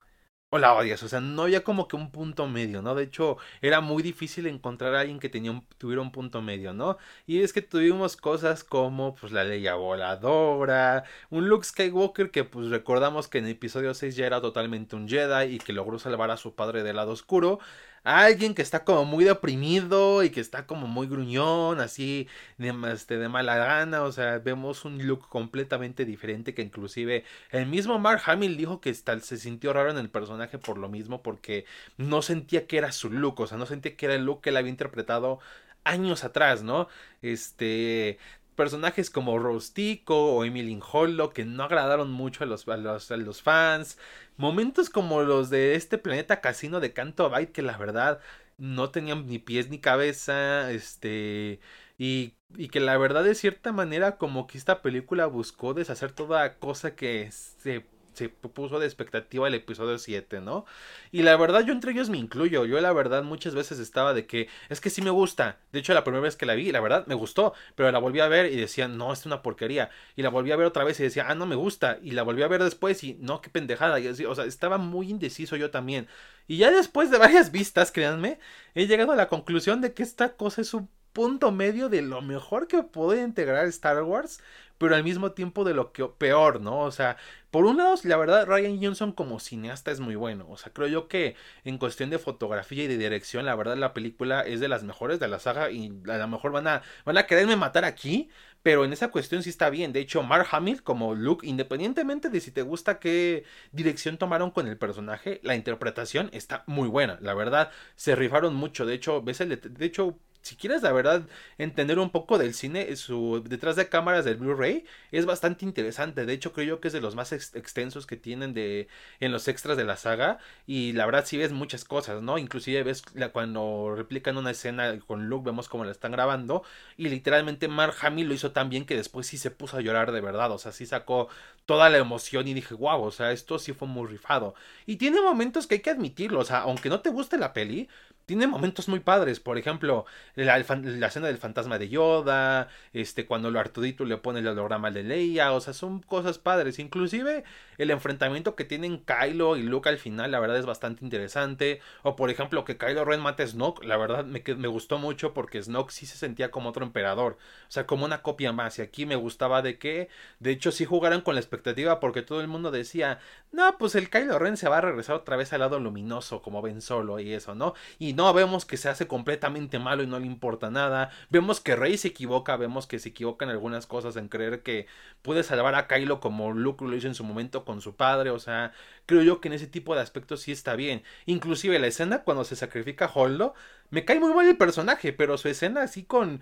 o 0.49 0.57
la 0.57 0.73
odias, 0.75 1.03
o 1.03 1.09
sea, 1.09 1.19
no 1.19 1.43
había 1.43 1.63
como 1.63 1.87
que 1.89 1.97
un 1.97 2.09
punto 2.09 2.47
medio, 2.47 2.81
¿no? 2.81 2.95
De 2.95 3.03
hecho, 3.03 3.37
era 3.61 3.81
muy 3.81 4.01
difícil 4.01 4.47
encontrar 4.47 4.95
a 4.95 5.01
alguien 5.01 5.19
que 5.19 5.27
tenía 5.27 5.51
un, 5.51 5.65
tuviera 5.77 6.01
un 6.01 6.11
punto 6.11 6.41
medio, 6.41 6.73
¿no? 6.73 6.97
Y 7.25 7.41
es 7.41 7.51
que 7.51 7.61
tuvimos 7.61 8.15
cosas 8.15 8.63
como, 8.63 9.13
pues, 9.15 9.33
la 9.33 9.43
ley 9.43 9.67
voladora, 9.69 11.03
un 11.29 11.49
Luke 11.49 11.65
Skywalker 11.65 12.31
que, 12.31 12.45
pues, 12.45 12.69
recordamos 12.69 13.27
que 13.27 13.39
en 13.39 13.45
el 13.45 13.51
episodio 13.51 13.93
6 13.93 14.15
ya 14.15 14.25
era 14.25 14.39
totalmente 14.39 14.95
un 14.95 15.09
Jedi 15.09 15.55
y 15.55 15.59
que 15.59 15.73
logró 15.73 15.99
salvar 15.99 16.31
a 16.31 16.37
su 16.37 16.55
padre 16.55 16.81
del 16.83 16.95
lado 16.95 17.11
oscuro, 17.11 17.59
alguien 18.07 18.55
que 18.55 18.61
está 18.61 18.85
como 18.85 19.03
muy 19.05 19.25
deprimido 19.25 20.23
y 20.23 20.29
que 20.29 20.39
está 20.39 20.65
como 20.65 20.87
muy 20.87 21.07
gruñón, 21.07 21.81
así 21.81 22.27
de, 22.57 22.73
este, 22.93 23.17
de 23.17 23.27
mala 23.29 23.57
gana, 23.57 24.03
o 24.03 24.11
sea, 24.13 24.39
vemos 24.39 24.85
un 24.85 25.05
look 25.05 25.27
completamente 25.27 26.05
diferente 26.05 26.53
que 26.53 26.61
inclusive 26.61 27.25
el 27.51 27.65
mismo 27.67 27.99
Mark 27.99 28.21
Hamill 28.25 28.55
dijo 28.55 28.79
que 28.81 28.93
se 28.93 29.37
sintió 29.37 29.73
raro 29.73 29.91
en 29.91 29.97
el 29.97 30.09
personaje 30.09 30.57
por 30.57 30.77
lo 30.77 30.87
mismo 30.89 31.21
porque 31.21 31.65
no 31.97 32.21
sentía 32.21 32.65
que 32.65 32.77
era 32.77 32.91
su 32.93 33.09
look, 33.11 33.41
o 33.41 33.47
sea, 33.47 33.57
no 33.57 33.65
sentía 33.65 33.95
que 33.97 34.05
era 34.05 34.15
el 34.15 34.23
look 34.25 34.41
que 34.41 34.49
él 34.51 34.57
había 34.57 34.69
interpretado 34.71 35.39
años 35.83 36.23
atrás, 36.23 36.63
¿no? 36.63 36.87
Este, 37.21 38.19
personajes 38.57 39.09
como 39.09 39.39
Rostico 39.39 40.35
o 40.35 40.43
Emily 40.43 40.77
Hollow 40.91 41.31
que 41.31 41.45
no 41.45 41.63
agradaron 41.63 42.11
mucho 42.11 42.43
a 42.43 42.47
los, 42.47 42.67
a 42.67 42.77
los, 42.77 43.41
fans. 43.41 43.97
Momentos 44.35 44.89
como 44.89 45.21
los 45.23 45.49
de 45.49 45.75
este 45.75 45.97
planeta 45.97 46.41
casino 46.41 46.81
de 46.81 46.91
Canto 46.91 47.29
Byte 47.29 47.53
que 47.53 47.61
la 47.61 47.77
verdad 47.77 48.19
no 48.57 48.89
tenían 48.89 49.27
ni 49.27 49.39
pies 49.39 49.69
ni 49.69 49.79
cabeza. 49.79 50.71
Este. 50.71 51.61
Y, 51.97 52.33
y 52.55 52.69
que 52.69 52.79
la 52.79 52.97
verdad 52.97 53.23
de 53.23 53.35
cierta 53.35 53.71
manera 53.71 54.17
como 54.17 54.47
que 54.47 54.57
esta 54.57 54.81
película 54.81 55.27
buscó 55.27 55.73
deshacer 55.73 56.11
toda 56.11 56.57
cosa 56.57 56.95
que 56.95 57.31
se 57.31 57.85
se 58.17 58.29
puso 58.29 58.79
de 58.79 58.85
expectativa 58.85 59.47
el 59.47 59.53
episodio 59.53 59.97
7, 59.99 60.41
¿no? 60.41 60.65
Y 61.11 61.21
la 61.21 61.37
verdad 61.37 61.63
yo 61.63 61.71
entre 61.71 61.91
ellos 61.91 62.09
me 62.09 62.17
incluyo, 62.17 62.65
yo 62.65 62.81
la 62.81 62.91
verdad 62.91 63.23
muchas 63.23 63.53
veces 63.53 63.79
estaba 63.79 64.13
de 64.13 64.25
que 64.25 64.49
es 64.69 64.81
que 64.81 64.89
sí 64.89 65.01
me 65.01 65.11
gusta, 65.11 65.59
de 65.71 65.79
hecho 65.79 65.93
la 65.93 66.03
primera 66.03 66.23
vez 66.23 66.35
que 66.35 66.47
la 66.47 66.55
vi, 66.55 66.71
la 66.71 66.81
verdad 66.81 67.05
me 67.05 67.15
gustó, 67.15 67.53
pero 67.75 67.91
la 67.91 67.99
volví 67.99 68.19
a 68.19 68.27
ver 68.27 68.51
y 68.51 68.55
decía, 68.55 68.87
no, 68.87 69.13
es 69.13 69.25
una 69.25 69.41
porquería, 69.43 69.89
y 70.15 70.23
la 70.23 70.29
volví 70.29 70.51
a 70.51 70.55
ver 70.55 70.65
otra 70.65 70.83
vez 70.83 70.99
y 70.99 71.03
decía, 71.03 71.27
ah, 71.29 71.35
no 71.35 71.45
me 71.45 71.55
gusta, 71.55 71.99
y 72.01 72.11
la 72.11 72.23
volví 72.23 72.41
a 72.41 72.47
ver 72.47 72.63
después 72.63 73.03
y 73.03 73.13
no, 73.21 73.41
qué 73.41 73.49
pendejada, 73.49 73.99
y 73.99 74.07
o 74.07 74.35
sea, 74.35 74.45
estaba 74.45 74.77
muy 74.77 75.09
indeciso 75.09 75.55
yo 75.55 75.69
también. 75.69 76.07
Y 76.47 76.57
ya 76.57 76.71
después 76.71 77.11
de 77.11 77.17
varias 77.17 77.51
vistas, 77.51 77.91
créanme, 77.91 78.39
he 78.73 78.87
llegado 78.87 79.11
a 79.11 79.15
la 79.15 79.27
conclusión 79.27 79.81
de 79.81 79.93
que 79.93 80.03
esta 80.03 80.35
cosa 80.35 80.61
es 80.61 80.73
un 80.73 80.89
punto 81.17 81.51
medio 81.51 81.89
de 81.89 82.03
lo 82.03 82.21
mejor 82.21 82.67
que 82.67 82.83
puede 82.83 83.23
integrar 83.23 83.65
Star 83.69 84.03
Wars, 84.03 84.39
pero 84.77 84.93
al 84.93 85.03
mismo 85.03 85.31
tiempo 85.31 85.63
de 85.63 85.73
lo 85.73 85.91
que 85.91 86.05
peor, 86.05 86.61
¿no? 86.61 86.81
O 86.81 86.91
sea, 86.91 87.17
por 87.49 87.65
un 87.65 87.77
lado, 87.77 87.95
la 88.03 88.17
verdad, 88.17 88.45
Ryan 88.45 88.79
Johnson 88.79 89.11
como 89.13 89.39
cineasta 89.39 89.89
es 89.89 89.99
muy 89.99 90.13
bueno. 90.13 90.45
O 90.47 90.57
sea, 90.57 90.71
creo 90.71 90.87
yo 90.87 91.07
que 91.07 91.35
en 91.63 91.79
cuestión 91.79 92.11
de 92.11 92.19
fotografía 92.19 92.83
y 92.83 92.87
de 92.87 92.99
dirección, 92.99 93.47
la 93.47 93.55
verdad, 93.55 93.77
la 93.77 93.95
película 93.95 94.41
es 94.41 94.59
de 94.59 94.67
las 94.67 94.83
mejores 94.83 95.19
de 95.19 95.27
la 95.27 95.39
saga 95.39 95.71
y 95.71 95.91
a 96.07 96.17
lo 96.19 96.27
mejor 96.27 96.51
van 96.51 96.67
a, 96.67 96.83
van 97.03 97.17
a 97.17 97.25
quererme 97.25 97.55
matar 97.55 97.83
aquí, 97.83 98.29
pero 98.61 98.85
en 98.85 98.93
esa 98.93 99.09
cuestión 99.09 99.41
sí 99.41 99.49
está 99.49 99.71
bien. 99.71 99.93
De 99.93 100.01
hecho, 100.01 100.21
Mark 100.21 100.47
Hamill 100.51 100.83
como 100.83 101.15
Luke, 101.15 101.47
independientemente 101.47 102.29
de 102.29 102.41
si 102.41 102.51
te 102.51 102.61
gusta 102.61 102.99
qué 102.99 103.43
dirección 103.71 104.19
tomaron 104.19 104.51
con 104.51 104.67
el 104.67 104.77
personaje, 104.77 105.39
la 105.41 105.55
interpretación 105.55 106.29
está 106.31 106.63
muy 106.67 106.87
buena. 106.87 107.17
La 107.21 107.33
verdad, 107.33 107.71
se 107.95 108.15
rifaron 108.15 108.53
mucho. 108.53 108.85
De 108.85 108.93
hecho, 108.93 109.23
ves 109.23 109.41
el 109.41 109.59
de 109.59 109.85
hecho 109.87 110.19
si 110.47 110.55
quieres 110.55 110.81
la 110.81 110.91
verdad 110.91 111.23
entender 111.57 111.99
un 111.99 112.09
poco 112.09 112.37
del 112.37 112.53
cine, 112.53 112.95
su 112.95 113.43
detrás 113.45 113.75
de 113.75 113.89
cámaras 113.89 114.25
del 114.25 114.37
Blu-ray 114.37 114.85
es 115.11 115.25
bastante 115.25 115.65
interesante. 115.65 116.25
De 116.25 116.33
hecho, 116.33 116.53
creo 116.53 116.65
yo 116.65 116.79
que 116.79 116.87
es 116.87 116.93
de 116.93 117.01
los 117.01 117.15
más 117.15 117.31
extensos 117.33 118.07
que 118.07 118.15
tienen 118.17 118.53
de 118.53 118.87
en 119.19 119.31
los 119.31 119.47
extras 119.47 119.77
de 119.77 119.83
la 119.83 119.97
saga 119.97 120.39
y 120.65 120.93
la 120.93 121.05
verdad 121.05 121.25
sí 121.25 121.37
ves 121.37 121.51
muchas 121.51 121.83
cosas, 121.83 122.21
¿no? 122.21 122.37
Inclusive 122.37 122.83
ves 122.83 123.03
cuando 123.33 123.93
replican 123.95 124.37
una 124.37 124.51
escena 124.51 124.99
con 125.05 125.27
Luke, 125.27 125.45
vemos 125.45 125.67
cómo 125.69 125.83
la 125.85 125.91
están 125.91 126.11
grabando 126.11 126.63
y 126.97 127.09
literalmente 127.09 127.67
Mark 127.67 127.95
Hamill 128.01 128.27
lo 128.27 128.33
hizo 128.33 128.51
tan 128.51 128.69
bien 128.69 128.85
que 128.85 128.95
después 128.95 129.27
sí 129.27 129.37
se 129.37 129.51
puso 129.51 129.77
a 129.77 129.81
llorar 129.81 130.11
de 130.11 130.21
verdad, 130.21 130.51
o 130.51 130.57
sea, 130.57 130.71
sí 130.71 130.85
sacó 130.85 131.27
toda 131.65 131.89
la 131.89 131.97
emoción 131.97 132.47
y 132.47 132.53
dije, 132.53 132.73
"Wow, 132.73 133.03
o 133.03 133.11
sea, 133.11 133.31
esto 133.31 133.59
sí 133.59 133.73
fue 133.73 133.87
muy 133.87 134.07
rifado." 134.07 134.55
Y 134.85 134.95
tiene 134.97 135.21
momentos 135.21 135.67
que 135.67 135.75
hay 135.75 135.81
que 135.81 135.89
admitirlo, 135.89 136.39
o 136.39 136.45
sea, 136.45 136.59
aunque 136.59 136.89
no 136.89 137.01
te 137.01 137.09
guste 137.09 137.37
la 137.37 137.53
peli, 137.53 137.89
tiene 138.25 138.47
momentos 138.47 138.87
muy 138.89 138.99
padres. 138.99 139.39
Por 139.39 139.57
ejemplo, 139.57 140.05
la, 140.45 140.57
escena 140.57 141.27
del 141.27 141.37
fantasma 141.37 141.79
de 141.79 141.89
Yoda, 141.89 142.69
este, 142.93 143.25
cuando 143.25 143.49
lo 143.49 143.59
Artudito 143.59 144.05
le 144.05 144.17
pone 144.17 144.39
el 144.39 144.47
holograma 144.47 144.91
de 144.91 145.03
Leia, 145.03 145.51
o 145.51 145.59
sea, 145.59 145.73
son 145.73 146.01
cosas 146.01 146.37
padres. 146.37 146.79
Inclusive 146.79 147.43
el 147.77 147.91
enfrentamiento 147.91 148.55
que 148.55 148.63
tienen 148.63 148.99
Kylo 148.99 149.57
y 149.57 149.63
Luke 149.63 149.89
al 149.89 149.97
final, 149.97 150.31
la 150.31 150.39
verdad 150.39 150.57
es 150.57 150.65
bastante 150.65 151.03
interesante. 151.03 151.81
O 152.03 152.15
por 152.15 152.29
ejemplo, 152.29 152.65
que 152.65 152.77
Kylo 152.77 153.03
Ren 153.03 153.19
mate 153.19 153.43
a 153.43 153.47
Snoke, 153.47 153.83
la 153.83 153.97
verdad 153.97 154.25
me, 154.25 154.43
me 154.55 154.67
gustó 154.67 154.99
mucho 154.99 155.33
porque 155.33 155.61
Snoke 155.61 155.91
sí 155.91 156.05
se 156.05 156.17
sentía 156.17 156.51
como 156.51 156.69
otro 156.69 156.85
emperador. 156.85 157.37
O 157.67 157.71
sea, 157.71 157.87
como 157.87 158.05
una 158.05 158.21
copia 158.21 158.51
más. 158.51 158.77
Y 158.77 158.83
aquí 158.83 159.05
me 159.05 159.15
gustaba 159.15 159.61
de 159.61 159.79
que, 159.79 160.09
de 160.39 160.51
hecho, 160.51 160.71
sí 160.71 160.85
jugaran 160.85 161.21
con 161.21 161.33
la 161.35 161.41
expectativa 161.41 161.99
porque 161.99 162.21
todo 162.21 162.41
el 162.41 162.47
mundo 162.47 162.69
decía, 162.69 163.19
no, 163.51 163.77
pues 163.79 163.95
el 163.95 164.11
Kylo 164.11 164.37
Ren 164.37 164.57
se 164.57 164.69
va 164.69 164.77
a 164.77 164.81
regresar 164.81 165.15
otra 165.15 165.35
vez 165.35 165.51
al 165.53 165.61
lado 165.61 165.79
luminoso 165.79 166.41
como 166.41 166.61
ven 166.61 166.81
solo 166.81 167.19
y 167.19 167.33
eso, 167.33 167.55
¿no? 167.55 167.73
Y 167.97 168.13
no, 168.13 168.31
vemos 168.33 168.65
que 168.65 168.77
se 168.77 168.89
hace 168.89 169.07
completamente 169.07 169.79
malo 169.79 170.03
y 170.03 170.07
no 170.07 170.19
le 170.19 170.26
importa 170.27 170.69
nada. 170.69 171.09
Vemos 171.29 171.59
que 171.59 171.75
Rey 171.75 171.97
se 171.97 172.09
equivoca, 172.09 172.55
vemos 172.57 172.85
que 172.85 172.99
se 172.99 173.09
equivoca 173.09 173.45
en 173.45 173.51
algunas 173.51 173.87
cosas 173.87 174.15
en 174.17 174.27
creer 174.29 174.61
que 174.61 174.87
puede 175.21 175.43
salvar 175.43 175.75
a 175.75 175.87
Kylo 175.87 176.19
como 176.19 176.53
Luke 176.53 176.85
lo 176.85 176.95
hizo 176.95 177.07
en 177.07 177.15
su 177.15 177.23
momento 177.23 177.65
con 177.65 177.81
su 177.81 177.95
padre. 177.95 178.29
O 178.29 178.39
sea, 178.39 178.71
creo 179.05 179.23
yo 179.23 179.41
que 179.41 179.47
en 179.47 179.53
ese 179.53 179.67
tipo 179.67 179.95
de 179.95 180.01
aspectos 180.01 180.41
sí 180.41 180.51
está 180.51 180.75
bien. 180.75 181.03
Inclusive 181.25 181.79
la 181.79 181.87
escena 181.87 182.23
cuando 182.23 182.43
se 182.43 182.55
sacrifica 182.55 183.11
Holdo, 183.13 183.53
me 183.89 184.05
cae 184.05 184.19
muy 184.19 184.33
mal 184.33 184.47
el 184.47 184.57
personaje, 184.57 185.13
pero 185.13 185.37
su 185.37 185.47
escena 185.49 185.81
así 185.83 186.03
con 186.03 186.41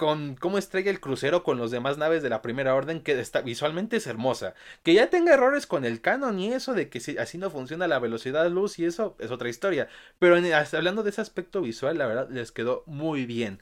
con 0.00 0.34
cómo 0.34 0.56
estrella 0.56 0.90
el 0.90 0.98
crucero 0.98 1.42
con 1.42 1.58
los 1.58 1.70
demás 1.70 1.98
naves 1.98 2.22
de 2.22 2.30
la 2.30 2.40
primera 2.40 2.74
orden, 2.74 3.02
que 3.02 3.20
está, 3.20 3.42
visualmente 3.42 3.98
es 3.98 4.06
hermosa. 4.06 4.54
Que 4.82 4.94
ya 4.94 5.10
tenga 5.10 5.34
errores 5.34 5.66
con 5.66 5.84
el 5.84 6.00
canon 6.00 6.40
y 6.40 6.54
eso 6.54 6.72
de 6.72 6.88
que 6.88 7.00
así 7.20 7.36
no 7.36 7.50
funciona 7.50 7.86
la 7.86 7.98
velocidad 7.98 8.42
de 8.42 8.48
luz 8.48 8.78
y 8.78 8.86
eso 8.86 9.14
es 9.18 9.30
otra 9.30 9.50
historia. 9.50 9.90
Pero 10.18 10.36
hablando 10.72 11.02
de 11.02 11.10
ese 11.10 11.20
aspecto 11.20 11.60
visual, 11.60 11.98
la 11.98 12.06
verdad 12.06 12.30
les 12.30 12.50
quedó 12.50 12.82
muy 12.86 13.26
bien. 13.26 13.60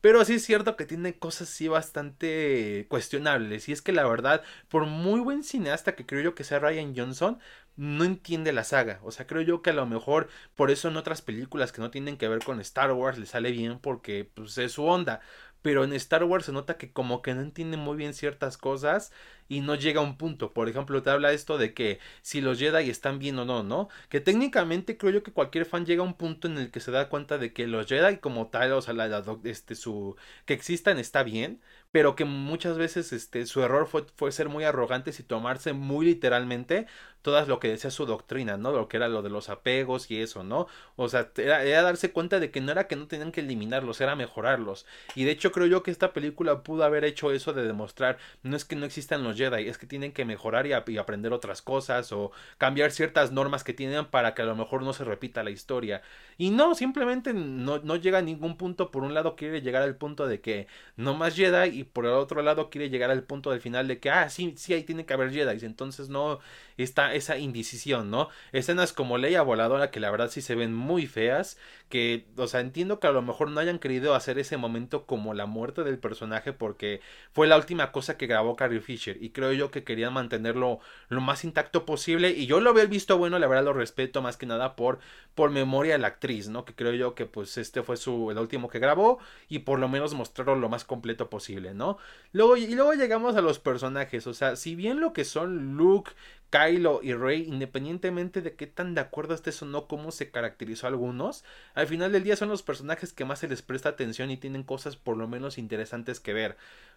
Pero 0.00 0.24
sí 0.24 0.34
es 0.34 0.44
cierto 0.44 0.76
que 0.76 0.86
tiene 0.86 1.18
cosas 1.18 1.50
sí 1.50 1.68
bastante 1.68 2.86
cuestionables. 2.88 3.68
Y 3.68 3.72
es 3.72 3.82
que 3.82 3.92
la 3.92 4.06
verdad, 4.06 4.42
por 4.68 4.86
muy 4.86 5.20
buen 5.20 5.44
cineasta 5.44 5.94
que 5.94 6.06
creo 6.06 6.22
yo 6.22 6.34
que 6.34 6.44
sea 6.44 6.60
Ryan 6.60 6.94
Johnson, 6.96 7.38
no 7.76 8.04
entiende 8.04 8.52
la 8.52 8.64
saga. 8.64 9.00
O 9.02 9.10
sea, 9.10 9.26
creo 9.26 9.42
yo 9.42 9.60
que 9.62 9.70
a 9.70 9.74
lo 9.74 9.86
mejor 9.86 10.28
por 10.54 10.70
eso 10.70 10.88
en 10.88 10.96
otras 10.96 11.20
películas 11.22 11.72
que 11.72 11.82
no 11.82 11.90
tienen 11.90 12.16
que 12.16 12.28
ver 12.28 12.38
con 12.42 12.60
Star 12.60 12.92
Wars 12.92 13.18
le 13.18 13.26
sale 13.26 13.50
bien 13.50 13.78
porque 13.80 14.30
pues, 14.34 14.56
es 14.58 14.72
su 14.72 14.84
onda 14.84 15.20
pero 15.64 15.82
en 15.82 15.94
Star 15.94 16.24
Wars 16.24 16.44
se 16.44 16.52
nota 16.52 16.76
que 16.76 16.92
como 16.92 17.22
que 17.22 17.32
no 17.32 17.40
entiende 17.40 17.78
muy 17.78 17.96
bien 17.96 18.12
ciertas 18.12 18.58
cosas 18.58 19.12
y 19.48 19.62
no 19.62 19.76
llega 19.76 20.00
a 20.00 20.04
un 20.04 20.18
punto. 20.18 20.52
Por 20.52 20.68
ejemplo, 20.68 21.02
te 21.02 21.08
habla 21.08 21.32
esto 21.32 21.56
de 21.56 21.72
que 21.72 22.00
si 22.20 22.42
los 22.42 22.58
Jedi 22.58 22.90
están 22.90 23.18
bien 23.18 23.38
o 23.38 23.46
no, 23.46 23.62
¿no? 23.62 23.88
Que 24.10 24.20
técnicamente 24.20 24.98
creo 24.98 25.10
yo 25.12 25.22
que 25.22 25.32
cualquier 25.32 25.64
fan 25.64 25.86
llega 25.86 26.02
a 26.02 26.06
un 26.06 26.18
punto 26.18 26.48
en 26.48 26.58
el 26.58 26.70
que 26.70 26.80
se 26.80 26.90
da 26.90 27.08
cuenta 27.08 27.38
de 27.38 27.54
que 27.54 27.66
los 27.66 27.86
Jedi 27.86 28.18
como 28.18 28.48
tal, 28.48 28.72
o 28.72 28.82
sea, 28.82 28.92
la, 28.92 29.24
este, 29.44 29.74
su, 29.74 30.16
que 30.44 30.52
existan 30.52 30.98
está 30.98 31.22
bien, 31.22 31.62
pero 31.92 32.14
que 32.14 32.26
muchas 32.26 32.76
veces 32.76 33.14
este, 33.14 33.46
su 33.46 33.62
error 33.62 33.86
fue, 33.86 34.04
fue 34.16 34.32
ser 34.32 34.50
muy 34.50 34.64
arrogantes 34.64 35.18
y 35.18 35.22
tomarse 35.22 35.72
muy 35.72 36.04
literalmente 36.04 36.86
todas 37.24 37.48
lo 37.48 37.58
que 37.58 37.68
decía 37.68 37.90
su 37.90 38.04
doctrina, 38.04 38.58
¿no? 38.58 38.70
Lo 38.70 38.86
que 38.86 38.98
era 38.98 39.08
lo 39.08 39.22
de 39.22 39.30
los 39.30 39.48
apegos 39.48 40.10
y 40.10 40.20
eso, 40.20 40.44
¿no? 40.44 40.66
O 40.96 41.08
sea, 41.08 41.30
era, 41.38 41.80
darse 41.80 42.12
cuenta 42.12 42.38
de 42.38 42.50
que 42.50 42.60
no 42.60 42.70
era 42.70 42.86
que 42.86 42.96
no 42.96 43.06
tenían 43.06 43.32
que 43.32 43.40
eliminarlos, 43.40 44.02
era 44.02 44.14
mejorarlos. 44.14 44.84
Y 45.14 45.24
de 45.24 45.30
hecho 45.30 45.50
creo 45.50 45.66
yo 45.66 45.82
que 45.82 45.90
esta 45.90 46.12
película 46.12 46.62
pudo 46.62 46.84
haber 46.84 47.02
hecho 47.02 47.32
eso 47.32 47.54
de 47.54 47.64
demostrar, 47.64 48.18
no 48.42 48.56
es 48.56 48.66
que 48.66 48.76
no 48.76 48.84
existan 48.84 49.24
los 49.24 49.38
Jedi, 49.38 49.66
es 49.68 49.78
que 49.78 49.86
tienen 49.86 50.12
que 50.12 50.26
mejorar 50.26 50.66
y, 50.66 50.72
y 50.92 50.98
aprender 50.98 51.32
otras 51.32 51.62
cosas 51.62 52.12
o 52.12 52.30
cambiar 52.58 52.90
ciertas 52.90 53.32
normas 53.32 53.64
que 53.64 53.72
tienen 53.72 54.04
para 54.04 54.34
que 54.34 54.42
a 54.42 54.44
lo 54.44 54.54
mejor 54.54 54.82
no 54.82 54.92
se 54.92 55.04
repita 55.04 55.42
la 55.42 55.50
historia. 55.50 56.02
Y 56.36 56.50
no, 56.50 56.74
simplemente 56.74 57.32
no, 57.32 57.78
no 57.78 57.96
llega 57.96 58.18
a 58.18 58.22
ningún 58.22 58.58
punto, 58.58 58.90
por 58.90 59.02
un 59.02 59.14
lado 59.14 59.34
quiere 59.34 59.62
llegar 59.62 59.82
al 59.82 59.96
punto 59.96 60.26
de 60.26 60.42
que 60.42 60.66
no 60.96 61.14
más 61.14 61.34
Jedi 61.36 61.78
y 61.80 61.84
por 61.84 62.04
el 62.04 62.12
otro 62.12 62.42
lado 62.42 62.68
quiere 62.68 62.90
llegar 62.90 63.10
al 63.10 63.22
punto 63.22 63.50
del 63.50 63.62
final 63.62 63.88
de 63.88 63.98
que, 63.98 64.10
ah, 64.10 64.28
sí, 64.28 64.52
sí, 64.58 64.74
ahí 64.74 64.82
tiene 64.82 65.06
que 65.06 65.14
haber 65.14 65.32
Jedi. 65.32 65.64
Entonces 65.64 66.10
no 66.10 66.40
está 66.76 67.13
esa 67.14 67.38
indecisión, 67.38 68.10
¿no? 68.10 68.28
Escenas 68.52 68.92
como 68.92 69.18
Leia 69.18 69.42
voladora 69.42 69.90
que 69.90 70.00
la 70.00 70.10
verdad 70.10 70.30
sí 70.30 70.40
se 70.40 70.54
ven 70.54 70.74
muy 70.74 71.06
feas, 71.06 71.58
que, 71.88 72.26
o 72.36 72.46
sea, 72.46 72.60
entiendo 72.60 73.00
que 73.00 73.06
a 73.06 73.12
lo 73.12 73.22
mejor 73.22 73.50
no 73.50 73.60
hayan 73.60 73.78
querido 73.78 74.14
hacer 74.14 74.38
ese 74.38 74.56
momento 74.56 75.06
como 75.06 75.34
la 75.34 75.46
muerte 75.46 75.84
del 75.84 75.98
personaje 75.98 76.52
porque 76.52 77.00
fue 77.32 77.46
la 77.46 77.56
última 77.56 77.92
cosa 77.92 78.16
que 78.16 78.26
grabó 78.26 78.56
Carrie 78.56 78.80
Fisher 78.80 79.16
y 79.20 79.30
creo 79.30 79.52
yo 79.52 79.70
que 79.70 79.84
querían 79.84 80.12
mantenerlo 80.12 80.80
lo 81.08 81.20
más 81.20 81.44
intacto 81.44 81.84
posible 81.86 82.30
y 82.30 82.46
yo 82.46 82.60
lo 82.60 82.70
había 82.70 82.86
visto 82.86 83.18
bueno, 83.18 83.38
la 83.38 83.46
verdad 83.46 83.64
lo 83.64 83.72
respeto 83.72 84.22
más 84.22 84.36
que 84.36 84.46
nada 84.46 84.76
por, 84.76 84.98
por 85.34 85.50
memoria 85.50 85.94
de 85.94 85.98
la 85.98 86.08
actriz, 86.08 86.48
¿no? 86.48 86.64
Que 86.64 86.74
creo 86.74 86.92
yo 86.92 87.14
que 87.14 87.26
pues 87.26 87.56
este 87.58 87.82
fue 87.82 87.96
su, 87.96 88.30
el 88.30 88.38
último 88.38 88.68
que 88.68 88.78
grabó 88.78 89.18
y 89.48 89.60
por 89.60 89.78
lo 89.78 89.88
menos 89.88 90.14
mostrarlo 90.14 90.56
lo 90.56 90.68
más 90.68 90.84
completo 90.84 91.30
posible, 91.30 91.74
¿no? 91.74 91.98
Luego, 92.32 92.56
y 92.56 92.74
luego 92.74 92.94
llegamos 92.94 93.36
a 93.36 93.40
los 93.40 93.58
personajes, 93.58 94.26
o 94.26 94.34
sea, 94.34 94.56
si 94.56 94.74
bien 94.74 95.00
lo 95.00 95.12
que 95.12 95.24
son 95.24 95.76
Luke, 95.76 96.12
Kylo 96.54 97.00
y 97.02 97.14
Rey, 97.14 97.46
independientemente 97.48 98.40
de 98.40 98.54
qué 98.54 98.68
tan 98.68 98.94
de 98.94 99.00
acuerdo 99.00 99.34
estés 99.34 99.60
o 99.62 99.66
no 99.66 99.88
cómo 99.88 100.12
se 100.12 100.30
caracterizó 100.30 100.86
a 100.86 100.90
algunos, 100.90 101.44
al 101.74 101.88
final 101.88 102.12
del 102.12 102.22
día 102.22 102.36
son 102.36 102.48
los 102.48 102.62
personajes 102.62 103.12
que 103.12 103.24
más 103.24 103.40
se 103.40 103.48
les 103.48 103.60
presta 103.62 103.88
atención 103.88 104.30
y 104.30 104.36
tienen 104.36 104.62
cosas 104.62 104.94
por 104.94 105.16
lo 105.16 105.26
menos 105.26 105.58
interesantes 105.58 106.20
que 106.20 106.32
ver. 106.32 106.56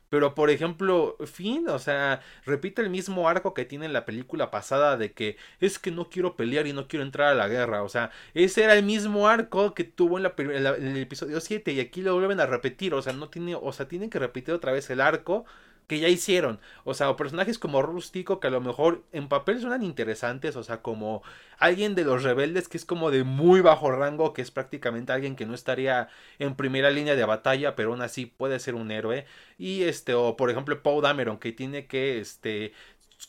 Pero 0.10 0.36
por 0.36 0.52
ejemplo, 0.52 1.17
Finn, 1.26 1.67
o 1.70 1.80
sea, 1.80 2.22
repite 2.46 2.84
el 2.84 2.91
mismo 2.91 3.28
arco 3.28 3.56
que 3.56 3.65
tiene 3.65 3.88
en 3.88 3.93
la 3.93 4.06
película 4.06 4.52
pasada 4.52 4.96
de 4.96 5.12
que 5.13 5.38
es 5.60 5.80
que 5.80 5.89
no 5.89 6.08
quiero 6.10 6.36
pelear 6.36 6.67
y 6.67 6.74
no 6.74 6.88
quiero 6.88 7.04
entrar 7.04 7.30
a 7.30 7.36
la 7.36 7.48
guerra. 7.48 7.82
O 7.82 7.89
sea, 7.89 8.12
ese 8.36 8.63
era 8.63 8.76
el 8.76 8.84
mismo 8.86 9.28
arco 9.28 9.74
que 9.74 9.84
tuvo 9.84 10.17
en, 10.17 10.24
la, 10.24 10.34
en 10.38 10.88
el 10.88 10.98
episodio 10.98 11.41
7 11.41 11.72
y 11.74 11.80
aquí 11.80 12.02
lo 12.04 12.13
vuelven 12.13 12.39
a 12.39 12.46
repetir. 12.46 12.93
O 12.93 13.02
sea, 13.02 13.13
no 13.13 13.30
tiene, 13.30 13.56
o 13.56 13.74
sea, 13.74 13.88
tienen 13.88 14.10
que 14.12 14.20
repetir 14.20 14.54
otra 14.54 14.72
vez 14.72 14.89
el 14.91 15.02
arco 15.02 15.46
que 15.88 16.00
ya 16.00 16.10
hicieron. 16.10 16.60
O 16.84 16.93
sea, 16.93 17.10
o 17.10 17.15
personajes 17.15 17.58
como 17.60 17.82
Rústico 17.82 18.39
que 18.39 18.47
a 18.47 18.50
lo 18.52 18.62
mejor 18.62 19.04
en 19.13 19.30
papel 19.30 19.60
suenan 19.62 19.84
interesantes. 19.84 20.56
O 20.56 20.63
sea, 20.63 20.82
como 20.82 21.23
alguien 21.58 21.95
de 21.95 22.04
los 22.04 22.23
rebeldes 22.23 22.67
que 22.67 22.78
es 22.78 22.86
como 22.86 23.10
de 23.12 23.23
muy 23.23 23.62
bajo 23.62 23.91
rango, 23.91 24.34
que 24.34 24.41
es 24.41 24.52
prácticamente 24.52 25.13
alguien 25.13 25.36
que 25.36 25.45
no 25.45 25.56
estaría 25.56 26.10
en 26.39 26.56
primera 26.56 26.89
línea 26.91 27.15
de 27.15 27.26
batalla, 27.26 27.76
pero 27.76 27.91
aún 27.91 28.02
así 28.02 28.26
puede 28.26 28.60
ser 28.60 28.76
un 28.76 28.91
héroe. 28.91 29.26
Y 29.58 29.84
este, 29.84 30.13
o 30.13 30.36
por 30.38 30.50
ejemplo, 30.52 30.82
Paul 30.84 31.02
Dameron, 31.04 31.39
que 31.39 31.52
tiene 31.54 31.88
que, 31.88 32.19
este, 32.19 32.73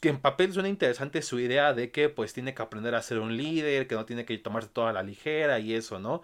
que 0.01 0.09
en 0.11 0.21
papel 0.21 0.53
suena 0.53 0.69
interesante 0.69 1.23
su 1.23 1.41
idea 1.41 1.73
de 1.75 1.91
que 1.91 2.09
pues 2.09 2.33
tiene 2.33 2.55
que 2.55 2.63
aprender 2.63 2.95
a 2.95 3.03
ser 3.03 3.19
un 3.21 3.37
líder, 3.37 3.87
que 3.87 3.95
no 3.95 4.05
tiene 4.05 4.25
que 4.25 4.37
tomarse 4.39 4.69
toda 4.69 4.93
la 4.93 5.03
ligera 5.03 5.59
y 5.61 5.75
eso, 5.75 5.99
¿no? 5.99 6.23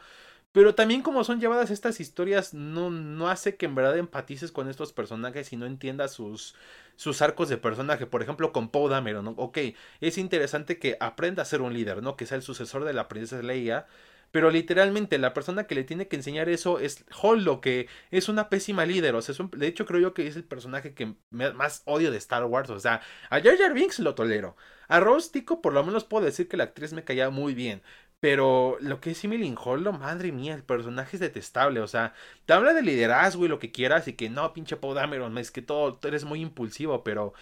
Pero 0.55 0.77
también 0.77 1.03
como 1.03 1.25
son 1.25 1.41
llevadas 1.41 1.73
estas 1.73 1.99
historias, 1.99 2.55
no, 2.55 2.89
no 2.89 3.29
hace 3.29 3.57
que 3.57 3.67
en 3.67 3.75
verdad 3.75 3.99
empatices 3.99 4.53
con 4.53 4.69
estos 4.69 4.93
personajes 4.93 5.53
y 5.53 5.57
no 5.57 5.67
entiendas 5.67 6.13
sus, 6.13 6.55
sus 6.95 7.23
arcos 7.23 7.49
de 7.49 7.57
personaje. 7.59 8.07
Por 8.07 8.23
ejemplo, 8.23 8.53
con 8.53 8.69
Poe 8.69 8.89
Dameron, 8.89 9.25
¿no? 9.25 9.31
Ok, 9.33 9.59
es 10.01 10.17
interesante 10.17 10.79
que 10.79 10.97
aprenda 11.01 11.43
a 11.43 11.47
ser 11.47 11.61
un 11.61 11.75
líder, 11.75 12.05
¿no? 12.05 12.17
Que 12.17 12.27
sea 12.27 12.37
el 12.37 12.43
sucesor 12.45 12.85
de 12.85 12.93
la 12.93 13.09
princesa 13.09 13.43
Leia. 13.43 13.87
Pero 14.31 14.51
literalmente 14.51 15.19
la 15.19 15.35
persona 15.35 15.67
que 15.67 15.75
le 15.77 15.85
tiene 15.85 16.09
que 16.09 16.17
enseñar 16.17 16.49
eso 16.49 16.79
es 16.81 17.05
Holdo, 17.23 17.61
que 17.61 17.89
es 18.11 18.29
una 18.29 18.49
pésima 18.49 18.87
líder. 18.87 19.15
O 19.17 19.23
sea, 19.23 19.35
de 19.57 19.67
hecho 19.67 19.87
creo 19.87 20.01
yo 20.01 20.15
que 20.15 20.27
es 20.27 20.37
el 20.37 20.45
personaje 20.45 20.95
que 20.95 21.15
más 21.31 21.83
odio 21.85 22.11
de 22.13 22.19
Star 22.19 22.45
Wars. 22.45 22.71
O 22.71 22.81
sea, 22.81 23.01
a 23.31 23.41
Jar 23.41 23.57
Jar 23.59 23.75
Binks 23.75 23.99
lo 24.01 24.15
tolero. 24.15 24.57
A 24.89 25.01
Rose 25.01 25.31
Tico 25.33 25.61
por 25.63 25.73
lo 25.73 25.85
menos 25.85 26.05
puedo 26.05 26.25
decir 26.25 26.49
que 26.49 26.57
la 26.57 26.65
actriz 26.65 26.93
me 26.93 27.05
caía 27.05 27.31
muy 27.31 27.55
bien. 27.55 27.83
Pero 28.25 28.79
lo 28.81 29.03
que 29.03 29.11
es 29.11 29.23
Emily 29.23 29.55
Holdo, 29.63 29.93
madre 29.93 30.33
mía, 30.33 30.55
el 30.55 30.63
personaje 30.63 31.19
es 31.19 31.21
detestable. 31.21 31.81
O 31.81 31.87
sea, 31.87 32.15
te 32.47 32.55
habla 32.55 32.73
de 32.73 32.81
liderazgo 32.81 33.45
y 33.45 33.49
lo 33.49 33.59
que 33.59 33.71
quieras 33.71 34.09
y 34.09 34.15
que 34.15 34.31
no, 34.31 34.55
pinche 34.55 34.79
Dameron, 34.81 35.37
es 35.37 35.51
que 35.51 35.61
todo, 35.61 35.97
tú 35.97 36.09
eres 36.09 36.25
muy 36.25 36.41
impulsivo, 36.41 37.05
pero 37.05 37.35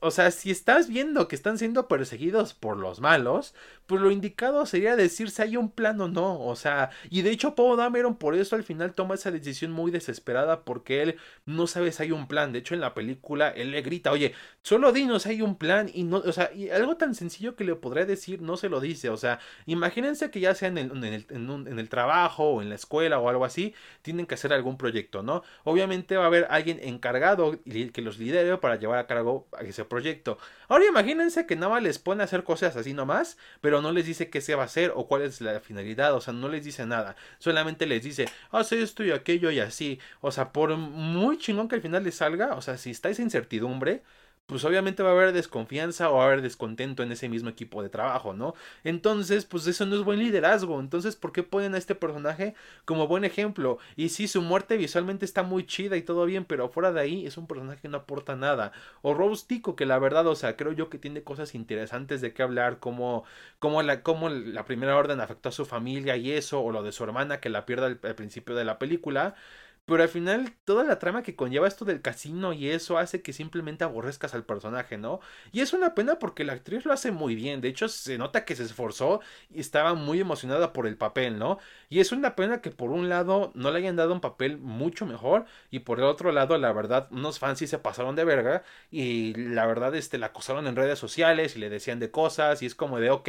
o 0.00 0.10
sea, 0.10 0.30
si 0.30 0.50
estás 0.50 0.88
viendo 0.88 1.28
que 1.28 1.36
están 1.36 1.58
siendo 1.58 1.86
perseguidos 1.86 2.54
por 2.54 2.78
los 2.78 3.00
malos, 3.00 3.54
pues 3.92 4.00
lo 4.00 4.10
indicado 4.10 4.64
sería 4.64 4.96
decir 4.96 5.30
si 5.30 5.42
hay 5.42 5.58
un 5.58 5.70
plan 5.70 6.00
o 6.00 6.08
no. 6.08 6.40
O 6.40 6.56
sea, 6.56 6.88
y 7.10 7.20
de 7.20 7.30
hecho 7.30 7.54
Poe 7.54 7.76
Dameron 7.76 8.16
por 8.16 8.34
eso 8.34 8.56
al 8.56 8.62
final 8.62 8.94
toma 8.94 9.16
esa 9.16 9.30
decisión 9.30 9.70
muy 9.70 9.90
desesperada 9.90 10.64
porque 10.64 11.02
él 11.02 11.16
no 11.44 11.66
sabe 11.66 11.92
si 11.92 12.04
hay 12.04 12.10
un 12.10 12.26
plan. 12.26 12.52
De 12.54 12.60
hecho, 12.60 12.72
en 12.72 12.80
la 12.80 12.94
película 12.94 13.50
él 13.50 13.70
le 13.70 13.82
grita, 13.82 14.10
oye, 14.10 14.32
solo 14.62 14.92
dinos 14.92 15.24
si 15.24 15.28
hay 15.28 15.42
un 15.42 15.56
plan. 15.58 15.90
Y 15.92 16.04
no, 16.04 16.22
o 16.24 16.32
sea, 16.32 16.50
y 16.54 16.70
algo 16.70 16.96
tan 16.96 17.14
sencillo 17.14 17.54
que 17.54 17.64
le 17.64 17.74
podría 17.74 18.06
decir 18.06 18.40
no 18.40 18.56
se 18.56 18.70
lo 18.70 18.80
dice. 18.80 19.10
O 19.10 19.18
sea, 19.18 19.40
imagínense 19.66 20.30
que 20.30 20.40
ya 20.40 20.54
sea 20.54 20.68
en 20.68 20.78
el, 20.78 21.26
en 21.30 21.78
el 21.78 21.88
trabajo 21.90 22.44
o 22.44 22.62
en 22.62 22.70
la 22.70 22.76
escuela 22.76 23.18
o 23.18 23.28
algo 23.28 23.44
así, 23.44 23.74
tienen 24.00 24.24
que 24.24 24.36
hacer 24.36 24.54
algún 24.54 24.78
proyecto, 24.78 25.22
¿no? 25.22 25.42
Obviamente 25.64 26.16
va 26.16 26.24
a 26.24 26.28
haber 26.28 26.46
alguien 26.48 26.80
encargado 26.82 27.60
que 27.62 28.00
los 28.00 28.18
lidere 28.18 28.56
para 28.56 28.76
llevar 28.76 29.00
a 29.00 29.06
cabo 29.06 29.48
ese 29.60 29.84
proyecto. 29.84 30.38
Ahora 30.68 30.86
imagínense 30.86 31.44
que 31.44 31.56
nada 31.56 31.78
les 31.78 31.98
pone 31.98 32.22
a 32.22 32.24
hacer 32.24 32.42
cosas 32.42 32.74
así 32.76 32.94
nomás, 32.94 33.36
pero 33.60 33.81
no 33.82 33.92
les 33.92 34.06
dice 34.06 34.30
qué 34.30 34.40
se 34.40 34.54
va 34.54 34.62
a 34.62 34.66
hacer 34.66 34.92
o 34.94 35.06
cuál 35.06 35.22
es 35.22 35.40
la 35.40 35.60
finalidad, 35.60 36.14
o 36.14 36.20
sea, 36.20 36.32
no 36.32 36.48
les 36.48 36.64
dice 36.64 36.86
nada, 36.86 37.16
solamente 37.38 37.86
les 37.86 38.02
dice, 38.02 38.26
haz 38.50 38.72
esto 38.72 39.04
y 39.04 39.10
aquello 39.10 39.50
y 39.50 39.60
así, 39.60 39.98
o 40.20 40.32
sea, 40.32 40.52
por 40.52 40.76
muy 40.76 41.38
chingón 41.38 41.68
que 41.68 41.74
al 41.74 41.82
final 41.82 42.04
les 42.04 42.14
salga, 42.16 42.54
o 42.54 42.62
sea, 42.62 42.78
si 42.78 42.90
estáis 42.90 43.18
en 43.18 43.26
incertidumbre, 43.26 44.02
pues 44.46 44.64
obviamente 44.64 45.02
va 45.02 45.10
a 45.10 45.12
haber 45.12 45.32
desconfianza 45.32 46.10
o 46.10 46.16
va 46.16 46.24
a 46.24 46.26
haber 46.26 46.42
descontento 46.42 47.02
en 47.02 47.10
ese 47.12 47.28
mismo 47.28 47.48
equipo 47.48 47.82
de 47.82 47.88
trabajo, 47.88 48.34
¿no? 48.34 48.54
Entonces, 48.84 49.46
pues 49.46 49.66
eso 49.66 49.86
no 49.86 49.96
es 49.96 50.02
buen 50.02 50.18
liderazgo. 50.18 50.78
Entonces, 50.78 51.16
¿por 51.16 51.32
qué 51.32 51.42
ponen 51.42 51.74
a 51.74 51.78
este 51.78 51.94
personaje 51.94 52.54
como 52.84 53.06
buen 53.08 53.24
ejemplo? 53.24 53.78
Y 53.96 54.10
sí, 54.10 54.28
su 54.28 54.42
muerte 54.42 54.76
visualmente 54.76 55.24
está 55.24 55.42
muy 55.42 55.64
chida 55.64 55.96
y 55.96 56.02
todo 56.02 56.26
bien, 56.26 56.44
pero 56.44 56.68
fuera 56.68 56.92
de 56.92 57.00
ahí 57.00 57.26
es 57.26 57.38
un 57.38 57.46
personaje 57.46 57.80
que 57.80 57.88
no 57.88 57.98
aporta 57.98 58.36
nada. 58.36 58.72
O 59.00 59.14
Rose 59.14 59.46
Tico, 59.46 59.74
que 59.74 59.86
la 59.86 59.98
verdad, 59.98 60.26
o 60.26 60.34
sea, 60.34 60.56
creo 60.56 60.72
yo 60.72 60.90
que 60.90 60.98
tiene 60.98 61.22
cosas 61.22 61.54
interesantes 61.54 62.20
de 62.20 62.34
qué 62.34 62.42
hablar, 62.42 62.78
como, 62.78 63.24
como, 63.58 63.82
la, 63.82 64.02
como 64.02 64.28
la 64.28 64.64
primera 64.66 64.96
orden 64.96 65.20
afectó 65.20 65.48
a 65.48 65.52
su 65.52 65.64
familia 65.64 66.16
y 66.16 66.30
eso, 66.32 66.60
o 66.62 66.72
lo 66.72 66.82
de 66.82 66.92
su 66.92 67.04
hermana 67.04 67.40
que 67.40 67.48
la 67.48 67.64
pierde 67.64 67.98
al 68.02 68.14
principio 68.14 68.54
de 68.54 68.64
la 68.64 68.78
película. 68.78 69.34
Pero 69.84 70.04
al 70.04 70.08
final, 70.08 70.54
toda 70.64 70.84
la 70.84 71.00
trama 71.00 71.24
que 71.24 71.34
conlleva 71.34 71.66
esto 71.66 71.84
del 71.84 72.00
casino 72.02 72.52
y 72.52 72.68
eso 72.68 72.98
hace 72.98 73.20
que 73.20 73.32
simplemente 73.32 73.82
aborrezcas 73.82 74.32
al 74.32 74.44
personaje, 74.44 74.96
¿no? 74.96 75.18
Y 75.50 75.60
es 75.60 75.72
una 75.72 75.94
pena 75.94 76.20
porque 76.20 76.44
la 76.44 76.52
actriz 76.52 76.84
lo 76.84 76.92
hace 76.92 77.10
muy 77.10 77.34
bien. 77.34 77.60
De 77.60 77.68
hecho, 77.68 77.88
se 77.88 78.16
nota 78.16 78.44
que 78.44 78.54
se 78.54 78.62
esforzó 78.62 79.20
y 79.50 79.58
estaba 79.60 79.94
muy 79.94 80.20
emocionada 80.20 80.72
por 80.72 80.86
el 80.86 80.96
papel, 80.96 81.36
¿no? 81.36 81.58
Y 81.88 81.98
es 81.98 82.12
una 82.12 82.36
pena 82.36 82.60
que 82.60 82.70
por 82.70 82.90
un 82.90 83.08
lado 83.08 83.50
no 83.56 83.72
le 83.72 83.78
hayan 83.78 83.96
dado 83.96 84.12
un 84.12 84.20
papel 84.20 84.56
mucho 84.56 85.04
mejor. 85.04 85.46
Y 85.70 85.80
por 85.80 85.98
el 85.98 86.04
otro 86.04 86.30
lado, 86.30 86.56
la 86.58 86.72
verdad, 86.72 87.08
unos 87.10 87.40
fans 87.40 87.58
sí 87.58 87.66
se 87.66 87.78
pasaron 87.78 88.14
de 88.14 88.24
verga. 88.24 88.62
Y 88.90 89.34
la 89.34 89.66
verdad, 89.66 89.94
este, 89.96 90.16
la 90.16 90.26
acosaron 90.26 90.68
en 90.68 90.76
redes 90.76 91.00
sociales 91.00 91.56
y 91.56 91.58
le 91.58 91.70
decían 91.70 91.98
de 91.98 92.12
cosas. 92.12 92.62
Y 92.62 92.66
es 92.66 92.76
como 92.76 93.00
de, 93.00 93.10
ok, 93.10 93.28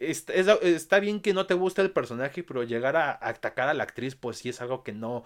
está, 0.00 1.00
bien 1.00 1.20
que 1.20 1.32
no 1.32 1.46
te 1.46 1.54
guste 1.54 1.80
el 1.80 1.92
personaje, 1.92 2.42
pero 2.42 2.62
llegar 2.62 2.96
a, 2.96 3.18
atacar 3.22 3.68
a 3.68 3.74
la 3.74 3.84
actriz, 3.84 4.14
pues 4.16 4.36
sí 4.38 4.50
es 4.50 4.60
algo 4.60 4.82
que 4.82 4.92
no 4.92 5.24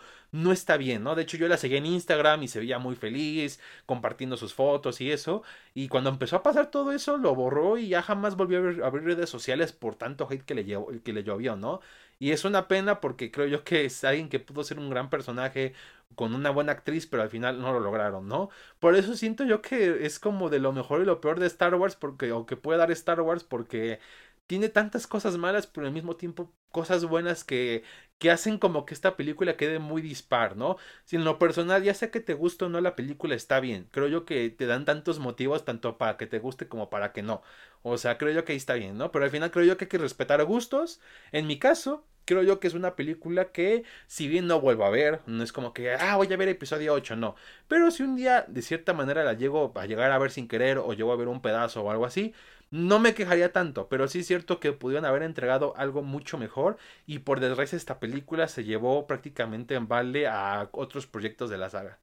está 0.52 0.76
bien, 0.76 1.02
¿no? 1.02 1.14
De 1.14 1.22
hecho, 1.22 1.36
yo 1.36 1.48
la 1.48 1.56
seguí 1.56 1.76
en 1.76 1.86
Instagram 1.86 2.42
y 2.42 2.48
se 2.48 2.60
veía 2.60 2.78
muy 2.78 2.96
feliz, 2.96 3.60
compartiendo 3.86 4.36
sus 4.36 4.54
fotos 4.54 5.00
y 5.00 5.10
eso. 5.10 5.42
Y 5.74 5.88
cuando 5.88 6.10
empezó 6.10 6.36
a 6.36 6.42
pasar 6.42 6.70
todo 6.70 6.92
eso, 6.92 7.16
lo 7.18 7.34
borró 7.34 7.78
y 7.78 7.88
ya 7.88 8.02
jamás 8.02 8.36
volvió 8.36 8.58
a 8.84 8.86
abrir, 8.86 9.04
redes 9.04 9.30
sociales 9.30 9.72
por 9.72 9.96
tanto 9.96 10.28
hate 10.30 10.44
que 10.44 10.54
le, 10.54 10.64
que 11.02 11.12
le 11.12 11.24
llovió, 11.24 11.56
¿no? 11.56 11.80
Y 12.18 12.30
es 12.30 12.44
una 12.44 12.68
pena 12.68 13.00
porque 13.00 13.30
creo 13.32 13.46
yo 13.48 13.64
que 13.64 13.84
es 13.84 14.04
alguien 14.04 14.28
que 14.28 14.38
pudo 14.38 14.62
ser 14.64 14.78
un 14.78 14.90
gran 14.90 15.10
personaje 15.10 15.74
con 16.14 16.34
una 16.34 16.50
buena 16.50 16.72
actriz, 16.72 17.06
pero 17.06 17.22
al 17.22 17.30
final 17.30 17.60
no 17.60 17.72
lo 17.72 17.80
lograron, 17.80 18.28
¿no? 18.28 18.50
Por 18.78 18.96
eso 18.96 19.14
siento 19.16 19.44
yo 19.44 19.62
que 19.62 20.06
es 20.06 20.18
como 20.18 20.50
de 20.50 20.58
lo 20.60 20.72
mejor 20.72 21.00
y 21.02 21.04
lo 21.04 21.20
peor 21.20 21.40
de 21.40 21.46
Star 21.46 21.74
Wars, 21.74 21.96
porque, 21.96 22.32
o 22.32 22.46
que 22.46 22.56
puede 22.56 22.78
dar 22.78 22.90
Star 22.92 23.20
Wars, 23.20 23.44
porque 23.44 23.98
tiene 24.46 24.68
tantas 24.68 25.06
cosas 25.06 25.36
malas, 25.38 25.66
pero 25.66 25.86
al 25.86 25.92
mismo 25.92 26.16
tiempo 26.16 26.52
cosas 26.70 27.04
buenas 27.04 27.44
que, 27.44 27.84
que 28.18 28.30
hacen 28.30 28.58
como 28.58 28.86
que 28.86 28.94
esta 28.94 29.16
película 29.16 29.56
quede 29.56 29.78
muy 29.78 30.02
dispar, 30.02 30.56
¿no? 30.56 30.76
Si 31.04 31.16
en 31.16 31.24
lo 31.24 31.38
personal, 31.38 31.82
ya 31.82 31.94
sea 31.94 32.10
que 32.10 32.20
te 32.20 32.34
guste 32.34 32.64
o 32.66 32.68
no 32.68 32.80
la 32.80 32.96
película, 32.96 33.34
está 33.34 33.60
bien. 33.60 33.88
Creo 33.90 34.08
yo 34.08 34.24
que 34.24 34.50
te 34.50 34.66
dan 34.66 34.84
tantos 34.84 35.18
motivos, 35.18 35.64
tanto 35.64 35.98
para 35.98 36.16
que 36.16 36.26
te 36.26 36.38
guste 36.38 36.68
como 36.68 36.90
para 36.90 37.12
que 37.12 37.22
no. 37.22 37.42
O 37.82 37.98
sea, 37.98 38.18
creo 38.18 38.32
yo 38.32 38.44
que 38.44 38.52
ahí 38.52 38.58
está 38.58 38.74
bien, 38.74 38.96
¿no? 38.98 39.10
Pero 39.12 39.24
al 39.24 39.30
final 39.30 39.50
creo 39.50 39.64
yo 39.64 39.76
que 39.76 39.84
hay 39.84 39.88
que 39.88 39.98
respetar 39.98 40.44
gustos. 40.44 41.00
En 41.32 41.46
mi 41.46 41.58
caso, 41.58 42.06
creo 42.24 42.42
yo 42.42 42.60
que 42.60 42.68
es 42.68 42.74
una 42.74 42.94
película 42.96 43.52
que, 43.52 43.84
si 44.06 44.28
bien 44.28 44.46
no 44.46 44.60
vuelvo 44.60 44.84
a 44.84 44.90
ver, 44.90 45.20
no 45.26 45.42
es 45.42 45.52
como 45.52 45.72
que, 45.74 45.92
ah, 45.94 46.16
voy 46.16 46.32
a 46.32 46.36
ver 46.36 46.48
episodio 46.48 46.92
8, 46.94 47.16
no. 47.16 47.34
Pero 47.68 47.90
si 47.90 48.02
un 48.02 48.16
día, 48.16 48.44
de 48.48 48.62
cierta 48.62 48.92
manera, 48.92 49.24
la 49.24 49.34
llego 49.34 49.72
a 49.74 49.86
llegar 49.86 50.12
a 50.12 50.18
ver 50.18 50.30
sin 50.30 50.48
querer 50.48 50.78
o 50.78 50.92
llego 50.92 51.12
a 51.12 51.16
ver 51.16 51.28
un 51.28 51.42
pedazo 51.42 51.82
o 51.82 51.90
algo 51.90 52.06
así, 52.06 52.34
no 52.72 52.98
me 52.98 53.14
quejaría 53.14 53.52
tanto, 53.52 53.88
pero 53.88 54.08
sí 54.08 54.20
es 54.20 54.26
cierto 54.26 54.58
que 54.58 54.72
pudieron 54.72 55.04
haber 55.04 55.22
entregado 55.22 55.74
algo 55.76 56.02
mucho 56.02 56.38
mejor 56.38 56.78
y 57.06 57.18
por 57.20 57.38
desgracia 57.38 57.76
esta 57.76 58.00
película 58.00 58.48
se 58.48 58.64
llevó 58.64 59.06
prácticamente 59.06 59.74
en 59.74 59.88
balde 59.88 60.26
a 60.26 60.70
otros 60.72 61.06
proyectos 61.06 61.50
de 61.50 61.58
la 61.58 61.68
saga. 61.68 62.00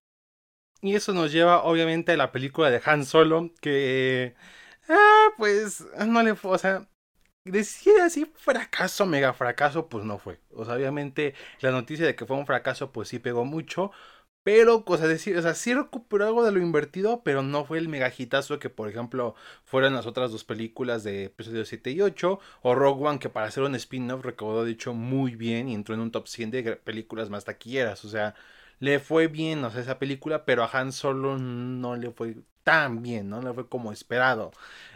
Y 0.82 0.96
eso 0.96 1.12
nos 1.14 1.32
lleva 1.32 1.64
obviamente 1.64 2.12
a 2.12 2.18
la 2.18 2.32
película 2.32 2.70
de 2.70 2.82
Han 2.86 3.04
Solo, 3.04 3.52
que... 3.62 4.36
Ah, 4.88 5.30
pues 5.38 5.86
no 6.08 6.22
le 6.24 6.36
fue, 6.36 6.52
o 6.52 6.58
sea, 6.60 6.88
decir 7.44 7.94
así 8.02 8.26
fracaso, 8.36 9.06
mega 9.08 9.34
fracaso, 9.34 9.90
pues 9.90 10.06
no 10.06 10.20
fue. 10.20 10.40
O 10.52 10.66
sea, 10.66 10.76
obviamente 10.76 11.34
la 11.62 11.72
noticia 11.72 12.06
de 12.06 12.16
que 12.16 12.26
fue 12.26 12.38
un 12.38 12.46
fracaso, 12.46 12.92
pues 12.92 13.10
sí 13.10 13.20
pegó 13.20 13.44
mucho. 13.46 13.92
Pero, 14.44 14.84
cosa 14.86 15.08
decir, 15.08 15.38
o 15.38 15.42
sea, 15.42 15.54
sí 15.54 15.74
recuperó 15.74 16.26
algo 16.26 16.44
de 16.44 16.52
lo 16.52 16.60
invertido, 16.62 17.22
pero 17.24 17.44
no 17.44 17.66
fue 17.66 17.78
el 17.78 17.90
megajitazo 17.90 18.58
que, 18.58 18.70
por 18.70 18.90
ejemplo, 18.90 19.36
fueron 19.64 19.94
las 19.94 20.08
otras 20.08 20.32
dos 20.32 20.44
películas 20.44 21.04
de 21.04 21.26
episodios 21.26 21.68
7 21.68 21.92
y 21.92 22.02
8, 22.02 22.40
o 22.62 22.76
Rogue 22.76 23.06
One, 23.08 23.20
que 23.20 23.30
para 23.30 23.48
hacer 23.48 23.64
un 23.64 23.76
spin-off 23.76 24.24
recaudó, 24.24 24.66
de 24.66 24.72
hecho, 24.72 24.94
muy 24.94 25.36
bien 25.36 25.70
y 25.70 25.76
entró 25.76 25.94
en 25.94 26.02
un 26.02 26.12
top 26.12 26.28
100 26.28 26.52
de 26.52 26.76
películas 26.78 27.30
más 27.30 27.46
taquilleras. 27.46 28.04
O 28.06 28.10
sea, 28.10 28.34
le 28.80 29.00
fue 29.00 29.28
bien, 29.28 29.64
o 29.64 29.72
sea, 29.72 29.82
esa 29.82 30.00
película, 30.00 30.46
pero 30.46 30.64
a 30.64 30.70
Han 30.74 30.92
Solo 30.92 31.38
no 31.38 31.96
le 31.96 32.12
fue 32.12 32.36
tan 32.64 33.02
bien, 33.02 33.30
¿no? 33.30 33.42
No 33.42 33.54
fue 33.54 33.68
como 33.68 33.92
esperado. 33.92 34.52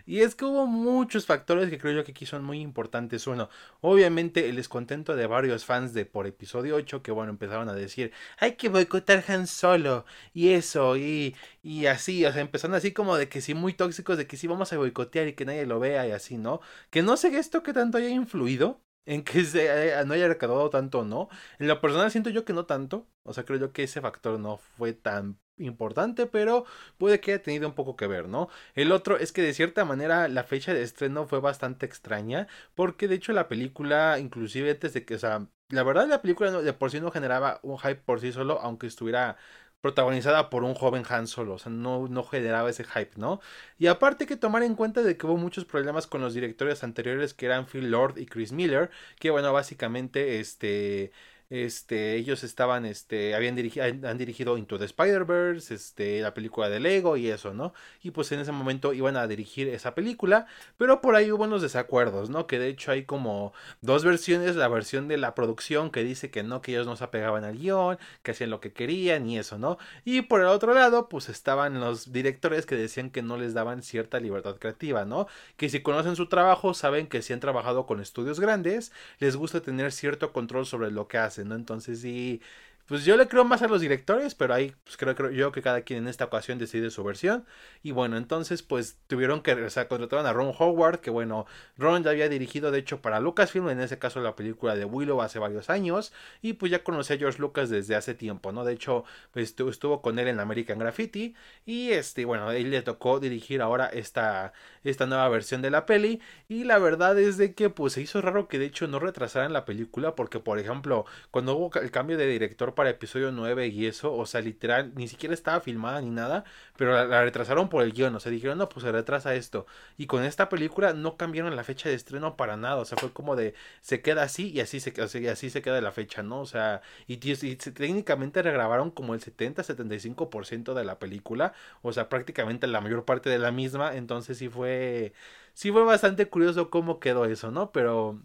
Y 0.05 0.19
es 0.21 0.35
que 0.35 0.45
hubo 0.45 0.67
muchos 0.67 1.25
factores 1.25 1.69
que 1.69 1.77
creo 1.79 1.93
yo 1.93 2.03
que 2.03 2.11
aquí 2.11 2.25
son 2.25 2.43
muy 2.43 2.59
importantes. 2.59 3.25
Uno, 3.27 3.49
obviamente 3.81 4.49
el 4.49 4.57
descontento 4.57 5.15
de 5.15 5.27
varios 5.27 5.65
fans 5.65 5.93
de 5.93 6.05
por 6.05 6.27
episodio 6.27 6.75
8 6.75 7.01
que 7.01 7.11
bueno, 7.11 7.31
empezaron 7.31 7.69
a 7.69 7.73
decir, 7.73 8.11
hay 8.37 8.53
que 8.55 8.69
boicotar 8.69 9.23
Han 9.27 9.47
Solo 9.47 10.05
y 10.33 10.49
eso 10.49 10.97
y, 10.97 11.35
y 11.61 11.85
así, 11.87 12.25
o 12.25 12.31
sea, 12.31 12.41
empezaron 12.41 12.75
así 12.75 12.91
como 12.91 13.15
de 13.17 13.29
que 13.29 13.41
sí 13.41 13.53
muy 13.53 13.73
tóxicos, 13.73 14.17
de 14.17 14.27
que 14.27 14.37
sí 14.37 14.47
vamos 14.47 14.71
a 14.73 14.77
boicotear 14.77 15.27
y 15.27 15.33
que 15.33 15.45
nadie 15.45 15.65
lo 15.65 15.79
vea 15.79 16.07
y 16.07 16.11
así, 16.11 16.37
¿no? 16.37 16.61
Que 16.89 17.01
no 17.01 17.17
sé 17.17 17.37
esto 17.37 17.63
que 17.63 17.73
tanto 17.73 17.97
haya 17.97 18.09
influido 18.09 18.81
en 19.05 19.23
que 19.23 19.43
se, 19.45 19.65
eh, 19.67 20.05
no 20.05 20.13
haya 20.13 20.27
recaudado 20.27 20.69
tanto 20.69 21.03
no. 21.05 21.29
En 21.59 21.67
lo 21.67 21.81
personal 21.81 22.11
siento 22.11 22.29
yo 22.29 22.45
que 22.45 22.53
no 22.53 22.65
tanto. 22.65 23.07
O 23.23 23.33
sea, 23.33 23.45
creo 23.45 23.59
yo 23.59 23.73
que 23.73 23.83
ese 23.83 24.01
factor 24.01 24.39
no 24.39 24.57
fue 24.57 24.93
tan 24.93 25.39
importante, 25.57 26.25
pero 26.25 26.65
puede 26.97 27.19
que 27.19 27.31
haya 27.33 27.43
tenido 27.43 27.67
un 27.67 27.75
poco 27.75 27.95
que 27.95 28.07
ver, 28.07 28.27
¿no? 28.27 28.49
El 28.75 28.91
otro 28.91 29.17
es 29.17 29.31
que 29.31 29.41
de 29.41 29.53
cierta 29.53 29.85
manera 29.85 30.27
la 30.27 30.43
fecha 30.43 30.73
de 30.73 30.81
estreno 30.83 31.27
fue 31.27 31.39
bastante 31.39 31.85
extraña, 31.85 32.47
porque 32.75 33.07
de 33.07 33.15
hecho 33.15 33.33
la 33.33 33.47
película, 33.47 34.17
inclusive 34.19 34.71
antes 34.71 34.93
de 34.93 35.05
que, 35.05 35.15
o 35.15 35.19
sea, 35.19 35.47
la 35.69 35.83
verdad 35.83 36.07
la 36.07 36.21
película 36.21 36.51
de 36.51 36.73
por 36.73 36.91
sí 36.91 36.99
no 36.99 37.11
generaba 37.11 37.59
un 37.63 37.77
hype 37.77 37.95
por 37.95 38.19
sí 38.19 38.31
solo, 38.31 38.59
aunque 38.61 38.87
estuviera 38.87 39.37
protagonizada 39.83 40.49
por 40.49 40.63
un 40.63 40.75
joven 40.75 41.03
Han 41.09 41.27
Solo, 41.27 41.55
o 41.55 41.59
sea, 41.59 41.69
no, 41.69 42.07
no 42.07 42.23
generaba 42.23 42.69
ese 42.69 42.85
hype, 42.85 43.17
¿no? 43.17 43.41
Y 43.77 43.87
aparte 43.87 44.25
que 44.25 44.37
tomar 44.37 44.63
en 44.63 44.75
cuenta 44.75 45.03
de 45.03 45.17
que 45.17 45.27
hubo 45.27 45.35
muchos 45.35 45.65
problemas 45.65 46.07
con 46.07 46.21
los 46.21 46.33
directores 46.33 46.85
anteriores 46.85 47.33
que 47.33 47.47
eran 47.47 47.65
Phil 47.65 47.91
Lord 47.91 48.17
y 48.17 48.25
Chris 48.25 48.53
Miller, 48.53 48.91
que 49.19 49.29
bueno, 49.29 49.51
básicamente 49.51 50.39
este 50.39 51.11
este, 51.53 52.15
ellos 52.15 52.43
estaban, 52.43 52.83
este, 52.83 53.35
habían 53.35 53.55
han 54.03 54.17
dirigido 54.17 54.57
Into 54.57 54.79
the 54.79 54.85
Spider-Verse, 54.85 55.71
este, 55.71 56.19
la 56.19 56.33
película 56.33 56.67
de 56.67 56.79
Lego 56.79 57.15
y 57.15 57.29
eso, 57.29 57.53
¿no? 57.53 57.75
Y 58.01 58.09
pues 58.09 58.31
en 58.31 58.39
ese 58.39 58.51
momento 58.51 58.91
iban 58.91 59.17
a 59.17 59.27
dirigir 59.27 59.67
esa 59.67 59.93
película, 59.93 60.47
pero 60.77 60.99
por 60.99 61.15
ahí 61.15 61.31
hubo 61.31 61.43
unos 61.43 61.61
desacuerdos, 61.61 62.31
¿no? 62.31 62.47
Que 62.47 62.57
de 62.57 62.69
hecho 62.69 62.91
hay 62.91 63.05
como 63.05 63.53
dos 63.81 64.03
versiones, 64.03 64.55
la 64.55 64.67
versión 64.67 65.07
de 65.07 65.17
la 65.17 65.35
producción 65.35 65.91
que 65.91 66.03
dice 66.03 66.31
que 66.31 66.41
no, 66.41 66.63
que 66.63 66.71
ellos 66.71 66.87
no 66.87 66.95
se 66.95 67.03
apegaban 67.03 67.43
al 67.43 67.59
guion, 67.59 67.99
que 68.23 68.31
hacían 68.31 68.49
lo 68.49 68.59
que 68.59 68.73
querían 68.73 69.29
y 69.29 69.37
eso, 69.37 69.59
¿no? 69.59 69.77
Y 70.05 70.23
por 70.23 70.41
el 70.41 70.47
otro 70.47 70.73
lado, 70.73 71.07
pues 71.07 71.29
estaban 71.29 71.79
los 71.79 72.11
directores 72.11 72.65
que 72.65 72.75
decían 72.75 73.11
que 73.11 73.21
no 73.21 73.37
les 73.37 73.53
daban 73.53 73.83
cierta 73.83 74.19
libertad 74.19 74.55
creativa, 74.57 75.05
¿no? 75.05 75.27
Que 75.55 75.69
si 75.69 75.81
conocen 75.83 76.15
su 76.15 76.27
trabajo, 76.29 76.73
saben 76.73 77.05
que 77.05 77.21
si 77.21 77.31
han 77.31 77.39
trabajado 77.39 77.85
con 77.85 78.01
estudios 78.01 78.39
grandes, 78.39 78.91
les 79.19 79.35
gusta 79.35 79.61
tener 79.61 79.91
cierto 79.91 80.33
control 80.33 80.65
sobre 80.65 80.89
lo 80.89 81.07
que 81.07 81.19
hacen. 81.19 81.42
¿No? 81.45 81.55
Entonces 81.55 82.01
sí, 82.01 82.41
pues 82.85 83.05
yo 83.05 83.15
le 83.17 83.27
creo 83.27 83.45
más 83.45 83.61
a 83.61 83.67
los 83.67 83.81
directores, 83.81 84.35
pero 84.35 84.53
ahí 84.53 84.73
pues 84.83 84.97
creo, 84.97 85.15
creo 85.15 85.31
yo 85.31 85.51
que 85.51 85.61
cada 85.61 85.81
quien 85.81 85.99
en 85.99 86.07
esta 86.07 86.25
ocasión 86.25 86.57
decide 86.57 86.89
su 86.89 87.03
versión. 87.03 87.45
Y 87.81 87.91
bueno, 87.91 88.17
entonces 88.17 88.63
pues 88.63 88.97
tuvieron 89.07 89.41
que, 89.41 89.53
o 89.53 89.69
sea, 89.69 89.87
contrataron 89.87 90.25
a 90.25 90.33
Ron 90.33 90.53
Howard, 90.57 90.99
que 90.99 91.09
bueno, 91.09 91.45
Ron 91.77 92.03
ya 92.03 92.11
había 92.11 92.29
dirigido 92.29 92.71
de 92.71 92.79
hecho 92.79 93.01
para 93.01 93.19
Lucasfilm, 93.19 93.69
en 93.69 93.79
ese 93.79 93.99
caso 93.99 94.19
la 94.21 94.35
película 94.35 94.75
de 94.75 94.85
Willow 94.85 95.21
hace 95.21 95.39
varios 95.39 95.69
años, 95.69 96.13
y 96.41 96.53
pues 96.53 96.71
ya 96.71 96.83
conocí 96.83 97.13
a 97.13 97.17
George 97.17 97.39
Lucas 97.39 97.69
desde 97.69 97.95
hace 97.95 98.13
tiempo, 98.13 98.51
¿no? 98.51 98.63
De 98.65 98.73
hecho, 98.73 99.05
pues, 99.31 99.55
estuvo 99.57 100.01
con 100.01 100.19
él 100.19 100.27
en 100.27 100.39
American 100.39 100.79
Graffiti, 100.79 101.35
y 101.65 101.91
este, 101.91 102.25
bueno, 102.25 102.51
él 102.51 102.71
le 102.71 102.81
tocó 102.81 103.19
dirigir 103.19 103.61
ahora 103.61 103.87
esta, 103.87 104.53
esta 104.83 105.05
nueva 105.05 105.29
versión 105.29 105.61
de 105.61 105.71
la 105.71 105.85
peli, 105.85 106.21
y 106.47 106.63
la 106.63 106.79
verdad 106.79 107.17
es 107.19 107.37
de 107.37 107.53
que 107.53 107.69
pues 107.69 107.93
se 107.93 108.01
hizo 108.01 108.21
raro 108.21 108.47
que 108.47 108.59
de 108.59 108.65
hecho 108.65 108.87
no 108.87 108.99
retrasaran 108.99 109.53
la 109.53 109.65
película, 109.65 110.15
porque 110.15 110.39
por 110.39 110.59
ejemplo, 110.59 111.05
cuando 111.31 111.55
hubo 111.55 111.71
el 111.79 111.91
cambio 111.91 112.17
de 112.17 112.27
director 112.27 112.72
para 112.75 112.89
episodio 112.89 113.31
9 113.31 113.67
y 113.67 113.85
eso, 113.85 114.13
o 114.13 114.25
sea, 114.25 114.41
literal, 114.41 114.93
ni 114.95 115.07
siquiera 115.07 115.33
estaba 115.33 115.59
filmada 115.61 116.01
ni 116.01 116.09
nada, 116.09 116.43
pero 116.77 116.93
la, 117.07 117.23
retrasaron 117.23 117.69
por 117.69 117.83
el 117.83 117.93
guion, 117.93 118.15
o 118.15 118.19
sea, 118.19 118.31
dijeron, 118.31 118.57
no, 118.57 118.69
pues 118.69 118.83
se 118.85 118.91
retrasa 118.91 119.35
esto. 119.35 119.65
Y 119.97 120.07
con 120.07 120.23
esta 120.23 120.49
película 120.49 120.93
no 120.93 121.17
cambiaron 121.17 121.55
la 121.55 121.63
fecha 121.63 121.89
de 121.89 121.95
estreno 121.95 122.35
para 122.37 122.57
nada, 122.57 122.77
o 122.77 122.85
sea, 122.85 122.97
fue 122.97 123.11
como 123.13 123.35
de, 123.35 123.53
se 123.81 124.01
queda 124.01 124.23
así 124.23 124.49
y 124.51 124.59
así 124.59 124.79
se, 124.79 124.93
y 125.21 125.27
así 125.27 125.49
se 125.49 125.61
queda 125.61 125.81
la 125.81 125.91
fecha, 125.91 126.23
¿no? 126.23 126.41
O 126.41 126.45
sea, 126.45 126.81
y, 127.07 127.17
técnicamente 127.17 128.41
regrabaron 128.41 128.91
como 128.91 129.13
el 129.13 129.21
70-75% 129.21 130.73
de 130.73 130.85
la 130.85 130.99
película, 130.99 131.53
o 131.81 131.93
sea, 131.93 132.09
prácticamente 132.09 132.67
la 132.67 132.81
mayor 132.81 133.05
parte 133.05 133.29
de 133.29 133.39
la 133.39 133.51
misma, 133.51 133.95
entonces 133.95 134.37
sí 134.37 134.49
fue, 134.49 135.13
sí 135.53 135.71
fue 135.71 135.83
bastante 135.83 136.27
curioso 136.29 136.69
cómo 136.69 136.99
quedó 136.99 137.25
eso, 137.25 137.51
¿no? 137.51 137.71
Pero... 137.71 138.21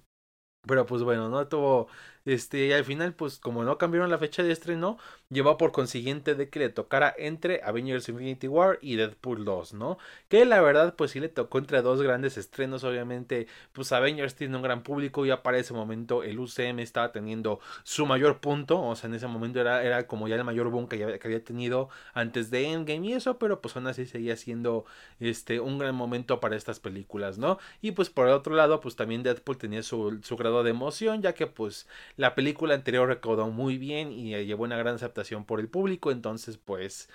Pero 0.67 0.87
pues 0.87 1.03
bueno, 1.03 1.29
no 1.29 1.49
tuvo 1.49 1.89
este, 2.29 2.67
y 2.67 2.73
al 2.73 2.85
final, 2.85 3.15
pues 3.15 3.39
como 3.39 3.65
no 3.65 3.79
cambiaron 3.79 4.11
la 4.11 4.19
fecha 4.19 4.43
de 4.43 4.53
estreno, 4.53 4.99
llevó 5.31 5.57
por 5.57 5.73
consiguiente 5.73 6.35
de 6.35 6.51
que 6.51 6.59
le 6.59 6.69
tocara 6.69 7.15
entre 7.17 7.63
Avengers 7.65 8.07
Infinity 8.11 8.49
War 8.49 8.79
y 8.83 8.97
Deadpool 8.97 9.47
2, 9.47 9.73
¿no? 9.73 9.97
Que 10.29 10.45
la 10.45 10.61
verdad, 10.61 10.95
pues 10.95 11.13
sí 11.13 11.21
le 11.21 11.31
tocó 11.31 11.57
entre 11.57 11.81
dos 11.81 12.03
grandes 12.03 12.37
estrenos. 12.37 12.85
Obviamente, 12.85 13.47
pues 13.73 13.93
Avengers 13.93 14.35
tiene 14.35 14.57
un 14.57 14.63
gran 14.63 14.83
público. 14.83 15.25
Ya 15.25 15.43
para 15.43 15.57
ese 15.57 15.73
momento 15.73 16.23
el 16.23 16.39
UCM 16.39 16.81
estaba 16.81 17.13
teniendo 17.13 17.61
su 17.83 18.05
mayor 18.05 18.41
punto. 18.41 18.79
O 18.79 18.95
sea, 18.95 19.09
en 19.09 19.15
ese 19.15 19.27
momento 19.27 19.59
era, 19.61 19.83
era 19.83 20.07
como 20.07 20.29
ya 20.29 20.37
el 20.37 20.45
mayor 20.45 20.69
boom 20.69 20.87
que, 20.87 20.99
que 21.19 21.27
había 21.27 21.43
tenido 21.43 21.89
antes 22.13 22.51
de 22.51 22.67
Endgame 22.67 23.07
y 23.07 23.13
eso. 23.15 23.39
Pero 23.39 23.63
pues 23.63 23.75
aún 23.75 23.87
así 23.87 24.05
seguía 24.05 24.37
siendo 24.37 24.85
este, 25.19 25.61
un 25.61 25.79
gran 25.79 25.95
momento 25.95 26.41
para 26.41 26.57
estas 26.57 26.79
películas, 26.79 27.39
¿no? 27.39 27.59
Y 27.81 27.93
pues 27.93 28.11
por 28.11 28.29
el 28.29 28.35
otro 28.35 28.55
lado, 28.55 28.81
pues 28.81 28.97
también 28.97 29.23
Deadpool 29.23 29.57
tenía 29.57 29.83
su, 29.83 30.21
su 30.23 30.37
grado 30.37 30.63
de 30.63 30.71
emoción, 30.71 31.23
ya 31.23 31.33
que 31.33 31.47
pues 31.47 31.87
la 32.19 32.35
película 32.35 32.75
anterior 32.75 33.09
recaudó 33.09 33.49
muy 33.49 33.79
bien 33.79 34.13
y 34.13 34.33
llevó 34.45 34.65
una 34.65 34.77
gran 34.77 34.97
aceptación 34.97 35.47
por 35.47 35.61
el 35.61 35.69
público, 35.69 36.11
entonces 36.11 36.59
pues 36.59 37.09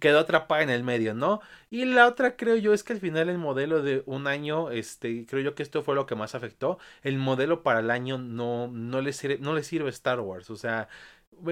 quedó 0.00 0.20
atrapada 0.20 0.62
en 0.62 0.70
el 0.70 0.82
medio, 0.84 1.14
¿no? 1.14 1.40
Y 1.70 1.84
la 1.84 2.06
otra 2.08 2.36
creo 2.36 2.56
yo 2.56 2.72
es 2.72 2.82
que 2.82 2.92
al 2.94 3.00
final 3.00 3.28
el 3.28 3.38
modelo 3.38 3.82
de 3.82 4.02
un 4.06 4.26
año, 4.26 4.70
este, 4.70 5.26
creo 5.26 5.42
yo 5.42 5.54
que 5.54 5.62
esto 5.62 5.82
fue 5.82 5.94
lo 5.94 6.06
que 6.06 6.14
más 6.16 6.34
afectó, 6.34 6.78
el 7.02 7.18
modelo 7.18 7.62
para 7.62 7.80
el 7.80 7.90
año 7.90 8.18
no, 8.18 8.68
no 8.68 9.00
le 9.00 9.12
sirve, 9.12 9.38
no 9.38 9.60
sirve 9.62 9.90
Star 9.90 10.20
Wars, 10.20 10.50
o 10.50 10.56
sea, 10.56 10.88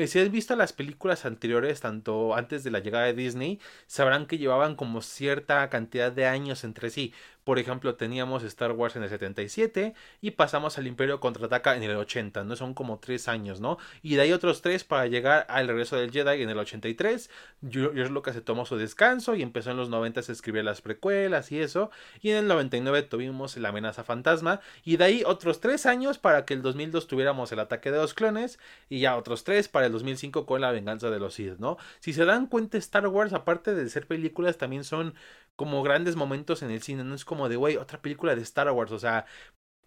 si 0.07 0.19
has 0.19 0.31
visto 0.31 0.57
las 0.57 0.73
películas 0.73 1.25
anteriores, 1.27 1.81
tanto 1.81 2.35
antes 2.35 2.65
de 2.65 2.71
la 2.71 2.81
llegada 2.81 3.05
de 3.07 3.13
Disney, 3.15 3.61
sabrán 3.87 4.27
que 4.27 4.39
llevaban 4.39 4.77
como 4.77 5.03
cierta 5.03 5.69
cantidad 5.69 6.11
de 6.11 6.27
años 6.27 6.65
entre 6.65 6.91
sí. 6.91 7.13
Por 7.45 7.59
ejemplo, 7.59 7.95
teníamos 7.95 8.43
Star 8.43 8.73
Wars 8.73 8.97
en 8.97 9.03
el 9.03 9.11
77 9.11 9.95
y 10.21 10.31
pasamos 10.33 10.79
al 10.79 10.87
Imperio 10.87 11.21
Contraataca 11.21 11.77
en 11.77 11.83
el 11.83 11.97
80, 11.97 12.43
¿no? 12.45 12.57
Son 12.57 12.75
como 12.75 12.99
tres 12.99 13.29
años, 13.29 13.61
¿no? 13.61 13.79
Y 14.03 14.17
de 14.17 14.23
ahí 14.23 14.33
otros 14.33 14.63
tres 14.63 14.83
para 14.85 15.07
llegar 15.07 15.47
al 15.49 15.69
regreso 15.69 15.97
del 15.97 16.11
Jedi 16.11 16.43
en 16.43 16.51
el 16.51 16.59
83. 16.59 17.31
George 17.69 18.09
Lucas 18.09 18.35
se 18.35 18.41
tomó 18.41 18.65
su 18.67 18.77
descanso 18.77 19.35
y 19.35 19.43
empezó 19.43 19.71
en 19.71 19.77
los 19.77 19.91
90 19.91 20.21
a 20.21 20.33
escribir 20.33 20.65
las 20.65 20.81
precuelas 20.81 21.53
y 21.53 21.61
eso. 21.61 21.91
Y 22.21 22.31
en 22.31 22.39
el 22.39 22.49
99 22.49 23.03
tuvimos 23.03 23.57
la 23.57 23.69
amenaza 23.69 24.05
fantasma. 24.05 24.61
Y 24.85 24.97
de 24.97 25.05
ahí 25.05 25.23
otros 25.27 25.61
tres 25.61 25.87
años 25.87 26.19
para 26.19 26.45
que 26.45 26.55
el 26.55 26.63
2002 26.63 27.07
tuviéramos 27.07 27.53
el 27.53 27.61
ataque 27.61 27.91
de 27.91 27.99
los 27.99 28.15
clones. 28.15 28.59
Y 28.89 29.01
ya 29.01 29.17
otros 29.17 29.45
tres 29.45 29.69
para 29.69 29.87
el 29.87 29.93
2005 29.93 30.47
con 30.47 30.61
la 30.61 30.73
venganza 30.73 31.11
de 31.11 31.19
los 31.19 31.35
Sith, 31.35 31.59
¿no? 31.59 31.77
Si 32.01 32.13
se 32.13 32.25
dan 32.25 32.47
cuenta, 32.47 32.79
Star 32.79 33.07
Wars, 33.09 33.33
aparte 33.33 33.75
de 33.75 33.89
ser 33.89 34.07
películas, 34.07 34.57
también 34.57 34.85
son 34.85 35.15
como 35.57 35.83
grandes 35.83 36.17
momentos 36.17 36.63
en 36.63 36.71
el 36.71 36.83
cine. 36.83 37.05
No 37.05 37.15
es 37.15 37.25
de, 37.49 37.57
güey, 37.57 37.77
otra 37.77 38.01
película 38.01 38.35
de 38.35 38.43
Star 38.43 38.71
Wars. 38.71 38.93
O 38.93 38.99
sea, 38.99 39.27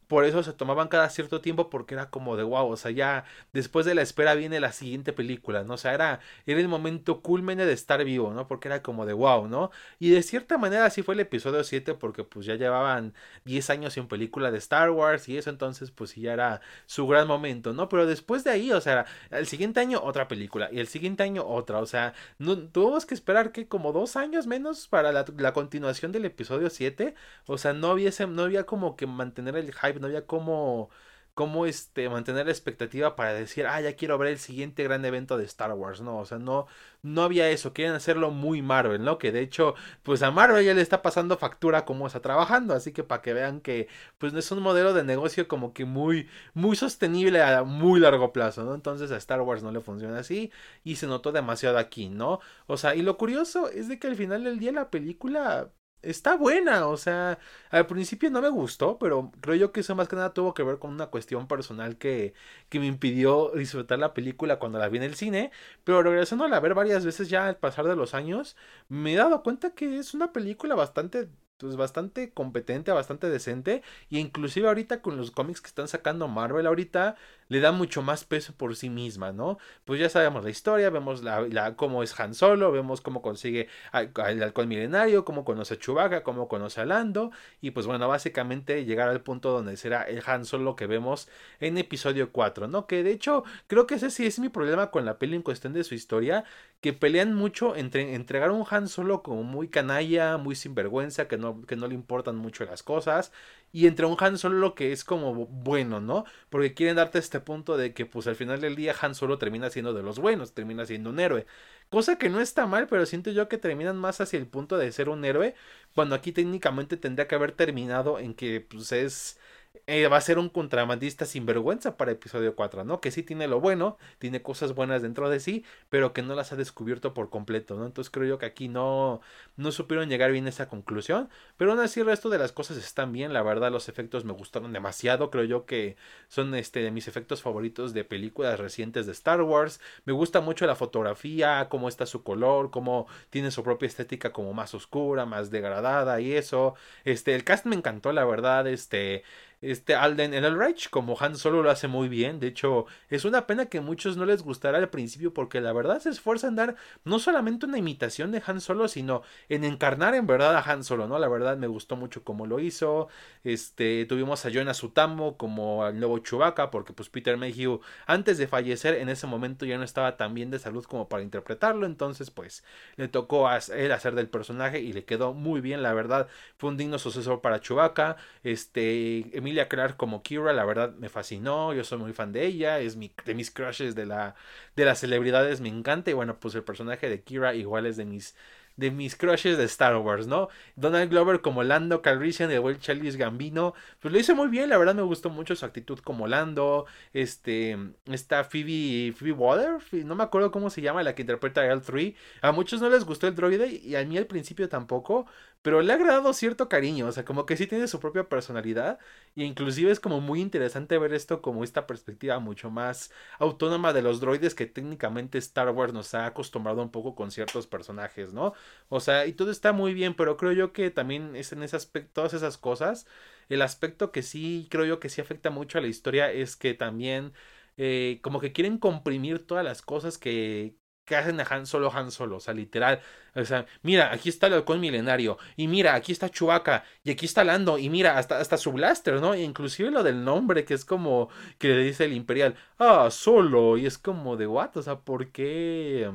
por 0.08 0.26
eso 0.26 0.44
se 0.44 0.54
tomaban 0.54 0.88
cada 0.88 1.10
cierto 1.10 1.42
tiempo 1.42 1.70
porque 1.70 1.96
era 1.96 2.10
como 2.10 2.38
de 2.38 2.44
wow, 2.44 2.70
o 2.70 2.78
sea, 2.78 2.92
ya 2.92 3.26
después 3.54 3.86
de 3.86 3.96
la 3.96 4.02
espera 4.02 4.36
viene 4.36 4.60
la 4.60 4.72
siguiente 4.72 5.14
película, 5.14 5.64
¿no? 5.64 5.76
O 5.76 5.78
sea, 5.78 5.94
era, 5.94 6.20
era 6.46 6.60
el 6.60 6.68
momento 6.68 7.22
culmine 7.22 7.66
de 7.66 7.74
estar 7.74 8.04
vivo, 8.04 8.34
¿no? 8.34 8.48
Porque 8.48 8.68
era 8.70 8.82
como 8.82 9.06
de 9.06 9.14
wow, 9.14 9.48
¿no? 9.48 9.72
Y 10.00 10.10
de 10.12 10.24
cierta 10.24 10.58
manera 10.58 10.86
así 10.86 11.04
fue 11.04 11.14
el 11.16 11.20
episodio 11.22 11.64
7 11.64 11.94
porque 11.96 12.24
pues 12.24 12.46
ya 12.46 12.56
llevaban 12.56 13.14
10 13.46 13.70
años 13.70 13.94
sin 13.94 14.08
película 14.08 14.52
de 14.52 14.58
Star 14.60 14.92
Wars 14.92 15.28
y 15.30 15.38
eso 15.38 15.50
entonces 15.50 15.92
pues 15.92 16.16
ya 16.16 16.34
era 16.34 16.62
su 16.86 17.08
gran 17.08 17.28
momento, 17.28 17.74
¿no? 17.74 17.90
Pero 17.90 18.06
después 18.06 18.44
de 18.44 18.52
ahí, 18.52 18.72
o 18.72 18.82
sea, 18.82 19.06
el 19.32 19.48
siguiente 19.48 19.80
año 19.80 20.02
otra 20.04 20.28
película 20.28 20.70
y 20.72 20.80
el 20.80 20.88
siguiente 20.88 21.24
año 21.24 21.46
otra, 21.46 21.80
o 21.80 21.86
sea, 21.86 22.14
no, 22.40 22.58
tuvimos 22.58 23.06
que 23.06 23.14
esperar 23.14 23.52
que 23.52 23.68
como 23.68 23.92
dos 23.94 24.16
años 24.16 24.48
menos 24.48 24.88
para 24.88 25.12
la, 25.12 25.54
continuación 25.54 26.12
del 26.12 26.26
episodio 26.26 26.70
7, 26.70 27.16
o 27.46 27.58
sea, 27.58 27.74
no 27.74 27.92
había, 27.92 28.12
no 28.28 28.44
había 28.44 28.66
como 28.66 28.96
que 28.96 29.08
mantener 29.08 29.56
el 29.58 29.74
hype 29.74 29.97
no 30.00 30.08
había 30.08 30.26
cómo, 30.26 30.90
cómo 31.38 31.68
este, 31.68 32.10
mantener 32.10 32.48
la 32.48 32.52
expectativa 32.52 33.16
para 33.16 33.32
decir, 33.34 33.68
ah, 33.68 33.80
ya 33.80 33.96
quiero 33.96 34.18
ver 34.18 34.30
el 34.30 34.40
siguiente 34.40 34.84
gran 34.84 35.06
evento 35.06 35.38
de 35.38 35.46
Star 35.46 35.72
Wars, 35.74 36.02
¿no? 36.02 36.18
O 36.18 36.26
sea, 36.26 36.40
no, 36.40 36.66
no 37.04 37.22
había 37.22 37.50
eso, 37.52 37.74
quieren 37.74 37.94
hacerlo 37.94 38.32
muy 38.32 38.64
Marvel, 38.64 39.04
¿no? 39.04 39.20
Que 39.20 39.32
de 39.32 39.42
hecho, 39.42 39.76
pues 40.02 40.24
a 40.24 40.32
Marvel 40.32 40.66
ya 40.66 40.74
le 40.74 40.82
está 40.82 41.04
pasando 41.04 41.38
factura 41.38 41.86
como 41.86 42.08
está 42.08 42.22
trabajando, 42.22 42.74
así 42.74 42.92
que 42.92 43.04
para 43.04 43.22
que 43.22 43.34
vean 43.34 43.62
que, 43.62 43.88
pues 44.18 44.34
no 44.34 44.40
es 44.40 44.52
un 44.52 44.62
modelo 44.62 44.94
de 44.96 45.04
negocio 45.04 45.48
como 45.48 45.74
que 45.74 45.86
muy, 45.86 46.28
muy 46.56 46.76
sostenible 46.76 47.44
a 47.44 47.64
muy 47.64 48.00
largo 48.00 48.34
plazo, 48.34 48.64
¿no? 48.64 48.74
Entonces 48.74 49.12
a 49.12 49.18
Star 49.18 49.42
Wars 49.42 49.62
no 49.62 49.72
le 49.72 49.82
funciona 49.82 50.20
así 50.20 50.52
y 50.84 50.96
se 50.96 51.06
notó 51.06 51.32
demasiado 51.32 51.78
aquí, 51.78 52.10
¿no? 52.10 52.40
O 52.66 52.78
sea, 52.78 52.96
y 52.96 53.04
lo 53.04 53.18
curioso 53.18 53.70
es 53.70 53.88
de 53.88 54.00
que 54.00 54.08
al 54.08 54.16
final 54.16 54.44
del 54.44 54.58
día 54.60 54.72
la 54.72 54.90
película 54.90 55.72
está 56.02 56.36
buena, 56.38 56.88
o 56.88 56.98
sea, 56.98 57.40
al 57.70 57.88
principio 57.88 58.30
no 58.30 58.42
me 58.42 58.50
gustó, 58.50 58.98
pero 59.00 59.32
creo 59.42 59.56
yo 59.56 59.72
que 59.72 59.82
eso 59.82 59.96
más 59.96 60.08
que 60.08 60.16
nada 60.16 60.34
tuvo 60.34 60.54
que 60.54 60.64
ver 60.64 60.80
con 60.80 60.92
una 60.92 61.08
cuestión 61.08 61.48
personal 61.48 61.98
que, 61.98 62.34
que 62.70 62.80
me 62.80 62.88
impidió 62.88 63.52
disfrutar 63.56 64.00
la 64.00 64.14
película 64.14 64.60
cuando 64.60 64.80
la 64.80 64.90
vi 64.90 64.98
en 64.98 65.04
el 65.04 65.16
cine, 65.16 65.52
pero 65.84 66.04
regresando 66.04 66.46
a 66.46 66.60
ver 66.60 66.74
varias 66.74 67.06
veces 67.06 67.30
ya 67.30 67.48
al 67.48 67.58
pasar 67.58 67.86
de 67.88 67.96
los 67.96 68.14
años, 68.14 68.56
me 68.90 69.14
he 69.14 69.16
dado 69.18 69.44
cuenta 69.44 69.72
que 69.74 69.98
es 70.00 70.14
una 70.14 70.32
película 70.34 70.76
bastante 70.76 71.30
pues 71.58 71.76
bastante 71.76 72.32
competente, 72.32 72.92
bastante 72.92 73.30
decente. 73.30 73.82
Y 74.10 74.20
inclusive 74.20 74.68
ahorita 74.68 75.02
con 75.02 75.18
los 75.18 75.32
cómics 75.32 75.62
que 75.62 75.68
están 75.68 75.88
sacando 75.88 76.28
Marvel 76.28 76.68
ahorita, 76.68 77.16
le 77.50 77.60
da 77.60 77.72
mucho 77.72 78.02
más 78.02 78.26
peso 78.26 78.54
por 78.54 78.76
sí 78.76 78.90
misma, 78.90 79.32
¿no? 79.32 79.58
Pues 79.86 80.00
ya 80.00 80.10
sabemos 80.10 80.44
la 80.44 80.50
historia, 80.50 80.90
vemos 80.90 81.24
la, 81.24 81.76
cómo 81.76 82.04
es 82.04 82.20
Han 82.20 82.34
Solo, 82.34 82.72
vemos 82.72 83.02
cómo 83.02 83.22
consigue 83.22 83.68
el 83.94 84.44
halcón 84.44 84.68
milenario, 84.68 85.26
cómo 85.26 85.46
conoce 85.46 85.76
a 85.76 85.80
Chewbacca, 85.80 86.24
cómo 86.24 86.48
conoce 86.48 86.82
a 86.82 86.86
Lando. 86.86 87.32
Y 87.62 87.72
pues 87.72 87.86
bueno, 87.86 88.08
básicamente 88.08 88.86
llegar 88.86 89.10
al 89.10 89.22
punto 89.22 89.52
donde 89.52 89.78
será 89.78 90.04
el 90.04 90.22
Han 90.26 90.46
Solo 90.46 90.76
que 90.76 90.88
vemos 90.88 91.30
en 91.60 91.78
episodio 91.78 92.32
4, 92.32 92.68
¿no? 92.68 92.88
Que 92.88 93.04
de 93.04 93.12
hecho 93.12 93.44
creo 93.68 93.88
que 93.88 93.96
ese 93.96 94.10
sí 94.10 94.26
es 94.26 94.40
mi 94.40 94.50
problema 94.50 94.92
con 94.92 95.06
la 95.06 95.18
peli 95.18 95.36
en 95.36 95.42
cuestión 95.42 95.74
de 95.74 95.84
su 95.84 95.96
historia, 95.96 96.44
que 96.82 96.94
pelean 96.94 97.34
mucho 97.34 97.76
entre 97.76 98.14
entregar 98.14 98.52
un 98.52 98.66
Han 98.70 98.88
Solo 98.88 99.24
como 99.24 99.44
muy 99.44 99.68
canalla, 99.68 100.38
muy 100.38 100.56
sinvergüenza, 100.56 101.28
que 101.28 101.38
no, 101.38 101.62
que 101.66 101.76
no 101.76 101.88
le 101.88 101.96
importan 101.96 102.36
mucho 102.36 102.66
las 102.66 102.84
cosas, 102.84 103.32
y 103.72 103.88
entre 103.88 104.06
un 104.06 104.18
Han 104.20 104.38
Solo 104.38 104.76
que 104.76 104.92
es 104.92 105.04
como 105.04 105.48
bueno, 105.48 106.02
¿no? 106.02 106.26
Porque 106.50 106.74
quieren 106.74 106.96
darte 106.98 107.20
este 107.20 107.37
punto 107.42 107.78
de 107.78 107.94
que 107.94 108.06
pues 108.06 108.28
al 108.28 108.36
final 108.36 108.62
del 108.62 108.76
día 108.76 108.96
Han 109.02 109.16
Solo 109.16 109.38
termina 109.38 109.70
siendo 109.70 109.94
de 109.94 110.04
los 110.04 110.20
buenos, 110.20 110.54
termina 110.54 110.86
siendo 110.86 111.10
un 111.10 111.20
héroe. 111.20 111.46
Cosa 111.90 112.18
que 112.18 112.30
no 112.30 112.40
está 112.42 112.66
mal, 112.66 112.88
pero 112.88 113.06
siento 113.06 113.32
yo 113.32 113.48
que 113.48 113.58
terminan 113.58 113.98
más 113.98 114.20
hacia 114.22 114.40
el 114.40 114.48
punto 114.48 114.78
de 114.78 114.92
ser 114.92 115.10
un 115.10 115.24
héroe, 115.26 115.56
cuando 115.96 116.16
aquí 116.16 116.32
técnicamente 116.32 116.98
tendría 116.98 117.28
que 117.28 117.36
haber 117.36 117.54
terminado 117.54 118.20
en 118.20 118.34
que 118.34 118.62
pues 118.62 118.92
es 118.92 119.40
eh, 119.88 120.08
va 120.08 120.18
a 120.18 120.22
ser 120.22 120.40
un 120.40 120.50
contrabandista 120.50 121.26
sinvergüenza 121.26 121.98
para 121.98 122.12
episodio 122.12 122.56
4, 122.56 122.84
¿no? 122.84 123.02
Que 123.02 123.12
sí 123.12 123.24
tiene 123.24 123.48
lo 123.48 123.60
bueno, 123.60 123.98
tiene 124.20 124.42
cosas 124.42 124.74
buenas 124.74 125.02
dentro 125.02 125.30
de 125.30 125.40
sí, 125.40 125.64
pero 125.90 126.14
que 126.14 126.22
no 126.22 126.36
las 126.36 126.52
ha 126.52 126.56
descubierto 126.56 127.14
por 127.14 127.30
completo, 127.30 127.76
¿no? 127.76 127.86
Entonces 127.86 128.12
creo 128.12 128.28
yo 128.28 128.38
que 128.38 128.46
aquí 128.46 128.68
no, 128.68 129.22
no 129.56 129.72
supieron 129.72 130.10
llegar 130.10 130.32
bien 130.32 130.46
a 130.46 130.50
esa 130.50 130.70
conclusión, 130.70 131.30
pero 131.58 131.72
aún 131.72 131.80
así 131.82 132.00
el 132.00 132.06
resto 132.06 132.30
de 132.30 132.40
las 132.40 132.52
cosas 132.52 132.78
están 132.78 133.12
bien, 133.12 133.34
la 133.34 133.44
verdad 133.44 133.72
los 133.72 133.90
efectos 133.90 134.26
me 134.26 134.34
gustaron 134.34 134.74
demasiado, 134.74 135.30
creo 135.30 135.44
yo 135.44 135.66
que 135.66 135.98
son 136.28 136.56
este, 136.56 136.82
de 136.82 136.92
mis 136.92 137.08
efectos 137.08 137.42
favoritos 137.42 137.94
de 137.94 138.04
películas 138.04 138.60
recientes 138.60 139.06
de 139.06 139.12
Star 139.12 139.42
Wars, 139.42 139.80
me 140.06 140.14
gusta 140.14 140.42
mucho 140.42 140.66
la 140.66 140.76
fotografía, 140.76 141.68
cómo 141.70 141.90
está 141.90 142.06
su 142.06 142.24
color, 142.24 142.72
cómo 142.72 143.08
tiene 143.30 143.52
su 143.52 143.64
propia 143.64 143.88
estética 143.88 144.32
como 144.34 144.54
más 144.54 144.74
oscura, 144.74 145.26
más 145.26 145.52
degradada 145.52 146.20
y 146.22 146.34
eso, 146.34 146.76
este, 147.06 147.36
el 147.36 147.44
cast 147.44 147.66
me 147.66 147.76
encantó, 147.76 148.12
la 148.14 148.26
verdad, 148.26 148.68
este, 148.68 149.24
este 149.72 149.96
Alden 149.96 150.34
Ehrenreich 150.34 150.90
como 150.90 151.18
Han 151.20 151.36
Solo 151.36 151.62
lo 151.62 151.70
hace 151.70 151.88
muy 151.88 152.10
bien. 152.10 152.40
De 152.40 152.48
hecho, 152.48 152.86
es 153.10 153.26
una 153.26 153.48
pena 153.48 153.68
que 153.68 153.80
a 153.80 153.82
muchos 153.82 154.18
no 154.18 154.26
les 154.26 154.44
gustara 154.44 154.78
al 154.78 154.90
principio 154.90 155.34
porque 155.34 155.62
la 155.62 155.74
verdad 155.74 156.00
se 156.00 156.10
esfuerza 156.10 156.48
en 156.48 156.56
dar 156.56 156.76
no 157.04 157.20
solamente 157.20 157.66
una 157.66 157.78
imitación 157.78 158.32
de 158.32 158.42
Han 158.46 158.62
Solo, 158.62 158.88
sino 158.88 159.24
en 159.50 159.64
encarnar 159.64 160.16
en 160.16 160.28
verdad 160.28 160.56
a 160.56 160.62
Han 160.62 160.84
Solo, 160.84 161.08
¿no? 161.08 161.20
La 161.20 161.28
verdad 161.28 161.58
me 161.58 161.68
gustó 161.68 161.96
mucho 161.96 162.24
cómo 162.24 162.46
lo 162.48 162.60
hizo. 162.60 163.10
Este, 163.44 164.06
tuvimos 164.06 164.46
a 164.46 164.50
Jonas 164.50 164.78
Sutambo 164.78 165.38
como 165.38 165.86
el 165.88 166.00
nuevo 166.00 166.20
Chewbacca 166.20 166.72
porque 166.72 166.94
pues 166.94 167.10
Peter 167.10 167.38
Mayhew 167.38 167.82
antes 168.06 168.38
de 168.38 168.48
fallecer 168.48 168.96
en 168.96 169.10
ese 169.10 169.28
momento 169.28 169.66
ya 169.66 169.78
no 169.78 169.84
estaba 169.84 170.18
tan 170.18 170.34
bien 170.34 170.52
de 170.52 170.60
salud 170.60 170.86
como 170.86 171.10
para 171.10 171.24
interpretarlo, 171.24 171.86
entonces 171.86 172.32
pues 172.32 172.64
le 172.96 173.08
tocó 173.08 173.48
a 173.48 173.58
él 173.58 173.92
hacer 173.92 174.16
del 174.16 174.30
personaje 174.30 174.80
y 174.80 174.94
le 174.94 175.06
quedó 175.06 175.34
muy 175.34 175.62
bien, 175.62 175.84
la 175.84 175.94
verdad. 175.94 176.28
Fue 176.58 176.70
un 176.70 176.78
digno 176.78 177.00
sucesor 177.00 177.42
para 177.42 177.60
Chewbacca. 177.60 178.18
Este, 178.44 179.30
Emilia 179.48 179.70
Clarke 179.70 179.96
como 179.96 180.24
Kira, 180.24 180.52
la 180.52 180.66
verdad 180.66 180.94
me 180.96 181.08
fascinó, 181.08 181.74
yo 181.74 181.86
soy 181.86 182.00
muy 182.00 182.12
fan 182.12 182.34
de 182.34 182.46
ella, 182.46 182.80
es 182.80 182.98
mi, 182.98 183.14
de 183.26 183.34
mis 183.34 183.50
crushes 183.50 183.96
de, 183.96 184.06
la, 184.06 184.36
de 184.76 184.84
las 184.84 185.00
celebridades, 185.00 185.62
me 185.62 185.70
encanta 185.70 186.12
y 186.12 186.14
bueno, 186.14 186.38
pues 186.38 186.54
el 186.56 186.64
personaje 186.64 187.08
de 187.10 187.22
Kira 187.22 187.56
igual 187.56 187.86
es 187.86 187.96
de 187.96 188.04
mis 188.04 188.36
de 188.76 188.92
mis 188.92 189.16
crushes 189.16 189.58
de 189.58 189.64
Star 189.64 189.98
Wars, 189.98 190.28
¿no? 190.28 190.50
Donald 190.76 191.10
Glover 191.10 191.42
como 191.42 191.64
Lando 191.64 192.04
Calrissian, 192.04 192.50
de 192.50 192.60
Will 192.60 192.78
Charles 192.80 193.16
Gambino, 193.16 193.74
pues 194.00 194.14
lo 194.14 194.20
hizo 194.20 194.36
muy 194.36 194.50
bien, 194.50 194.70
la 194.70 194.78
verdad 194.78 194.94
me 194.94 195.02
gustó 195.02 195.32
mucho 195.32 195.56
su 195.56 195.66
actitud 195.66 195.98
como 196.00 196.28
Lando, 196.28 196.86
este, 197.12 197.76
está 198.06 198.44
Phoebe, 198.44 199.14
Phoebe 199.14 199.32
Waller, 199.32 199.80
no 200.06 200.16
me 200.16 200.24
acuerdo 200.24 200.52
cómo 200.52 200.70
se 200.70 200.82
llama 200.82 201.02
la 201.02 201.16
que 201.16 201.24
interpreta 201.24 201.62
a 201.62 201.74
L3, 201.74 202.16
a 202.42 202.52
muchos 202.52 202.80
no 202.80 202.90
les 202.90 203.04
gustó 203.04 203.28
el 203.28 203.34
droide 203.34 203.68
y 203.68 203.96
a 203.96 204.06
mí 204.06 204.16
al 204.16 204.28
principio 204.28 204.70
tampoco, 204.70 205.26
pero 205.62 205.82
le 205.82 205.92
ha 205.92 205.96
agradado 205.96 206.34
cierto 206.34 206.70
cariño, 206.70 207.08
o 207.08 207.12
sea, 207.12 207.26
como 207.26 207.46
que 207.46 207.58
sí 207.58 207.68
tiene 207.68 207.88
su 207.88 208.00
propia 208.00 208.30
personalidad 208.30 209.00
y 209.36 209.44
inclusive 209.44 209.92
es 209.92 210.00
como 210.00 210.22
muy 210.22 210.42
interesante 210.42 210.98
ver 210.98 211.14
esto 211.14 211.42
como 211.42 211.64
esta 211.64 211.88
perspectiva 211.88 212.40
mucho 212.40 212.70
más 212.70 213.12
autónoma 213.40 213.94
de 213.94 214.02
los 214.02 214.20
droides 214.20 214.56
que 214.56 214.66
técnicamente 214.66 215.38
Star 215.38 215.70
Wars 215.70 215.94
nos 215.94 216.14
ha 216.14 216.26
acostumbrado 216.26 216.82
un 216.82 216.92
poco 216.92 217.16
con 217.16 217.32
ciertos 217.32 217.68
personajes, 217.68 218.34
¿no? 218.34 218.54
O 218.90 219.00
sea, 219.00 219.26
y 219.26 219.34
todo 219.34 219.52
está 219.52 219.74
muy 219.74 219.94
bien, 219.94 220.14
pero 220.14 220.38
creo 220.38 220.54
yo 220.54 220.74
que 220.74 220.92
también 220.92 221.36
es 221.36 221.52
en 221.52 221.64
ese 221.64 221.76
aspecto, 221.76 222.12
todas 222.14 222.34
esas 222.34 222.58
cosas, 222.58 223.08
el 223.50 223.62
aspecto 223.62 224.12
que 224.12 224.24
sí, 224.24 224.68
creo 224.72 224.86
yo 224.86 225.00
que 225.00 225.10
sí 225.10 225.22
afecta 225.22 225.50
mucho 225.50 225.78
a 225.78 225.82
la 225.82 225.88
historia 225.88 226.32
es 226.32 226.56
que 226.56 226.74
también... 226.74 227.34
Eh, 227.80 228.20
como 228.24 228.40
que 228.40 228.54
quieren 228.54 228.80
comprimir 228.80 229.46
todas 229.46 229.64
las 229.64 229.84
cosas 229.84 230.18
que, 230.18 230.76
que 231.08 231.16
hacen 231.16 231.40
a 231.40 231.48
Han 231.50 231.66
Solo 231.66 231.92
Han 231.92 232.12
Solo, 232.12 232.38
o 232.38 232.40
sea, 232.40 232.54
literal, 232.54 233.02
o 233.36 233.46
sea, 233.46 233.66
mira, 233.82 234.12
aquí 234.14 234.30
está 234.30 234.48
el 234.48 234.54
halcón 234.54 234.80
milenario, 234.80 235.40
y 235.56 235.68
mira, 235.68 235.96
aquí 235.96 236.12
está 236.12 236.30
Chewbacca, 236.30 236.84
y 237.04 237.12
aquí 237.12 237.26
está 237.26 237.44
Lando, 237.44 237.78
y 237.80 237.90
mira, 237.90 238.18
hasta, 238.20 238.40
hasta 238.40 238.58
su 238.58 238.72
blaster, 238.74 239.22
¿no? 239.22 239.34
E 239.34 239.42
inclusive 239.42 239.90
lo 239.92 240.04
del 240.04 240.24
nombre, 240.24 240.66
que 240.66 240.74
es 240.76 240.86
como 240.86 241.30
que 241.58 241.70
le 241.70 241.84
dice 241.84 242.06
el 242.06 242.14
Imperial, 242.14 242.56
ah, 242.80 243.10
Solo, 243.12 243.78
y 243.78 243.86
es 243.88 243.98
como 243.98 244.38
de 244.38 244.48
what, 244.48 244.78
o 244.78 244.82
sea, 244.84 245.00
¿por 245.00 245.32
qué? 245.32 246.12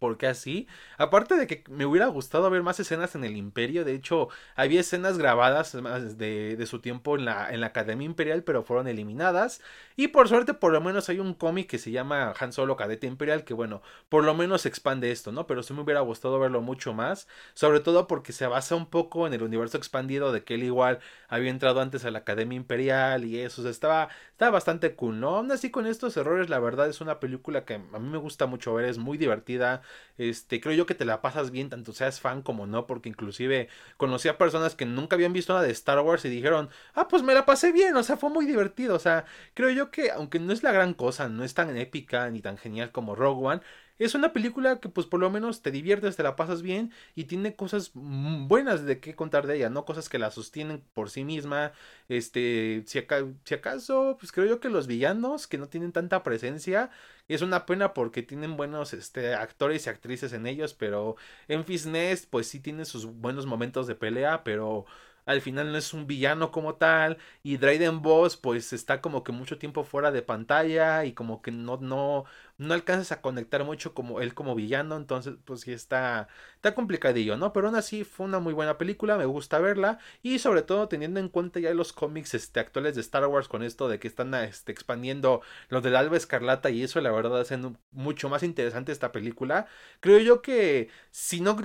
porque 0.00 0.26
así. 0.26 0.66
Aparte 0.98 1.36
de 1.36 1.46
que 1.46 1.62
me 1.68 1.86
hubiera 1.86 2.06
gustado 2.08 2.50
ver 2.50 2.62
más 2.62 2.80
escenas 2.80 3.14
en 3.14 3.24
el 3.24 3.36
Imperio. 3.36 3.84
De 3.84 3.94
hecho, 3.94 4.28
había 4.56 4.80
escenas 4.80 5.18
grabadas 5.18 5.72
de, 6.18 6.56
de 6.56 6.66
su 6.66 6.80
tiempo 6.80 7.16
en 7.16 7.26
la, 7.26 7.50
en 7.52 7.60
la 7.60 7.68
Academia 7.68 8.06
Imperial, 8.06 8.42
pero 8.42 8.64
fueron 8.64 8.88
eliminadas. 8.88 9.60
Y 10.00 10.08
por 10.08 10.30
suerte, 10.30 10.54
por 10.54 10.72
lo 10.72 10.80
menos 10.80 11.10
hay 11.10 11.18
un 11.18 11.34
cómic 11.34 11.68
que 11.68 11.76
se 11.76 11.90
llama 11.90 12.32
Han 12.40 12.54
Solo 12.54 12.74
Cadete 12.74 13.06
Imperial, 13.06 13.44
que 13.44 13.52
bueno, 13.52 13.82
por 14.08 14.24
lo 14.24 14.32
menos 14.32 14.64
expande 14.64 15.10
esto, 15.10 15.30
¿no? 15.30 15.46
Pero 15.46 15.62
sí 15.62 15.74
me 15.74 15.82
hubiera 15.82 16.00
gustado 16.00 16.40
verlo 16.40 16.62
mucho 16.62 16.94
más. 16.94 17.28
Sobre 17.52 17.80
todo 17.80 18.06
porque 18.06 18.32
se 18.32 18.46
basa 18.46 18.74
un 18.76 18.86
poco 18.86 19.26
en 19.26 19.34
el 19.34 19.42
universo 19.42 19.76
expandido 19.76 20.32
de 20.32 20.42
que 20.42 20.54
él 20.54 20.62
igual 20.62 21.00
había 21.28 21.50
entrado 21.50 21.82
antes 21.82 22.06
a 22.06 22.10
la 22.10 22.20
Academia 22.20 22.56
Imperial 22.56 23.26
y 23.26 23.40
eso. 23.40 23.60
O 23.60 23.64
sea, 23.64 23.70
estaba, 23.70 24.08
estaba 24.30 24.52
bastante 24.52 24.94
cool, 24.94 25.20
¿no? 25.20 25.36
Aún 25.36 25.52
así, 25.52 25.70
con 25.70 25.86
estos 25.86 26.16
errores, 26.16 26.48
la 26.48 26.60
verdad 26.60 26.88
es 26.88 27.02
una 27.02 27.20
película 27.20 27.66
que 27.66 27.74
a 27.74 27.98
mí 27.98 28.08
me 28.08 28.16
gusta 28.16 28.46
mucho 28.46 28.72
ver. 28.72 28.86
Es 28.86 28.96
muy 28.96 29.18
divertida 29.18 29.82
este, 30.20 30.60
creo 30.60 30.74
yo 30.74 30.84
que 30.84 30.94
te 30.94 31.06
la 31.06 31.22
pasas 31.22 31.50
bien, 31.50 31.70
tanto 31.70 31.94
seas 31.94 32.20
fan 32.20 32.42
como 32.42 32.66
no, 32.66 32.86
porque 32.86 33.08
inclusive 33.08 33.70
conocí 33.96 34.28
a 34.28 34.36
personas 34.36 34.74
que 34.74 34.84
nunca 34.84 35.16
habían 35.16 35.32
visto 35.32 35.54
nada 35.54 35.64
de 35.64 35.72
Star 35.72 35.98
Wars 36.00 36.26
y 36.26 36.28
dijeron, 36.28 36.68
ah, 36.92 37.08
pues 37.08 37.22
me 37.22 37.32
la 37.32 37.46
pasé 37.46 37.72
bien, 37.72 37.96
o 37.96 38.02
sea, 38.02 38.18
fue 38.18 38.28
muy 38.28 38.44
divertido, 38.44 38.94
o 38.94 38.98
sea, 38.98 39.24
creo 39.54 39.70
yo 39.70 39.89
que 39.90 40.10
aunque 40.10 40.38
no 40.38 40.52
es 40.52 40.62
la 40.62 40.72
gran 40.72 40.94
cosa, 40.94 41.28
no 41.28 41.44
es 41.44 41.54
tan 41.54 41.76
épica 41.76 42.30
ni 42.30 42.40
tan 42.40 42.58
genial 42.58 42.92
como 42.92 43.14
Rogue 43.14 43.46
One, 43.46 43.60
es 44.00 44.14
una 44.14 44.32
película 44.32 44.80
que 44.80 44.88
pues 44.88 45.06
por 45.06 45.20
lo 45.20 45.28
menos 45.28 45.60
te 45.60 45.70
diviertes, 45.70 46.16
te 46.16 46.22
la 46.22 46.34
pasas 46.34 46.62
bien 46.62 46.90
y 47.14 47.24
tiene 47.24 47.54
cosas 47.54 47.90
buenas 47.94 48.86
de 48.86 48.98
qué 48.98 49.14
contar 49.14 49.46
de 49.46 49.56
ella, 49.56 49.68
¿no? 49.68 49.84
Cosas 49.84 50.08
que 50.08 50.18
la 50.18 50.30
sostienen 50.30 50.82
por 50.94 51.10
sí 51.10 51.22
misma. 51.22 51.72
Este, 52.08 52.82
si, 52.86 52.98
acaso, 52.98 54.16
pues 54.18 54.32
creo 54.32 54.46
yo 54.46 54.58
que 54.58 54.70
los 54.70 54.86
villanos 54.86 55.46
que 55.46 55.58
no 55.58 55.68
tienen 55.68 55.92
tanta 55.92 56.22
presencia, 56.22 56.90
es 57.28 57.42
una 57.42 57.66
pena 57.66 57.92
porque 57.92 58.22
tienen 58.22 58.56
buenos 58.56 58.94
este, 58.94 59.34
actores 59.34 59.86
y 59.86 59.90
actrices 59.90 60.32
en 60.32 60.46
ellos, 60.46 60.72
pero 60.72 61.16
en 61.48 61.64
Nest 61.92 62.26
pues 62.30 62.48
sí 62.48 62.58
tiene 62.58 62.86
sus 62.86 63.04
buenos 63.04 63.44
momentos 63.44 63.86
de 63.86 63.96
pelea, 63.96 64.44
pero 64.44 64.86
al 65.30 65.40
final 65.42 65.72
no 65.72 65.78
es 65.78 65.92
un 65.94 66.06
villano 66.06 66.50
como 66.50 66.74
tal 66.76 67.18
y 67.42 67.56
Dryden 67.56 68.02
Boss 68.02 68.36
pues 68.36 68.72
está 68.72 69.00
como 69.00 69.22
que 69.24 69.32
mucho 69.32 69.58
tiempo 69.58 69.84
fuera 69.84 70.10
de 70.10 70.22
pantalla 70.22 71.04
y 71.04 71.12
como 71.12 71.42
que 71.42 71.50
no 71.52 71.76
no 71.78 72.24
no 72.60 72.74
alcanzas 72.74 73.10
a 73.10 73.22
conectar 73.22 73.64
mucho 73.64 73.94
como 73.94 74.20
él 74.20 74.34
como 74.34 74.54
villano, 74.54 74.96
entonces 74.96 75.34
pues 75.46 75.62
sí 75.62 75.72
está, 75.72 76.28
está 76.56 76.74
complicadillo, 76.74 77.38
¿no? 77.38 77.54
Pero 77.54 77.68
aún 77.68 77.76
así 77.76 78.04
fue 78.04 78.26
una 78.26 78.38
muy 78.38 78.52
buena 78.52 78.76
película, 78.76 79.16
me 79.16 79.24
gusta 79.24 79.58
verla 79.60 79.98
y 80.22 80.38
sobre 80.40 80.60
todo 80.60 80.86
teniendo 80.86 81.20
en 81.20 81.30
cuenta 81.30 81.58
ya 81.58 81.72
los 81.72 81.94
cómics 81.94 82.34
este, 82.34 82.60
actuales 82.60 82.94
de 82.94 83.00
Star 83.00 83.26
Wars 83.26 83.48
con 83.48 83.62
esto 83.62 83.88
de 83.88 83.98
que 83.98 84.08
están 84.08 84.34
este, 84.34 84.72
expandiendo 84.72 85.40
los 85.70 85.82
del 85.82 85.96
Alba 85.96 86.18
Escarlata 86.18 86.68
y 86.68 86.82
eso 86.82 87.00
la 87.00 87.10
verdad 87.10 87.40
hacen 87.40 87.78
mucho 87.92 88.28
más 88.28 88.42
interesante 88.42 88.92
esta 88.92 89.10
película. 89.10 89.66
Creo 90.00 90.18
yo 90.18 90.42
que 90.42 90.90
si 91.10 91.40
no 91.40 91.56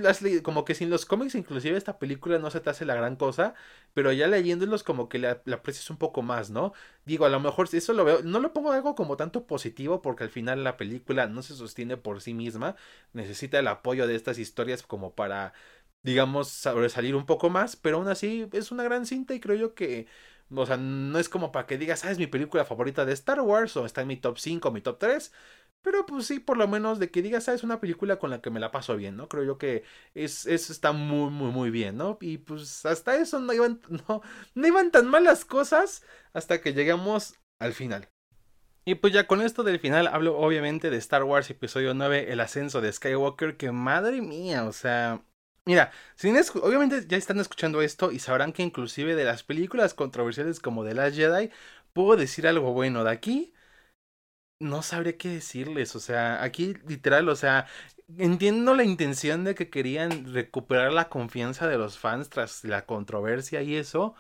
como 0.44 0.64
que 0.66 0.76
sin 0.76 0.90
los 0.90 1.06
cómics 1.06 1.36
inclusive 1.36 1.78
esta 1.78 2.00
película 2.00 2.40
no 2.40 2.50
se 2.52 2.62
te 2.62 2.70
hace 2.70 2.86
la 2.86 2.96
gran 2.96 3.18
cosa, 3.18 3.54
pero 3.94 4.12
ya 4.14 4.28
leyéndolos 4.28 4.84
como 4.84 5.10
que 5.10 5.20
la, 5.20 5.42
la 5.46 5.58
aprecias 5.58 5.90
un 5.90 5.98
poco 5.98 6.22
más, 6.22 6.50
¿no? 6.52 6.74
Digo, 7.06 7.26
a 7.26 7.30
lo 7.30 7.40
mejor 7.40 7.70
eso 7.72 7.94
lo 7.94 8.04
veo, 8.04 8.24
no 8.24 8.40
lo 8.40 8.52
pongo 8.52 8.72
algo 8.72 8.96
como 8.96 9.16
tanto 9.16 9.46
positivo 9.46 10.02
porque 10.02 10.24
al 10.24 10.32
final 10.32 10.64
la 10.64 10.76
película 10.76 11.28
no 11.28 11.44
se 11.44 11.54
sostiene 11.56 11.98
por 11.98 12.20
sí 12.22 12.34
misma, 12.34 12.76
necesita 13.14 13.60
el 13.60 13.68
apoyo 13.68 14.08
de 14.08 14.16
estas 14.16 14.40
historias 14.40 14.82
como 14.82 15.14
para, 15.14 15.54
digamos, 16.02 16.48
sobresalir 16.50 17.16
un 17.16 17.26
poco 17.28 17.50
más, 17.52 17.76
pero 17.76 17.98
aún 17.98 18.08
así 18.08 18.48
es 18.54 18.72
una 18.72 18.84
gran 18.84 19.06
cinta 19.06 19.36
y 19.36 19.40
creo 19.40 19.56
yo 19.56 19.76
que, 19.76 20.08
o 20.54 20.66
sea, 20.66 20.78
no 20.78 21.18
es 21.20 21.30
como 21.30 21.52
para 21.52 21.66
que 21.66 21.78
digas, 21.78 22.06
ah, 22.06 22.12
es 22.12 22.18
mi 22.20 22.28
película 22.28 22.66
favorita 22.66 23.06
de 23.06 23.14
Star 23.14 23.42
Wars 23.42 23.76
o 23.78 23.86
está 23.86 24.02
en 24.02 24.08
mi 24.08 24.18
top 24.18 24.38
5, 24.38 24.72
mi 24.72 24.82
top 24.82 25.00
3, 25.00 25.32
pero 25.82 26.06
pues 26.06 26.26
sí, 26.28 26.40
por 26.40 26.58
lo 26.58 26.68
menos 26.68 27.00
de 27.00 27.12
que 27.12 27.22
digas, 27.22 27.48
ah, 27.48 27.54
es 27.54 27.64
una 27.64 27.80
película 27.80 28.18
con 28.18 28.30
la 28.32 28.42
que 28.42 28.50
me 28.50 28.60
la 28.60 28.72
paso 28.72 28.96
bien, 28.98 29.18
¿no? 29.18 29.30
Creo 29.30 29.44
yo 29.44 29.58
que 29.58 29.84
es, 30.14 30.46
eso 30.48 30.74
está 30.74 30.92
muy, 30.92 31.30
muy, 31.30 31.52
muy 31.52 31.70
bien, 31.70 31.98
¿no? 31.98 32.18
Y 32.22 32.40
pues 32.40 32.86
hasta 32.86 33.16
eso 33.18 33.40
no 33.40 33.54
iban, 33.54 33.82
no, 34.08 34.22
no 34.56 34.68
iban 34.68 34.92
tan 34.92 35.08
mal 35.08 35.24
las 35.24 35.46
cosas 35.46 36.04
hasta 36.34 36.62
que 36.62 36.74
llegamos 36.74 37.36
al 37.60 37.74
final. 37.74 38.10
Y 38.84 38.96
pues 38.96 39.14
ya 39.14 39.26
con 39.28 39.42
esto 39.42 39.64
del 39.64 39.80
final 39.80 40.08
hablo 40.08 40.38
obviamente 40.38 40.92
de 40.92 40.98
Star 40.98 41.24
Wars 41.24 41.50
Episodio 41.50 41.94
9, 41.96 42.32
el 42.32 42.40
ascenso 42.40 42.82
de 42.82 42.92
Skywalker, 42.94 43.58
que 43.58 43.72
madre 43.72 44.22
mía, 44.22 44.66
o 44.66 44.72
sea... 44.72 45.24
Mira, 45.66 45.92
obviamente 46.62 47.06
ya 47.08 47.18
están 47.18 47.40
escuchando 47.40 47.82
esto 47.82 48.12
y 48.12 48.20
sabrán 48.20 48.54
que 48.54 48.62
inclusive 48.62 49.16
de 49.16 49.24
las 49.26 49.44
películas 49.44 49.94
controversiales 49.96 50.60
como 50.60 50.86
The 50.86 50.94
Last 50.94 51.16
Jedi, 51.16 51.50
puedo 51.94 52.16
decir 52.18 52.48
algo 52.48 52.72
bueno 52.74 53.04
de 53.04 53.12
aquí. 53.12 53.54
No 54.60 54.82
sabré 54.84 55.18
qué 55.18 55.28
decirles, 55.30 55.96
o 55.98 56.00
sea, 56.00 56.42
aquí 56.42 56.76
literal, 56.88 57.28
o 57.28 57.36
sea, 57.36 57.68
entiendo 58.18 58.74
la 58.74 58.86
intención 58.86 59.44
de 59.44 59.54
que 59.54 59.70
querían 59.70 60.34
recuperar 60.34 60.94
la 60.94 61.10
confianza 61.10 61.68
de 61.68 61.78
los 61.78 61.98
fans 62.00 62.30
tras 62.30 62.64
la 62.64 62.86
controversia 62.86 63.62
y 63.64 63.76
eso, 63.76 64.16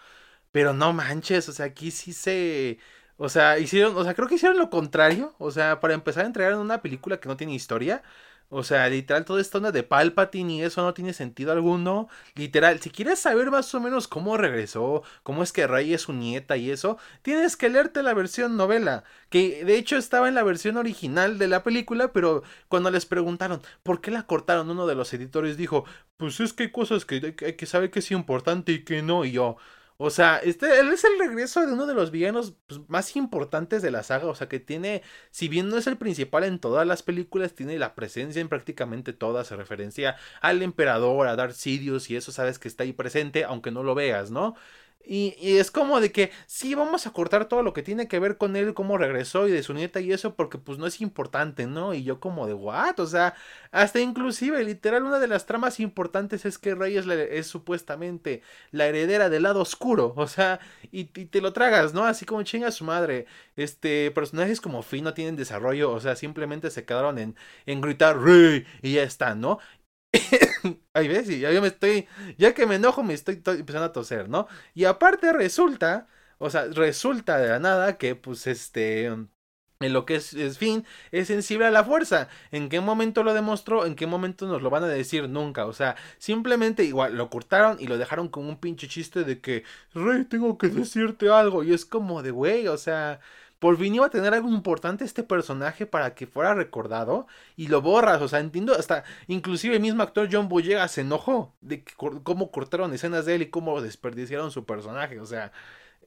pero 0.52 0.74
no 0.74 0.94
manches, 0.94 1.50
o 1.50 1.54
sea, 1.54 1.68
aquí 1.68 1.92
sí 1.92 2.14
se 2.14 2.80
o 3.18 3.30
sea, 3.30 3.60
hicieron, 3.60 3.98
o 3.98 4.04
sea, 4.06 4.16
creo 4.16 4.28
que 4.30 4.36
hicieron 4.38 4.58
lo 4.60 4.70
contrario. 4.72 5.36
O 5.40 5.52
sea, 5.52 5.82
para 5.82 5.94
empezar 5.96 6.24
a 6.26 6.28
entregar 6.28 6.54
en 6.54 6.60
una 6.60 6.82
película 6.82 7.20
que 7.20 7.30
no 7.30 7.38
tiene 7.38 7.54
historia. 7.56 8.04
O 8.50 8.64
sea, 8.64 8.88
literal, 8.90 9.26
toda 9.26 9.42
esta 9.42 9.58
onda 9.58 9.72
de 9.72 9.84
Palpatine 9.84 10.54
y 10.54 10.62
eso 10.62 10.82
no 10.84 10.94
tiene 10.94 11.14
sentido 11.14 11.52
alguno. 11.52 12.08
Literal, 12.36 12.80
si 12.80 12.90
quieres 12.92 13.20
saber 13.20 13.52
más 13.52 13.74
o 13.74 13.80
menos 13.80 14.08
cómo 14.08 14.38
regresó, 14.38 15.04
cómo 15.24 15.44
es 15.44 15.52
que 15.52 15.68
Rey 15.68 15.94
es 15.94 16.04
su 16.04 16.14
nieta 16.14 16.56
y 16.56 16.70
eso, 16.72 16.98
tienes 17.22 17.58
que 17.58 17.70
leerte 17.70 18.04
la 18.04 18.14
versión 18.14 18.56
novela. 18.56 19.04
Que 19.30 19.66
de 19.66 19.78
hecho 19.78 19.98
estaba 19.98 20.28
en 20.28 20.36
la 20.36 20.44
versión 20.44 20.78
original 20.78 21.38
de 21.40 21.48
la 21.48 21.64
película, 21.64 22.14
pero 22.14 22.44
cuando 22.70 22.92
les 22.92 23.06
preguntaron 23.06 23.62
por 23.84 24.00
qué 24.02 24.12
la 24.12 24.28
cortaron, 24.28 24.70
uno 24.70 24.88
de 24.88 24.96
los 24.96 25.14
editores 25.14 25.58
dijo: 25.58 25.86
Pues 26.18 26.40
es 26.40 26.54
que 26.54 26.64
hay 26.64 26.72
cosas 26.72 27.06
que 27.06 27.36
hay 27.46 27.54
que 27.54 27.66
saber 27.66 27.92
que 27.92 28.00
es 28.00 28.12
importante 28.12 28.72
y 28.74 28.84
que 28.86 29.02
no. 29.02 29.26
Y 29.26 29.32
yo. 29.32 29.58
O 29.98 30.10
sea, 30.10 30.38
este 30.40 30.80
él 30.80 30.90
es 30.92 31.06
el 31.06 31.18
regreso 31.18 31.66
de 31.66 31.72
uno 31.72 31.86
de 31.86 31.94
los 31.94 32.12
villanos 32.12 32.56
pues, 32.68 32.82
más 32.90 33.16
importantes 33.16 33.82
de 33.82 33.92
la 33.92 34.04
saga. 34.04 34.28
O 34.28 34.36
sea, 34.36 34.50
que 34.50 34.60
tiene, 34.60 35.04
si 35.32 35.48
bien 35.48 35.70
no 35.70 35.78
es 35.78 35.88
el 35.88 35.98
principal 35.98 36.44
en 36.44 36.60
todas 36.60 36.86
las 36.86 37.02
películas, 37.02 37.54
tiene 37.54 37.80
la 37.80 37.96
presencia 37.96 38.42
en 38.42 38.50
prácticamente 38.50 39.14
todas. 39.14 39.48
Se 39.48 39.56
referencia 39.56 40.18
al 40.42 40.62
emperador, 40.64 41.28
a 41.28 41.36
Darth 41.38 41.56
Sidious 41.56 42.10
y 42.10 42.18
eso 42.18 42.32
sabes 42.34 42.60
que 42.60 42.68
está 42.68 42.84
ahí 42.84 42.92
presente, 42.94 43.46
aunque 43.46 43.72
no 43.72 43.84
lo 43.84 43.96
veas, 43.96 44.32
¿no? 44.32 44.56
Y, 45.08 45.36
es 45.58 45.70
como 45.70 46.02
de 46.02 46.12
que 46.12 46.32
sí, 46.48 46.74
vamos 46.74 47.06
a 47.06 47.14
cortar 47.14 47.46
todo 47.48 47.62
lo 47.62 47.74
que 47.74 47.84
tiene 47.84 48.08
que 48.08 48.18
ver 48.20 48.38
con 48.38 48.56
él, 48.56 48.74
cómo 48.74 48.98
regresó 48.98 49.48
y 49.48 49.52
de 49.52 49.62
su 49.62 49.74
nieta 49.74 50.00
y 50.00 50.12
eso, 50.12 50.36
porque 50.36 50.58
pues 50.58 50.80
no 50.80 50.88
es 50.88 51.00
importante, 51.00 51.68
¿no? 51.68 51.94
Y 51.94 52.04
yo 52.04 52.20
como 52.20 52.48
de 52.48 52.56
what, 52.56 53.00
o 53.00 53.06
sea, 53.06 53.36
hasta 53.72 54.00
inclusive, 54.00 54.64
literal, 54.64 55.04
una 55.04 55.20
de 55.20 55.28
las 55.28 55.46
tramas 55.46 55.80
importantes 55.80 56.46
es 56.46 56.58
que 56.58 56.74
Rey 56.74 56.98
es, 56.98 57.48
supuestamente 57.48 58.42
la 58.72 58.88
heredera 58.88 59.30
del 59.30 59.44
lado 59.44 59.62
oscuro, 59.62 60.14
o 60.16 60.28
sea, 60.28 60.60
y, 60.92 61.06
te 61.06 61.42
lo 61.42 61.54
tragas, 61.54 61.94
¿no? 61.94 62.06
Así 62.06 62.26
como 62.26 62.42
chinga 62.44 62.72
su 62.72 62.84
madre. 62.84 63.28
Este, 63.56 64.12
personajes 64.12 64.60
como 64.60 64.82
Finn 64.82 65.04
no 65.04 65.14
tienen 65.14 65.36
desarrollo, 65.36 65.92
o 65.92 66.00
sea, 66.00 66.16
simplemente 66.16 66.72
se 66.72 66.86
quedaron 66.86 67.20
en, 67.20 67.36
en 67.66 67.82
gritar 67.82 68.20
Rey 68.20 68.66
y 68.82 68.94
ya 68.94 69.04
está, 69.04 69.36
¿no? 69.36 69.60
Ahí 70.94 71.08
ves, 71.08 71.30
y 71.30 71.40
ya 71.40 71.50
me 71.62 71.68
estoy, 71.68 72.08
ya 72.38 72.54
que 72.54 72.66
me 72.66 72.76
enojo 72.76 73.04
me 73.04 73.14
estoy, 73.14 73.36
empezando 73.36 73.86
a 73.86 73.92
toser, 73.92 74.30
¿no? 74.30 74.48
Y 74.74 74.86
aparte 74.86 75.34
resulta, 75.34 76.08
o 76.38 76.50
sea, 76.50 76.66
resulta 76.66 77.38
de 77.38 77.50
la 77.50 77.60
nada 77.60 77.98
que 77.98 78.16
pues 78.16 78.48
este 78.48 79.12
en 79.82 79.94
lo 79.94 80.06
que 80.06 80.16
es, 80.16 80.34
es, 80.34 80.58
fin, 80.58 80.86
es 81.12 81.28
sensible 81.28 81.66
a 81.66 81.72
la 81.72 81.84
fuerza. 81.84 82.30
¿En 82.52 82.70
qué 82.70 82.80
momento 82.80 83.24
lo 83.24 83.34
demostró? 83.34 83.86
¿En 83.86 83.96
qué 83.96 84.08
momento 84.08 84.48
nos 84.48 84.62
lo 84.62 84.70
van 84.70 84.84
a 84.84 84.88
decir? 84.88 85.28
Nunca. 85.30 85.66
O 85.66 85.74
sea, 85.74 85.96
simplemente 86.18 86.84
igual 86.86 87.16
lo 87.18 87.30
cortaron 87.30 87.78
y 87.80 87.88
lo 87.88 87.98
dejaron 87.98 88.30
como 88.30 88.50
un 88.50 88.60
pinche 88.60 88.88
chiste 88.88 89.24
de 89.24 89.42
que, 89.42 89.64
Rey, 89.94 90.26
tengo 90.26 90.58
que 90.58 90.70
decirte 90.70 91.30
algo. 91.30 91.64
Y 91.64 91.74
es 91.74 91.86
como 91.86 92.24
de, 92.24 92.32
güey, 92.32 92.68
o 92.68 92.78
sea, 92.78 93.20
por 93.66 93.80
fin 93.80 93.96
iba 93.96 94.06
a 94.06 94.12
tener 94.12 94.32
algo 94.32 94.48
importante 94.50 95.04
este 95.04 95.24
personaje 95.24 95.88
para 95.88 96.14
que 96.14 96.28
fuera 96.28 96.54
recordado 96.54 97.26
y 97.56 97.68
lo 97.68 97.82
borras, 97.82 98.22
o 98.22 98.28
sea, 98.28 98.40
entiendo 98.40 98.76
hasta 98.76 99.04
inclusive 99.26 99.74
el 99.74 99.82
mismo 99.82 100.04
actor 100.04 100.30
John 100.32 100.48
Boyega 100.48 100.88
se 100.88 101.02
enojó 101.02 101.52
de 101.62 101.84
cómo 102.22 102.52
cortaron 102.52 102.94
escenas 102.94 103.26
de 103.26 103.34
él 103.34 103.42
y 103.42 103.50
cómo 103.50 103.82
desperdiciaron 103.82 104.52
su 104.52 104.66
personaje, 104.66 105.20
o 105.20 105.26
sea, 105.26 105.52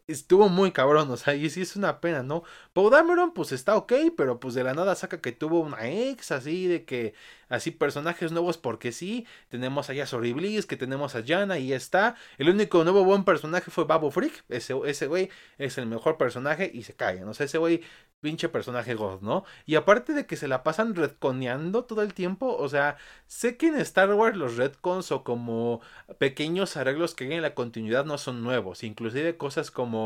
estuvo 0.08 0.48
muy 0.48 0.72
cabrón, 0.72 1.10
o 1.10 1.16
sea, 1.18 1.34
y 1.34 1.50
sí 1.50 1.60
es 1.62 1.76
una 1.76 2.00
pena, 2.00 2.22
¿no? 2.22 2.42
Paul 2.72 2.90
Dameron, 2.90 3.32
pues 3.34 3.52
está 3.52 3.76
ok, 3.76 3.92
pero 4.16 4.40
pues 4.40 4.54
de 4.54 4.64
la 4.64 4.72
nada 4.74 4.94
saca 4.94 5.20
que 5.20 5.32
tuvo 5.32 5.60
una 5.60 5.86
ex, 5.88 6.32
así 6.32 6.66
de 6.66 6.84
que, 6.86 7.14
así 7.50 7.70
personajes 7.70 8.32
nuevos 8.32 8.56
porque 8.56 8.90
sí, 8.90 9.26
tenemos 9.50 9.90
allá 9.90 10.04
a 10.04 10.06
Sorry 10.06 10.32
Bliss, 10.32 10.64
que 10.66 10.76
tenemos 10.78 11.14
a 11.14 11.22
Jana 11.24 11.58
y 11.58 11.74
está. 11.74 12.16
El 12.38 12.48
único 12.48 12.82
nuevo 12.84 13.04
buen 13.04 13.24
personaje 13.24 13.70
fue 13.70 13.84
Babo 13.84 14.10
Freak, 14.10 14.44
ese, 14.48 14.74
ese 14.86 15.06
güey 15.06 15.30
es 15.58 15.76
el 15.76 15.86
mejor 15.86 16.16
personaje 16.16 16.70
y 16.72 16.82
se 16.84 16.94
¿no? 17.20 17.30
O 17.30 17.34
sea, 17.34 17.46
ese 17.46 17.58
güey 17.58 17.82
pinche 18.20 18.48
personaje 18.48 18.94
God, 18.94 19.20
¿no? 19.20 19.44
Y 19.66 19.76
aparte 19.76 20.12
de 20.12 20.26
que 20.26 20.36
se 20.36 20.48
la 20.48 20.62
pasan 20.64 20.94
retconeando 20.94 21.84
todo 21.84 22.02
el 22.02 22.14
tiempo, 22.14 22.56
o 22.56 22.68
sea, 22.68 22.96
sé 23.26 23.56
que 23.56 23.68
en 23.68 23.76
Star 23.76 24.12
Wars 24.14 24.36
los 24.36 24.56
retcons 24.56 25.12
o 25.12 25.22
como 25.22 25.80
pequeños 26.18 26.76
arreglos 26.76 27.14
que 27.14 27.24
hay 27.24 27.34
en 27.34 27.42
la 27.42 27.54
continuidad 27.54 28.04
no 28.04 28.18
son 28.18 28.42
nuevos, 28.42 28.82
inclusive 28.82 29.36
cosas 29.36 29.70
como 29.70 29.97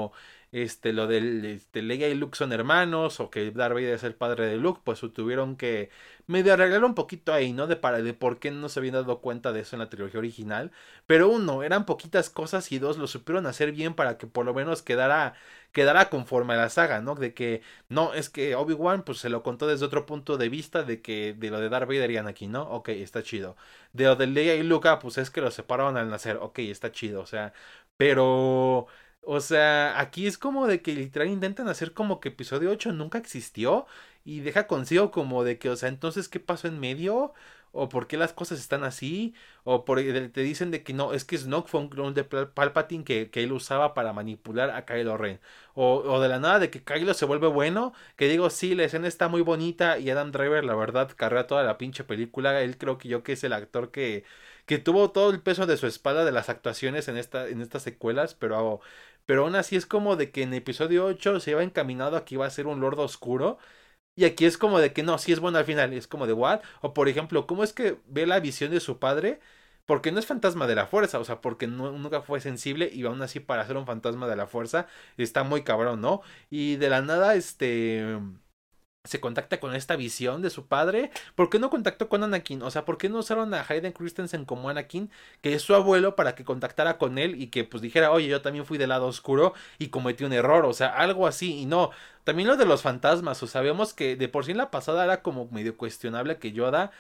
este, 0.53 0.93
lo 0.93 1.07
del 1.07 1.45
este, 1.47 1.81
Leia 1.81 2.09
y 2.09 2.15
Luke 2.15 2.37
son 2.37 2.53
hermanos, 2.53 3.21
o 3.21 3.31
que 3.31 3.51
Darth 3.51 3.73
Vader 3.75 3.95
es 3.95 4.05
el 4.05 4.15
padre 4.15 4.47
de 4.47 4.59
Luke, 4.59 4.83
pues 4.85 5.01
tuvieron 5.15 5.57
que 5.57 5.91
medio 6.27 6.53
arreglar 6.53 6.85
un 6.85 6.95
poquito 6.95 7.33
ahí, 7.33 7.53
¿no? 7.55 7.67
De, 7.67 7.77
para, 7.77 8.03
de 8.03 8.13
por 8.15 8.39
qué 8.39 8.51
no 8.51 8.69
se 8.69 8.81
habían 8.81 8.95
dado 8.95 9.21
cuenta 9.21 9.53
de 9.53 9.61
eso 9.61 9.77
en 9.77 9.81
la 9.81 9.89
trilogía 9.89 10.19
original. 10.21 10.71
Pero 11.07 11.29
uno, 11.31 11.63
eran 11.63 11.87
poquitas 11.87 12.29
cosas 12.31 12.71
y 12.71 12.79
dos, 12.79 12.99
lo 12.99 13.07
supieron 13.07 13.47
hacer 13.47 13.73
bien 13.73 13.95
para 13.95 14.19
que 14.19 14.27
por 14.27 14.45
lo 14.45 14.53
menos 14.53 14.83
quedara, 14.83 15.35
quedara 15.73 16.11
conforme 16.11 16.53
a 16.55 16.57
la 16.59 16.69
saga, 16.69 17.01
¿no? 17.01 17.15
De 17.15 17.33
que, 17.35 17.63
no, 17.89 18.13
es 18.15 18.29
que 18.29 18.55
Obi-Wan, 18.55 19.05
pues 19.05 19.19
se 19.19 19.31
lo 19.31 19.43
contó 19.43 19.67
desde 19.67 19.87
otro 19.87 20.05
punto 20.07 20.37
de 20.37 20.49
vista 20.51 20.83
de 20.83 21.01
que, 21.01 21.35
de 21.35 21.51
lo 21.51 21.61
de 21.61 21.71
Darth 21.71 21.89
Vader 21.89 22.11
y 22.11 22.17
Anakin, 22.19 22.53
¿no? 22.53 22.63
Ok, 22.71 22.91
está 22.91 23.23
chido. 23.23 23.57
De 23.95 24.05
lo 24.05 24.17
de 24.17 24.27
Leia 24.27 24.55
y 24.55 24.63
Luke, 24.63 24.87
ah, 24.89 24.99
pues 24.99 25.17
es 25.19 25.31
que 25.31 25.41
lo 25.41 25.51
separaron 25.51 25.97
al 25.97 26.11
nacer, 26.11 26.37
ok, 26.41 26.59
está 26.61 26.93
chido, 26.93 27.23
o 27.23 27.27
sea, 27.27 27.53
pero 27.97 28.87
o 29.23 29.41
sea, 29.41 30.01
aquí 30.01 30.27
es 30.27 30.39
como 30.39 30.67
de 30.67 30.83
que 30.83 30.95
literal 30.95 31.29
intentan 31.29 31.69
hacer 31.69 31.93
como 31.95 32.21
que 32.21 32.31
episodio 32.31 32.71
8 32.71 32.93
nunca 32.93 33.19
existió 33.19 33.87
y 34.25 34.41
deja 34.41 34.67
consigo 34.67 35.11
como 35.11 35.45
de 35.45 35.59
que, 35.59 35.71
o 35.71 35.77
sea, 35.77 35.89
entonces, 35.89 36.29
¿qué 36.29 36.41
pasó 36.41 36.69
en 36.69 36.81
medio? 36.81 37.33
o 37.73 37.89
por 37.89 38.07
qué 38.07 38.17
las 38.19 38.33
cosas 38.33 38.61
están 38.61 38.85
así, 38.85 39.35
o 39.65 39.85
por, 39.85 39.99
te 40.01 40.41
dicen 40.43 40.71
de 40.71 40.83
que 40.83 40.93
no, 40.93 41.15
es 41.15 41.25
que 41.25 41.39
Snoke 41.39 41.69
fue 41.69 41.81
un 41.81 41.89
clon 41.89 42.15
de 42.15 42.25
Palpatine 42.25 43.05
que, 43.05 43.31
que 43.31 43.43
él 43.43 43.53
usaba 43.53 43.95
para 43.95 44.13
manipular 44.13 44.71
a 44.71 44.85
Kylo 44.85 45.17
Ren, 45.17 45.41
o, 45.75 45.97
o, 45.97 46.21
de 46.21 46.29
la 46.29 46.39
nada 46.39 46.59
de 46.59 46.71
que 46.71 46.83
Kylo 46.85 47.15
se 47.15 47.25
vuelve 47.25 47.47
bueno, 47.49 47.95
que 48.17 48.29
digo, 48.29 48.51
sí, 48.51 48.75
la 48.75 48.85
escena 48.85 49.09
está 49.09 49.29
muy 49.29 49.41
bonita 49.41 49.99
y 49.99 50.11
Adam 50.11 50.33
Driver, 50.33 50.65
la 50.65 50.75
verdad, 50.75 51.11
carga 51.17 51.47
toda 51.47 51.63
la 51.65 51.79
pinche 51.79 52.05
película, 52.05 52.61
él 52.61 52.77
creo 52.79 52.99
que 52.99 53.09
yo 53.09 53.23
que 53.23 53.33
es 53.33 53.45
el 53.45 53.55
actor 53.55 53.91
que, 53.91 54.25
que 54.67 54.79
tuvo 54.79 55.11
todo 55.11 55.31
el 55.31 55.41
peso 55.41 55.67
de 55.67 55.77
su 55.79 55.87
espalda 55.87 56.25
de 56.25 56.33
las 56.33 56.49
actuaciones 56.51 57.09
en, 57.09 57.17
esta, 57.17 57.49
en 57.49 57.63
estas 57.63 57.83
secuelas, 57.83 58.35
pero, 58.35 58.81
pero 59.27 59.45
aún 59.45 59.55
así 59.57 59.77
es 59.77 59.87
como 59.87 60.17
de 60.17 60.31
que 60.31 60.43
en 60.43 60.55
episodio 60.55 61.05
8 61.07 61.41
se 61.41 61.53
iba 61.53 61.63
encaminado 61.63 62.17
a 62.17 62.25
que 62.25 62.35
iba 62.37 62.47
a 62.47 62.51
ser 62.51 62.67
un 62.67 62.81
Lord 62.81 62.99
Oscuro, 63.01 63.59
y 64.15 64.25
aquí 64.25 64.45
es 64.45 64.59
como 64.59 64.79
de 64.79 64.93
que 64.93 65.03
no, 65.03 65.19
sí 65.19 65.33
es 65.33 65.41
bueno 65.41 65.59
al 65.59 65.65
final, 65.65 65.93
es 65.93 66.07
como 66.07 66.27
de 66.27 66.35
what? 66.35 66.63
O 66.83 66.93
por 66.95 67.09
ejemplo, 67.09 67.47
¿cómo 67.47 67.65
es 67.65 67.73
que 67.73 67.99
ve 68.07 68.27
la 68.27 68.41
visión 68.41 68.71
de 68.71 68.81
su 68.81 68.99
padre? 68.99 69.41
Porque 69.87 70.13
no 70.13 70.19
es 70.21 70.27
fantasma 70.27 70.67
de 70.67 70.75
la 70.77 70.87
fuerza, 70.87 71.19
o 71.19 71.25
sea, 71.25 71.41
porque 71.41 71.67
nunca 71.67 72.23
fue 72.23 72.41
sensible 72.41 72.91
y 72.93 73.05
aún 73.05 73.23
así 73.23 73.41
para 73.41 73.67
ser 73.67 73.77
un 73.77 73.87
fantasma 73.87 74.29
de 74.29 74.37
la 74.37 74.47
fuerza 74.47 74.87
está 75.17 75.43
muy 75.45 75.65
cabrón, 75.65 76.01
¿no? 76.01 76.23
Y 76.51 76.77
de 76.77 76.91
la 76.91 77.03
nada, 77.03 77.35
este 77.35 78.19
se 79.05 79.21
contacta 79.21 79.59
con 79.59 79.75
esta 79.75 79.97
visión 79.97 80.43
de 80.43 80.51
su 80.51 80.67
padre. 80.67 81.11
¿Por 81.35 81.51
qué 81.51 81.59
no 81.59 81.71
contactó 81.71 82.09
con 82.09 82.23
Anakin? 82.23 82.63
O 82.63 82.71
sea, 82.71 82.85
¿por 82.85 82.99
qué 82.99 83.09
no 83.09 83.19
usaron 83.19 83.53
a 83.53 83.65
Hayden 83.69 83.93
Christensen 83.93 84.45
como 84.45 84.69
Anakin, 84.69 85.11
que 85.41 85.55
es 85.55 85.63
su 85.63 85.75
abuelo, 85.75 86.15
para 86.15 86.37
que 86.37 86.45
contactara 86.45 86.99
con 86.99 87.19
él 87.19 87.41
y 87.41 87.49
que 87.49 87.65
pues 87.65 87.83
dijera, 87.83 88.13
oye, 88.13 88.29
yo 88.29 88.43
también 88.43 88.65
fui 88.65 88.79
del 88.79 88.91
lado 88.91 89.07
oscuro 89.07 89.55
y 89.79 89.89
cometí 89.89 90.23
un 90.25 90.33
error? 90.33 90.65
O 90.67 90.73
sea, 90.73 90.89
algo 90.89 91.27
así. 91.27 91.63
Y 91.63 91.67
no, 91.67 91.91
también 92.23 92.47
lo 92.47 92.57
de 92.57 92.65
los 92.65 92.83
fantasmas, 92.83 93.43
o 93.43 93.49
sabemos 93.49 93.93
que 93.93 94.15
de 94.15 94.29
por 94.29 94.45
sí 94.45 94.53
en 94.53 94.59
la 94.59 94.71
pasada 94.71 95.03
era 95.03 95.23
como 95.23 95.49
medio 95.51 95.77
cuestionable 95.77 96.39
que 96.39 96.53
Yoda 96.53 96.93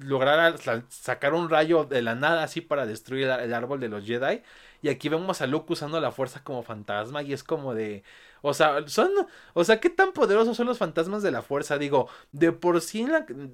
lograra 0.00 0.56
sacar 0.88 1.34
un 1.34 1.48
rayo 1.50 1.84
de 1.84 2.02
la 2.02 2.16
nada 2.16 2.42
así 2.42 2.60
para 2.60 2.84
destruir 2.84 3.28
el 3.28 3.54
árbol 3.54 3.78
de 3.78 3.88
los 3.88 4.04
Jedi. 4.04 4.42
Y 4.82 4.88
aquí 4.88 5.08
vemos 5.08 5.40
a 5.40 5.46
Luke 5.46 5.72
usando 5.72 6.00
la 6.00 6.10
fuerza 6.10 6.42
como 6.42 6.64
fantasma 6.64 7.22
y 7.22 7.32
es 7.32 7.44
como 7.44 7.74
de... 7.74 8.02
O 8.42 8.54
sea, 8.54 8.86
son... 8.88 9.10
O 9.54 9.64
sea, 9.64 9.80
¿qué 9.80 9.88
tan 9.90 10.12
poderosos 10.12 10.56
son 10.56 10.66
los 10.66 10.78
fantasmas 10.78 11.22
de 11.22 11.30
la 11.30 11.42
fuerza? 11.42 11.78
Digo, 11.78 12.08
de 12.32 12.52
por 12.52 12.80
sí 12.80 13.06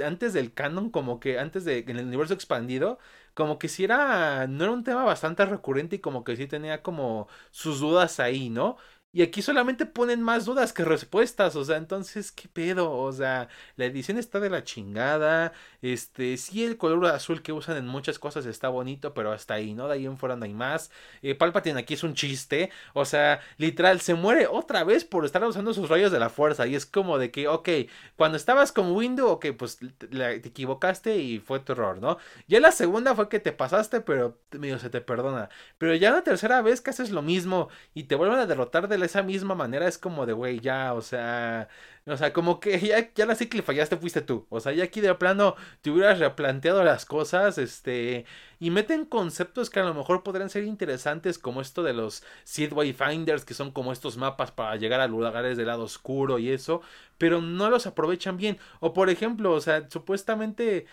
antes 0.05 0.33
del 0.33 0.53
canon, 0.53 0.91
como 0.91 1.21
que 1.21 1.39
antes 1.39 1.65
de... 1.65 1.81
En 1.87 1.99
el 1.99 2.07
universo 2.07 2.35
expandido, 2.35 2.99
como 3.35 3.59
que 3.59 3.69
si 3.69 3.85
era... 3.85 4.47
No 4.49 4.65
era 4.65 4.73
un 4.73 4.85
tema 4.85 5.05
bastante 5.05 5.45
recurrente 5.47 5.97
y 5.97 5.99
como 6.01 6.25
que 6.25 6.37
sí 6.37 6.47
tenía 6.47 6.83
como 6.83 7.29
sus 7.51 7.81
dudas 7.81 8.19
ahí, 8.21 8.51
¿no? 8.51 8.77
Y 9.11 9.23
aquí 9.23 9.41
solamente 9.41 9.87
ponen 9.87 10.23
más 10.23 10.45
dudas 10.45 10.75
que 10.75 10.85
respuestas, 10.85 11.57
o 11.57 11.65
sea, 11.65 11.79
entonces, 11.79 12.31
¿qué 12.31 12.47
pedo? 12.47 12.93
O 12.93 13.11
sea, 13.11 13.49
la 13.77 13.87
edición 13.87 14.19
está 14.19 14.39
de 14.39 14.51
la 14.51 14.65
chingada, 14.65 15.55
este, 15.81 16.37
sí 16.37 16.63
el 16.63 16.77
color 16.77 17.07
azul 17.07 17.41
que 17.41 17.53
usan 17.53 17.79
en 17.79 17.87
muchas 17.87 18.19
cosas 18.19 18.45
está 18.45 18.69
bonito, 18.69 19.15
pero 19.15 19.33
hasta 19.33 19.55
ahí, 19.55 19.73
¿no? 19.73 19.89
De 19.89 19.95
ahí 19.95 20.05
en 20.05 20.19
fuera 20.19 20.37
no 20.37 20.45
hay 20.45 20.53
más. 20.53 20.91
Eh, 21.23 21.35
Palpatine 21.35 21.81
aquí 21.81 21.95
es 21.95 22.03
un 22.05 22.13
chiste, 22.13 22.71
o 22.93 23.07
sea, 23.07 23.41
literal, 23.57 24.03
se 24.03 24.13
muere 24.13 24.47
otra 24.47 24.85
vez 24.85 25.07
por 25.07 25.25
estar 25.25 25.43
usando 25.43 25.73
sus 25.73 25.89
rayos 25.89 26.13
de 26.13 26.19
la 26.21 26.29
fuerza, 26.29 26.67
y 26.67 26.75
es 26.75 26.85
como 26.85 27.17
de 27.17 27.31
que, 27.31 27.49
ok, 27.49 27.69
cuando 28.15 28.37
estabas 28.37 28.73
con 28.73 28.93
Window, 28.93 29.29
ok, 29.31 29.47
pues 29.59 29.79
te 29.79 30.49
equivocaste 30.49 31.17
y 31.17 31.39
fue 31.39 31.61
tu 31.61 31.73
error, 31.73 31.99
¿no? 31.99 32.19
Ya 32.47 32.61
la 32.61 32.73
segunda 32.73 33.15
fue 33.15 33.31
que 33.31 33.41
te 33.41 33.53
pasaste, 33.53 34.03
pero 34.03 34.39
medio 34.53 34.79
se 34.79 34.91
te 34.91 35.01
perdona. 35.01 35.49
Pero 35.79 35.95
ya 35.95 36.11
la 36.11 36.23
tercera 36.23 36.61
vez 36.61 36.83
que 36.83 36.91
haces 36.91 37.11
lo 37.11 37.23
mismo 37.23 37.69
y 37.95 38.05
te 38.05 38.15
vuelven 38.15 38.39
a 38.39 38.47
derrotar 38.47 38.87
de 38.89 38.98
esa 39.07 39.23
misma 39.23 39.55
manera 39.55 39.89
es 39.89 39.99
como 39.99 40.27
de, 40.27 40.33
güey, 40.33 40.61
ya, 40.61 40.95
o 40.95 41.01
sea, 41.01 41.69
o 42.07 42.17
sea, 42.17 42.33
como 42.33 42.59
que 42.61 42.79
ya, 42.81 43.13
ya 43.15 43.27
la 43.27 43.37
que 43.37 43.63
fallaste 43.63 43.97
fuiste 43.97 44.23
tú. 44.23 44.47
O 44.51 44.61
sea, 44.61 44.73
ya 44.73 44.85
aquí 44.85 45.01
de 45.01 45.15
plano 45.15 45.57
te 45.83 45.91
hubieras 45.91 46.19
replanteado 46.19 46.83
las 46.85 47.05
cosas, 47.05 47.59
este, 47.59 48.25
y 48.61 48.71
meten 48.71 49.05
conceptos 49.05 49.71
que 49.71 49.81
a 49.81 49.85
lo 49.85 49.95
mejor 49.95 50.23
podrían 50.23 50.51
ser 50.51 50.65
interesantes, 50.65 51.39
como 51.39 51.61
esto 51.61 51.83
de 51.83 51.93
los 51.93 52.23
Seed 52.45 52.73
Wayfinders, 52.73 53.45
que 53.45 53.55
son 53.55 53.73
como 53.73 53.93
estos 53.93 54.17
mapas 54.17 54.53
para 54.53 54.77
llegar 54.77 55.01
a 55.01 55.07
lugares 55.09 55.57
del 55.57 55.67
lado 55.67 55.85
oscuro 55.85 56.39
y 56.39 56.51
eso, 56.51 56.81
pero 57.19 57.41
no 57.43 57.71
los 57.71 57.87
aprovechan 57.87 58.37
bien. 58.37 58.59
O 58.81 58.93
por 58.93 59.11
ejemplo, 59.11 59.53
o 59.53 59.61
sea, 59.61 59.89
supuestamente 59.91 60.87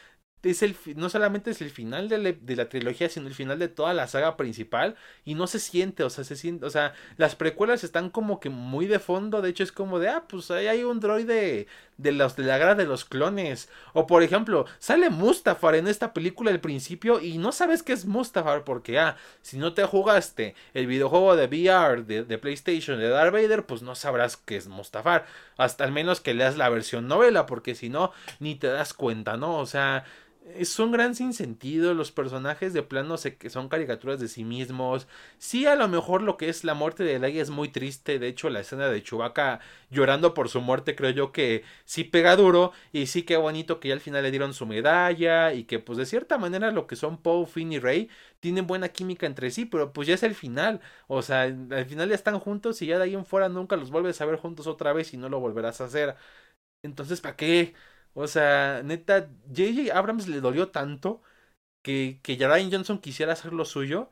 es 0.51 0.61
el, 0.61 0.75
no 0.95 1.09
solamente 1.09 1.51
es 1.51 1.61
el 1.61 1.71
final 1.71 2.07
de, 2.07 2.37
la 2.55 2.69
trilogía, 2.69 3.09
sino 3.09 3.27
el 3.27 3.33
final 3.33 3.57
de 3.57 3.67
toda 3.67 3.93
la 3.93 4.07
saga 4.07 4.37
principal. 4.37 4.95
Y 5.23 5.35
no 5.35 5.47
se 5.47 5.59
siente, 5.59 6.03
o 6.03 6.09
sea, 6.09 6.23
se 6.23 6.35
siente, 6.35 6.65
o 6.65 6.69
sea, 6.69 6.93
las 7.17 7.35
precuelas 7.35 7.83
están 7.83 8.09
como 8.09 8.39
que 8.39 8.49
muy 8.49 8.85
de 8.85 8.99
fondo. 8.99 9.41
De 9.41 9.49
hecho, 9.49 9.63
es 9.63 9.71
como 9.71 9.99
de, 9.99 10.09
ah, 10.09 10.23
pues 10.27 10.51
ahí 10.51 10.67
hay 10.67 10.83
un 10.83 10.99
droide 10.99 11.67
de 11.97 12.11
los 12.11 12.35
de 12.35 12.43
la 12.43 12.57
guerra 12.57 12.75
de 12.75 12.85
los 12.85 13.05
clones. 13.05 13.69
O 13.93 14.05
por 14.05 14.23
ejemplo, 14.23 14.65
sale 14.79 15.09
Mustafar 15.09 15.75
en 15.75 15.87
esta 15.87 16.13
película 16.13 16.51
al 16.51 16.59
principio 16.59 17.19
y 17.21 17.37
no 17.37 17.51
sabes 17.51 17.83
qué 17.83 17.93
es 17.93 18.05
Mustafar 18.05 18.63
porque, 18.63 18.99
ah, 18.99 19.17
si 19.41 19.57
no 19.57 19.73
te 19.73 19.83
jugaste 19.85 20.55
el 20.73 20.87
videojuego 20.87 21.35
de 21.35 21.47
VR 21.47 22.03
de, 22.03 22.23
de 22.23 22.37
PlayStation 22.37 22.99
de 22.99 23.09
Darth 23.09 23.33
Vader, 23.33 23.65
pues 23.65 23.81
no 23.81 23.95
sabrás 23.95 24.37
qué 24.37 24.57
es 24.57 24.67
Mustafar. 24.67 25.25
Hasta 25.57 25.83
al 25.83 25.91
menos 25.91 26.21
que 26.21 26.33
leas 26.33 26.57
la 26.57 26.69
versión 26.69 27.07
novela, 27.07 27.45
porque 27.45 27.75
si 27.75 27.89
no, 27.89 28.11
ni 28.39 28.55
te 28.55 28.67
das 28.67 28.93
cuenta, 28.93 29.37
¿no? 29.37 29.57
O 29.57 29.65
sea, 29.65 30.05
es 30.45 30.77
un 30.79 30.91
gran 30.91 31.15
sinsentido. 31.15 31.93
Los 31.93 32.11
personajes 32.11 32.73
de 32.73 32.83
plano 32.83 33.17
se, 33.17 33.37
que 33.37 33.49
son 33.49 33.67
caricaturas 33.69 34.19
de 34.19 34.27
sí 34.27 34.43
mismos. 34.43 35.07
Sí, 35.37 35.65
a 35.65 35.75
lo 35.75 35.87
mejor 35.87 36.21
lo 36.21 36.37
que 36.37 36.49
es 36.49 36.63
la 36.63 36.73
muerte 36.75 37.03
de 37.03 37.17
Leia 37.19 37.41
es 37.41 37.49
muy 37.49 37.69
triste. 37.69 38.19
De 38.19 38.27
hecho, 38.27 38.49
la 38.49 38.59
escena 38.61 38.87
de 38.89 39.01
Chewbacca 39.03 39.59
llorando 39.89 40.33
por 40.33 40.49
su 40.49 40.61
muerte, 40.61 40.95
creo 40.95 41.09
yo 41.11 41.31
que 41.31 41.63
sí 41.85 42.03
pega 42.03 42.35
duro. 42.35 42.71
Y 42.91 43.07
sí, 43.07 43.23
qué 43.23 43.37
bonito 43.37 43.79
que 43.79 43.87
ya 43.89 43.93
al 43.95 44.01
final 44.01 44.23
le 44.23 44.31
dieron 44.31 44.53
su 44.53 44.65
medalla. 44.65 45.53
Y 45.53 45.63
que, 45.65 45.79
pues, 45.79 45.97
de 45.97 46.05
cierta 46.05 46.37
manera, 46.37 46.71
lo 46.71 46.87
que 46.87 46.95
son 46.95 47.17
Poe, 47.21 47.45
Finn 47.47 47.71
y 47.71 47.79
Rey 47.79 48.09
tienen 48.39 48.67
buena 48.67 48.89
química 48.89 49.25
entre 49.25 49.49
sí. 49.51 49.65
Pero, 49.65 49.93
pues, 49.93 50.07
ya 50.07 50.13
es 50.15 50.23
el 50.23 50.35
final. 50.35 50.79
O 51.07 51.21
sea, 51.23 51.41
al 51.43 51.85
final 51.87 52.09
ya 52.09 52.15
están 52.15 52.39
juntos. 52.39 52.81
Y 52.81 52.87
ya 52.87 52.97
de 52.99 53.05
ahí 53.05 53.13
en 53.15 53.25
fuera 53.25 53.49
nunca 53.49 53.75
los 53.77 53.89
vuelves 53.91 54.21
a 54.21 54.25
ver 54.25 54.37
juntos 54.37 54.67
otra 54.67 54.93
vez. 54.93 55.13
Y 55.13 55.17
no 55.17 55.29
lo 55.29 55.39
volverás 55.39 55.81
a 55.81 55.85
hacer. 55.85 56.15
Entonces, 56.83 57.21
¿para 57.21 57.35
qué? 57.35 57.73
O 58.15 58.27
sea, 58.27 58.81
neta, 58.83 59.29
J.J. 59.49 59.97
Abrams 59.97 60.27
le 60.29 60.41
dolió 60.41 60.69
tanto 60.71 61.21
que, 61.83 62.19
que 62.23 62.35
Ryan 62.37 62.71
Johnson 62.71 62.99
quisiera 62.99 63.33
hacer 63.33 63.53
lo 63.53 63.65
suyo, 63.65 64.11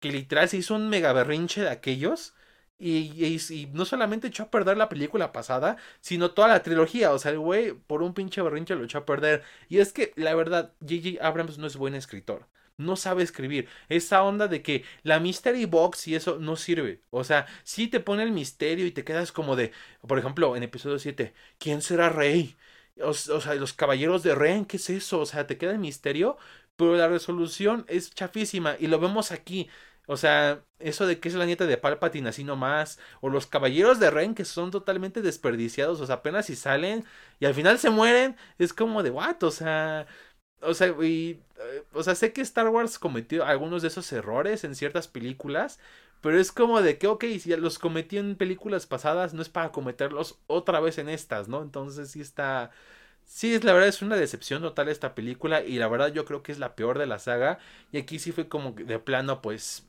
que 0.00 0.12
literal 0.12 0.48
se 0.48 0.58
hizo 0.58 0.74
un 0.74 0.88
mega 0.90 1.12
berrinche 1.12 1.62
de 1.62 1.70
aquellos. 1.70 2.34
Y, 2.78 3.24
y, 3.24 3.66
no 3.72 3.84
solamente 3.84 4.28
echó 4.28 4.44
a 4.44 4.50
perder 4.50 4.76
la 4.76 4.88
película 4.88 5.32
pasada, 5.32 5.76
sino 6.00 6.32
toda 6.32 6.48
la 6.48 6.62
trilogía. 6.64 7.12
O 7.12 7.18
sea, 7.18 7.32
el 7.32 7.38
güey 7.38 7.72
por 7.74 8.02
un 8.02 8.14
pinche 8.14 8.42
berrinche 8.42 8.74
lo 8.74 8.84
echó 8.84 8.98
a 8.98 9.06
perder. 9.06 9.44
Y 9.68 9.78
es 9.78 9.92
que, 9.92 10.12
la 10.16 10.34
verdad, 10.34 10.74
J.J. 10.80 11.26
Abrams 11.26 11.58
no 11.58 11.66
es 11.68 11.76
buen 11.76 11.94
escritor. 11.94 12.48
No 12.76 12.96
sabe 12.96 13.22
escribir. 13.22 13.68
Esa 13.88 14.22
onda 14.24 14.48
de 14.48 14.62
que 14.62 14.84
la 15.04 15.20
mystery 15.20 15.66
box 15.66 16.08
y 16.08 16.16
eso 16.16 16.38
no 16.40 16.56
sirve. 16.56 17.02
O 17.10 17.24
sea, 17.24 17.46
sí 17.64 17.88
te 17.88 18.00
pone 18.00 18.22
el 18.24 18.32
misterio 18.32 18.86
y 18.86 18.92
te 18.92 19.04
quedas 19.04 19.32
como 19.32 19.56
de, 19.56 19.72
por 20.06 20.18
ejemplo, 20.18 20.56
en 20.56 20.62
episodio 20.64 20.98
7, 20.98 21.34
¿quién 21.58 21.82
será 21.82 22.08
rey? 22.08 22.56
O, 23.00 23.14
sea, 23.14 23.54
los 23.54 23.72
caballeros 23.72 24.22
de 24.22 24.34
Ren, 24.34 24.64
¿qué 24.64 24.76
es 24.76 24.90
eso? 24.90 25.20
O 25.20 25.26
sea, 25.26 25.46
te 25.46 25.56
queda 25.58 25.72
el 25.72 25.78
misterio, 25.78 26.36
pero 26.76 26.96
la 26.96 27.08
resolución 27.08 27.84
es 27.88 28.10
chafísima 28.14 28.76
y 28.78 28.86
lo 28.86 28.98
vemos 29.00 29.32
aquí. 29.32 29.68
O 30.06 30.16
sea, 30.16 30.64
eso 30.78 31.06
de 31.06 31.20
que 31.20 31.28
es 31.28 31.34
la 31.34 31.46
nieta 31.46 31.66
de 31.66 31.76
Palpatine 31.78 32.28
así 32.28 32.44
nomás. 32.44 32.98
O 33.20 33.28
los 33.30 33.46
caballeros 33.46 33.98
de 34.00 34.10
Ren 34.10 34.34
que 34.34 34.44
son 34.44 34.70
totalmente 34.70 35.22
desperdiciados. 35.22 36.00
O 36.00 36.06
sea, 36.06 36.16
apenas 36.16 36.46
si 36.46 36.56
salen 36.56 37.04
y 37.40 37.46
al 37.46 37.54
final 37.54 37.78
se 37.78 37.90
mueren. 37.90 38.36
Es 38.58 38.72
como 38.72 39.02
de 39.02 39.10
what? 39.10 39.42
O 39.42 39.50
sea. 39.50 40.06
O 40.60 40.74
sea, 40.74 40.88
y, 41.02 41.40
eh, 41.58 41.84
o 41.92 42.02
sea, 42.04 42.14
sé 42.14 42.32
que 42.32 42.40
Star 42.42 42.68
Wars 42.68 42.98
cometió 42.98 43.44
algunos 43.44 43.82
de 43.82 43.88
esos 43.88 44.12
errores 44.12 44.64
en 44.64 44.74
ciertas 44.76 45.08
películas. 45.08 45.80
Pero 46.22 46.40
es 46.40 46.52
como 46.52 46.82
de 46.82 46.98
que, 46.98 47.08
ok, 47.08 47.24
si 47.40 47.50
ya 47.50 47.56
los 47.58 47.78
cometí 47.78 48.18
en 48.18 48.36
películas 48.36 48.86
pasadas, 48.86 49.34
no 49.34 49.42
es 49.42 49.48
para 49.50 49.72
cometerlos 49.72 50.38
otra 50.46 50.80
vez 50.80 50.98
en 50.98 51.08
estas, 51.10 51.48
¿no? 51.48 51.62
Entonces 51.62 52.10
sí 52.12 52.20
está... 52.22 52.70
Sí, 53.24 53.54
es 53.54 53.64
la 53.64 53.72
verdad, 53.72 53.88
es 53.88 54.02
una 54.02 54.16
decepción 54.16 54.62
total 54.62 54.88
esta 54.88 55.14
película 55.14 55.62
y 55.64 55.78
la 55.78 55.88
verdad 55.88 56.12
yo 56.12 56.24
creo 56.24 56.42
que 56.42 56.52
es 56.52 56.58
la 56.58 56.74
peor 56.76 56.98
de 56.98 57.06
la 57.06 57.18
saga. 57.18 57.58
Y 57.92 57.98
aquí 57.98 58.18
sí 58.18 58.32
fue 58.32 58.48
como 58.48 58.72
de 58.72 58.98
plano, 58.98 59.42
pues, 59.42 59.86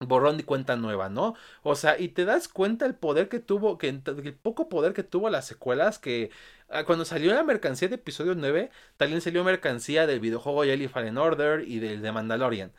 borrón 0.00 0.40
y 0.40 0.42
cuenta 0.44 0.76
nueva, 0.76 1.08
¿no? 1.08 1.34
O 1.62 1.74
sea, 1.76 1.98
y 1.98 2.08
te 2.08 2.24
das 2.24 2.48
cuenta 2.48 2.86
el 2.86 2.94
poder 2.94 3.28
que 3.28 3.40
tuvo, 3.40 3.78
que 3.78 3.88
el 3.88 4.34
poco 4.34 4.68
poder 4.68 4.92
que 4.92 5.02
tuvo 5.04 5.30
las 5.30 5.46
secuelas, 5.46 5.98
que 5.98 6.30
ah, 6.68 6.84
cuando 6.84 7.04
salió 7.04 7.34
la 7.34 7.44
mercancía 7.44 7.88
de 7.88 7.96
episodio 7.96 8.34
9, 8.34 8.70
también 8.96 9.20
salió 9.20 9.44
mercancía 9.44 10.06
del 10.06 10.20
videojuego 10.20 10.64
Jelly 10.64 10.88
Fallen 10.88 11.18
Order 11.18 11.68
y 11.68 11.78
del 11.78 12.02
de 12.02 12.12
Mandalorian. 12.12 12.72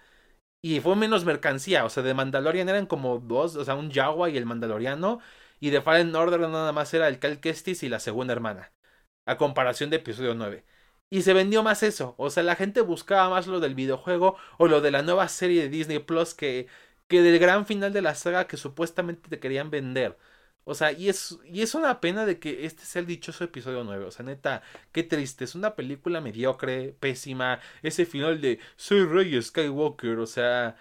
Y 0.65 0.79
fue 0.79 0.95
menos 0.95 1.25
mercancía, 1.25 1.83
o 1.85 1.89
sea, 1.89 2.03
de 2.03 2.13
Mandalorian 2.13 2.69
eran 2.69 2.85
como 2.85 3.19
dos, 3.19 3.57
o 3.57 3.65
sea, 3.65 3.75
un 3.75 3.91
Jawa 3.91 4.29
y 4.29 4.37
el 4.37 4.45
Mandaloriano. 4.45 5.19
Y 5.59 5.71
de 5.71 5.81
Fallen 5.81 6.15
Order 6.15 6.39
nada 6.41 6.71
más 6.71 6.93
era 6.93 7.07
el 7.09 7.19
Cal 7.19 7.39
Kestis 7.41 7.83
y 7.83 7.89
la 7.89 7.99
segunda 7.99 8.33
hermana. 8.33 8.71
A 9.25 9.37
comparación 9.37 9.89
de 9.89 9.97
episodio 9.97 10.35
9. 10.35 10.65
Y 11.09 11.23
se 11.23 11.33
vendió 11.33 11.63
más 11.63 11.83
eso. 11.83 12.15
O 12.17 12.29
sea, 12.29 12.43
la 12.43 12.55
gente 12.55 12.81
buscaba 12.81 13.29
más 13.29 13.47
lo 13.47 13.59
del 13.59 13.75
videojuego 13.75 14.37
o 14.57 14.67
lo 14.67 14.81
de 14.81 14.91
la 14.91 15.01
nueva 15.03 15.27
serie 15.27 15.63
de 15.63 15.69
Disney 15.69 15.99
Plus 15.99 16.33
que, 16.33 16.67
que 17.07 17.21
del 17.21 17.39
gran 17.39 17.65
final 17.65 17.93
de 17.93 18.01
la 18.01 18.15
saga 18.15 18.47
que 18.47 18.57
supuestamente 18.57 19.29
te 19.29 19.39
querían 19.39 19.69
vender. 19.69 20.17
O 20.65 20.75
sea, 20.75 20.91
y 20.91 21.09
es, 21.09 21.37
y 21.45 21.61
es 21.61 21.75
una 21.75 21.99
pena 21.99 22.25
de 22.25 22.39
que 22.39 22.65
este 22.65 22.85
sea 22.85 23.01
el 23.01 23.07
dichoso 23.07 23.43
episodio 23.43 23.83
9. 23.83 24.05
O 24.05 24.11
sea, 24.11 24.25
neta, 24.25 24.63
qué 24.91 25.03
triste. 25.03 25.43
Es 25.43 25.55
una 25.55 25.75
película 25.75 26.21
mediocre, 26.21 26.95
pésima. 26.99 27.59
Ese 27.81 28.05
final 28.05 28.39
de 28.41 28.59
soy 28.77 29.05
Rey 29.05 29.41
Skywalker. 29.41 30.19
O 30.19 30.25
sea, 30.27 30.77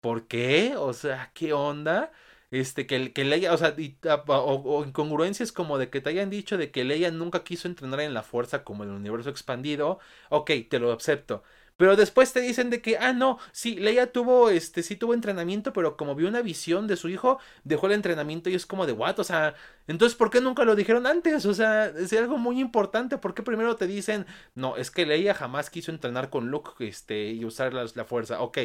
¿por 0.00 0.26
qué? 0.26 0.74
O 0.76 0.92
sea, 0.92 1.30
¿qué 1.34 1.52
onda? 1.52 2.12
Este, 2.50 2.86
que, 2.86 3.12
que 3.12 3.24
Leia, 3.24 3.54
o 3.54 3.56
sea, 3.58 3.76
ah, 4.08 4.24
o, 4.26 4.84
incongruencias 4.84 5.52
como 5.52 5.78
de 5.78 5.88
que 5.88 6.00
te 6.00 6.10
hayan 6.10 6.30
dicho 6.30 6.58
de 6.58 6.70
que 6.72 6.84
Leia 6.84 7.10
nunca 7.12 7.44
quiso 7.44 7.68
entrenar 7.68 8.00
en 8.00 8.14
la 8.14 8.22
fuerza 8.24 8.64
como 8.64 8.82
en 8.82 8.90
el 8.90 8.96
universo 8.96 9.30
expandido. 9.30 10.00
Ok, 10.30 10.50
te 10.68 10.78
lo 10.80 10.92
acepto. 10.92 11.44
Pero 11.80 11.96
después 11.96 12.30
te 12.34 12.42
dicen 12.42 12.68
de 12.68 12.82
que, 12.82 12.98
ah, 12.98 13.14
no, 13.14 13.38
sí, 13.52 13.76
Leia 13.76 14.12
tuvo, 14.12 14.50
este, 14.50 14.82
sí 14.82 14.96
tuvo 14.96 15.14
entrenamiento, 15.14 15.72
pero 15.72 15.96
como 15.96 16.14
vio 16.14 16.28
una 16.28 16.42
visión 16.42 16.86
de 16.86 16.96
su 16.96 17.08
hijo, 17.08 17.38
dejó 17.64 17.86
el 17.86 17.92
entrenamiento 17.94 18.50
y 18.50 18.54
es 18.54 18.66
como 18.66 18.84
de, 18.86 18.92
what, 18.92 19.18
o 19.18 19.24
sea, 19.24 19.54
entonces, 19.86 20.14
¿por 20.16 20.28
qué 20.30 20.42
nunca 20.42 20.64
lo 20.64 20.76
dijeron 20.76 21.06
antes? 21.06 21.46
O 21.46 21.54
sea, 21.54 21.86
es 21.86 22.12
algo 22.12 22.36
muy 22.36 22.60
importante, 22.60 23.16
¿por 23.16 23.32
qué 23.34 23.42
primero 23.42 23.76
te 23.76 23.86
dicen, 23.86 24.26
no, 24.54 24.76
es 24.76 24.90
que 24.90 25.06
Leia 25.06 25.32
jamás 25.34 25.70
quiso 25.70 25.90
entrenar 25.90 26.28
con 26.28 26.50
Luke, 26.50 26.72
este, 26.86 27.30
y 27.30 27.44
usar 27.46 27.72
la, 27.72 27.86
la 27.94 28.04
fuerza, 28.04 28.42
ok. 28.42 28.58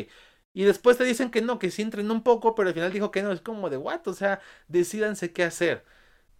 Y 0.53 0.63
después 0.63 0.97
te 0.97 1.05
dicen 1.05 1.31
que 1.31 1.41
no, 1.41 1.57
que 1.59 1.71
sí 1.71 1.81
entrenó 1.81 2.13
un 2.13 2.23
poco, 2.23 2.53
pero 2.55 2.67
al 2.69 2.73
final 2.75 2.91
dijo 2.91 3.11
que 3.11 3.23
no, 3.23 3.31
es 3.31 3.41
como 3.41 3.69
de, 3.69 3.77
what, 3.77 4.07
o 4.07 4.13
sea, 4.13 4.41
decidanse 4.67 5.31
qué 5.33 5.43
hacer. 5.43 5.85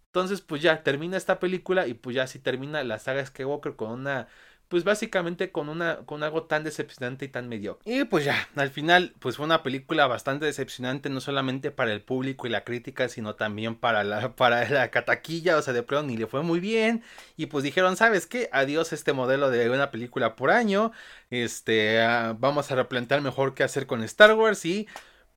Entonces, 0.06 0.40
pues 0.40 0.62
ya 0.62 0.82
termina 0.82 1.16
esta 1.16 1.38
película 1.38 1.86
y 1.86 1.94
pues 1.94 2.16
ya 2.16 2.26
sí 2.26 2.38
termina 2.38 2.82
la 2.84 2.98
saga 2.98 3.24
Skywalker 3.26 3.76
con 3.76 3.90
una 3.90 4.28
pues 4.68 4.84
básicamente 4.84 5.52
con 5.52 5.68
una 5.68 5.98
con 6.06 6.22
algo 6.22 6.44
tan 6.44 6.64
decepcionante 6.64 7.24
y 7.24 7.28
tan 7.28 7.48
mediocre. 7.48 7.90
Y 7.90 8.04
pues 8.04 8.24
ya, 8.24 8.48
al 8.56 8.70
final 8.70 9.14
pues 9.20 9.36
fue 9.36 9.46
una 9.46 9.62
película 9.62 10.06
bastante 10.06 10.46
decepcionante 10.46 11.08
no 11.08 11.20
solamente 11.20 11.70
para 11.70 11.92
el 11.92 12.02
público 12.02 12.46
y 12.46 12.50
la 12.50 12.64
crítica, 12.64 13.08
sino 13.08 13.34
también 13.36 13.76
para 13.76 14.02
la 14.04 14.34
para 14.34 14.68
la 14.68 14.90
cataquilla, 14.90 15.56
o 15.56 15.62
sea, 15.62 15.72
de 15.72 15.82
pronto 15.82 16.06
ni 16.08 16.16
le 16.16 16.26
fue 16.26 16.42
muy 16.42 16.60
bien 16.60 17.02
y 17.36 17.46
pues 17.46 17.64
dijeron, 17.64 17.96
"¿Sabes 17.96 18.26
qué? 18.26 18.48
Adiós 18.52 18.92
este 18.92 19.12
modelo 19.12 19.50
de 19.50 19.70
una 19.70 19.90
película 19.90 20.36
por 20.36 20.50
año. 20.50 20.92
Este, 21.30 22.00
ah, 22.02 22.36
vamos 22.38 22.70
a 22.70 22.76
replantear 22.76 23.20
mejor 23.20 23.54
qué 23.54 23.62
hacer 23.64 23.86
con 23.86 24.02
Star 24.02 24.34
Wars 24.34 24.64
y 24.64 24.86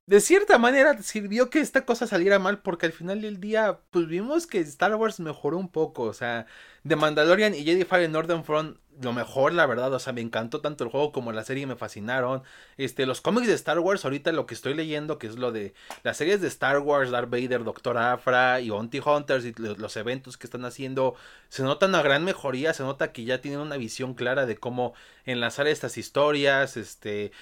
de 0.06 0.20
cierta 0.20 0.58
manera 0.58 1.00
sirvió 1.02 1.50
que 1.50 1.60
esta 1.60 1.84
cosa 1.84 2.06
saliera 2.06 2.38
mal 2.38 2.60
porque 2.62 2.86
al 2.86 2.92
final 2.92 3.22
del 3.22 3.40
día 3.40 3.80
pues 3.90 4.06
vimos 4.08 4.46
que 4.46 4.58
Star 4.60 4.94
Wars 4.96 5.20
mejoró 5.20 5.56
un 5.58 5.68
poco, 5.70 6.02
o 6.04 6.12
sea, 6.14 6.46
The 6.86 6.96
Mandalorian 6.96 7.54
y 7.54 7.64
Jedi 7.64 7.84
Fallen 7.84 8.12
Northern 8.12 8.44
fueron 8.44 8.78
lo 9.00 9.12
mejor, 9.12 9.52
la 9.52 9.66
verdad. 9.66 9.92
O 9.92 9.98
sea, 9.98 10.12
me 10.12 10.20
encantó 10.20 10.60
tanto 10.60 10.84
el 10.84 10.90
juego 10.90 11.12
como 11.12 11.32
la 11.32 11.44
serie, 11.44 11.66
me 11.66 11.76
fascinaron. 11.76 12.42
Este, 12.76 13.06
los 13.06 13.20
cómics 13.20 13.46
de 13.46 13.54
Star 13.54 13.78
Wars, 13.78 14.04
ahorita 14.04 14.32
lo 14.32 14.46
que 14.46 14.54
estoy 14.54 14.74
leyendo, 14.74 15.18
que 15.18 15.26
es 15.26 15.36
lo 15.36 15.52
de 15.52 15.74
las 16.02 16.16
series 16.16 16.40
de 16.40 16.48
Star 16.48 16.78
Wars, 16.78 17.10
Darth 17.10 17.30
Vader, 17.30 17.64
Doctor 17.64 17.98
Afra 17.98 18.60
y 18.60 18.70
Bounty 18.70 19.00
Hunters 19.00 19.44
y 19.44 19.54
los 19.56 19.96
eventos 19.96 20.36
que 20.36 20.46
están 20.46 20.64
haciendo, 20.64 21.14
se 21.48 21.62
nota 21.62 21.86
una 21.86 22.02
gran 22.02 22.24
mejoría, 22.24 22.74
se 22.74 22.82
nota 22.82 23.12
que 23.12 23.24
ya 23.24 23.40
tienen 23.40 23.60
una 23.60 23.76
visión 23.76 24.14
clara 24.14 24.46
de 24.46 24.56
cómo 24.56 24.94
enlazar 25.24 25.66
estas 25.66 25.96
historias. 25.98 26.76
Este, 26.76 27.32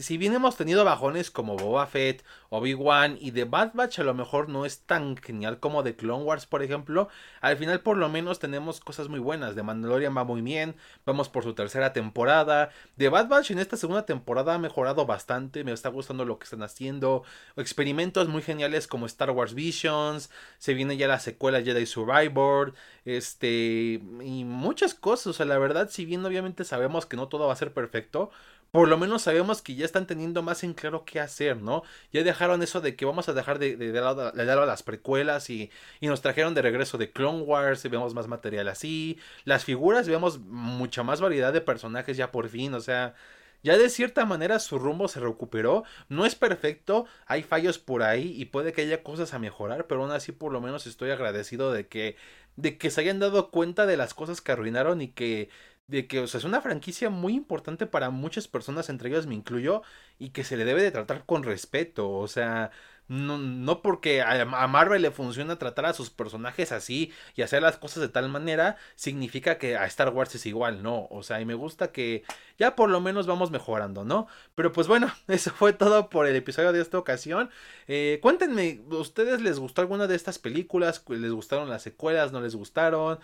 si 0.00 0.18
bien 0.18 0.34
hemos 0.34 0.56
tenido 0.56 0.84
bajones 0.84 1.30
como 1.30 1.56
Boba 1.56 1.86
Fett, 1.86 2.24
Obi-Wan 2.50 3.18
y 3.20 3.32
The 3.32 3.44
Bad 3.44 3.72
Batch, 3.74 3.98
a 3.98 4.04
lo 4.04 4.14
mejor 4.14 4.48
no 4.48 4.64
es 4.64 4.80
tan 4.80 5.16
genial 5.16 5.58
como 5.60 5.82
The 5.82 5.96
Clone 5.96 6.24
Wars, 6.24 6.46
por 6.46 6.62
ejemplo. 6.62 7.08
Al 7.40 7.56
final, 7.56 7.80
por 7.80 7.96
lo 7.96 8.08
menos, 8.08 8.38
tenemos 8.38 8.80
cosas 8.86 9.08
muy 9.08 9.18
buenas. 9.18 9.56
The 9.56 9.64
Mandalorian 9.64 10.16
va 10.16 10.24
muy 10.24 10.40
bien. 10.40 10.76
Vamos 11.04 11.28
por 11.28 11.42
su 11.42 11.54
tercera 11.54 11.92
temporada. 11.92 12.70
The 12.96 13.10
Bad 13.10 13.28
Batch 13.28 13.50
en 13.50 13.58
esta 13.58 13.76
segunda 13.76 14.06
temporada 14.06 14.54
ha 14.54 14.58
mejorado 14.58 15.04
bastante. 15.04 15.64
Me 15.64 15.72
está 15.72 15.90
gustando 15.90 16.24
lo 16.24 16.38
que 16.38 16.44
están 16.44 16.62
haciendo. 16.62 17.24
Experimentos 17.56 18.28
muy 18.28 18.42
geniales 18.42 18.86
como 18.86 19.04
Star 19.06 19.32
Wars 19.32 19.54
Visions. 19.54 20.30
Se 20.58 20.72
viene 20.72 20.96
ya 20.96 21.08
la 21.08 21.18
secuela 21.18 21.60
Jedi 21.60 21.84
Survivor. 21.84 22.74
Este. 23.04 24.00
Y 24.22 24.44
muchas 24.44 24.94
cosas. 24.94 25.26
O 25.26 25.32
sea, 25.32 25.46
la 25.46 25.58
verdad, 25.58 25.90
si 25.90 26.04
bien 26.04 26.24
obviamente 26.24 26.64
sabemos 26.64 27.06
que 27.06 27.16
no 27.16 27.28
todo 27.28 27.48
va 27.48 27.52
a 27.52 27.56
ser 27.56 27.74
perfecto 27.74 28.30
por 28.70 28.88
lo 28.88 28.98
menos 28.98 29.22
sabemos 29.22 29.62
que 29.62 29.74
ya 29.74 29.84
están 29.84 30.06
teniendo 30.06 30.42
más 30.42 30.62
en 30.64 30.74
claro 30.74 31.04
qué 31.04 31.20
hacer, 31.20 31.56
¿no? 31.62 31.82
Ya 32.12 32.22
dejaron 32.22 32.62
eso 32.62 32.80
de 32.80 32.96
que 32.96 33.04
vamos 33.04 33.28
a 33.28 33.32
dejar 33.32 33.58
de, 33.58 33.76
de, 33.76 33.92
lado, 33.92 34.28
a 34.28 34.66
las 34.66 34.82
precuelas 34.82 35.48
y, 35.50 35.70
y, 36.00 36.08
nos 36.08 36.20
trajeron 36.22 36.54
de 36.54 36.62
regreso 36.62 36.98
de 36.98 37.10
Clone 37.10 37.42
Wars 37.42 37.84
y 37.84 37.88
vemos 37.88 38.14
más 38.14 38.28
material 38.28 38.68
así. 38.68 39.18
Las 39.44 39.64
figuras, 39.64 40.08
vemos 40.08 40.38
mucha 40.38 41.02
más 41.02 41.20
variedad 41.20 41.52
de 41.52 41.60
personajes 41.60 42.16
ya 42.16 42.30
por 42.30 42.48
fin, 42.48 42.74
o 42.74 42.80
sea, 42.80 43.14
ya 43.62 43.76
de 43.76 43.88
cierta 43.88 44.24
manera 44.24 44.58
su 44.58 44.78
rumbo 44.78 45.08
se 45.08 45.20
recuperó. 45.20 45.84
No 46.08 46.26
es 46.26 46.34
perfecto, 46.34 47.06
hay 47.26 47.42
fallos 47.42 47.78
por 47.78 48.02
ahí 48.02 48.32
y 48.36 48.46
puede 48.46 48.72
que 48.72 48.82
haya 48.82 49.02
cosas 49.02 49.34
a 49.34 49.38
mejorar, 49.38 49.86
pero 49.86 50.02
aún 50.02 50.12
así 50.12 50.32
por 50.32 50.52
lo 50.52 50.60
menos 50.60 50.86
estoy 50.86 51.10
agradecido 51.10 51.72
de 51.72 51.88
que 51.88 52.16
de 52.56 52.78
que 52.78 52.90
se 52.90 53.02
hayan 53.02 53.18
dado 53.18 53.50
cuenta 53.50 53.86
de 53.86 53.96
las 53.96 54.14
cosas 54.14 54.40
que 54.40 54.52
arruinaron 54.52 55.02
y 55.02 55.08
que 55.08 55.50
de 55.88 56.06
que 56.06 56.20
o 56.20 56.26
sea, 56.26 56.38
es 56.38 56.44
una 56.44 56.60
franquicia 56.60 57.10
muy 57.10 57.34
importante 57.34 57.86
para 57.86 58.10
muchas 58.10 58.48
personas, 58.48 58.88
entre 58.88 59.10
ellas 59.10 59.26
me 59.26 59.34
incluyo, 59.34 59.82
y 60.18 60.30
que 60.30 60.44
se 60.44 60.56
le 60.56 60.64
debe 60.64 60.82
de 60.82 60.90
tratar 60.90 61.24
con 61.26 61.42
respeto, 61.42 62.10
o 62.10 62.28
sea, 62.28 62.70
no, 63.08 63.38
no 63.38 63.82
porque 63.82 64.20
a, 64.22 64.44
Marvel 64.44 65.02
le 65.02 65.10
funciona 65.12 65.58
tratar 65.58 65.86
a 65.86 65.92
sus 65.92 66.10
personajes 66.10 66.72
así 66.72 67.12
y 67.36 67.42
hacer 67.42 67.62
las 67.62 67.78
cosas 67.78 68.00
de 68.00 68.08
tal 68.08 68.28
manera, 68.28 68.76
significa 68.96 69.58
que 69.58 69.76
a 69.76 69.86
Star 69.86 70.12
Wars 70.12 70.34
es 70.34 70.44
igual, 70.46 70.82
no, 70.82 71.06
o 71.10 71.22
sea, 71.22 71.40
y 71.40 71.44
me 71.44 71.54
gusta 71.54 71.92
que 71.92 72.24
ya 72.58 72.74
por 72.74 72.90
lo 72.90 73.00
menos 73.00 73.26
vamos 73.26 73.50
mejorando, 73.50 74.04
¿no? 74.04 74.26
Pero 74.56 74.72
pues 74.72 74.88
bueno, 74.88 75.12
eso 75.28 75.52
fue 75.52 75.72
todo 75.72 76.10
por 76.10 76.26
el 76.26 76.34
episodio 76.36 76.72
de 76.72 76.80
esta 76.80 76.98
ocasión. 76.98 77.50
Eh, 77.86 78.18
cuéntenme, 78.22 78.80
¿ustedes 78.90 79.40
les 79.40 79.58
gustó 79.58 79.82
alguna 79.82 80.06
de 80.08 80.16
estas 80.16 80.38
películas? 80.38 81.02
¿Les 81.08 81.32
gustaron 81.32 81.70
las 81.70 81.82
secuelas? 81.82 82.32
¿No 82.32 82.40
les 82.40 82.56
gustaron? 82.56 83.20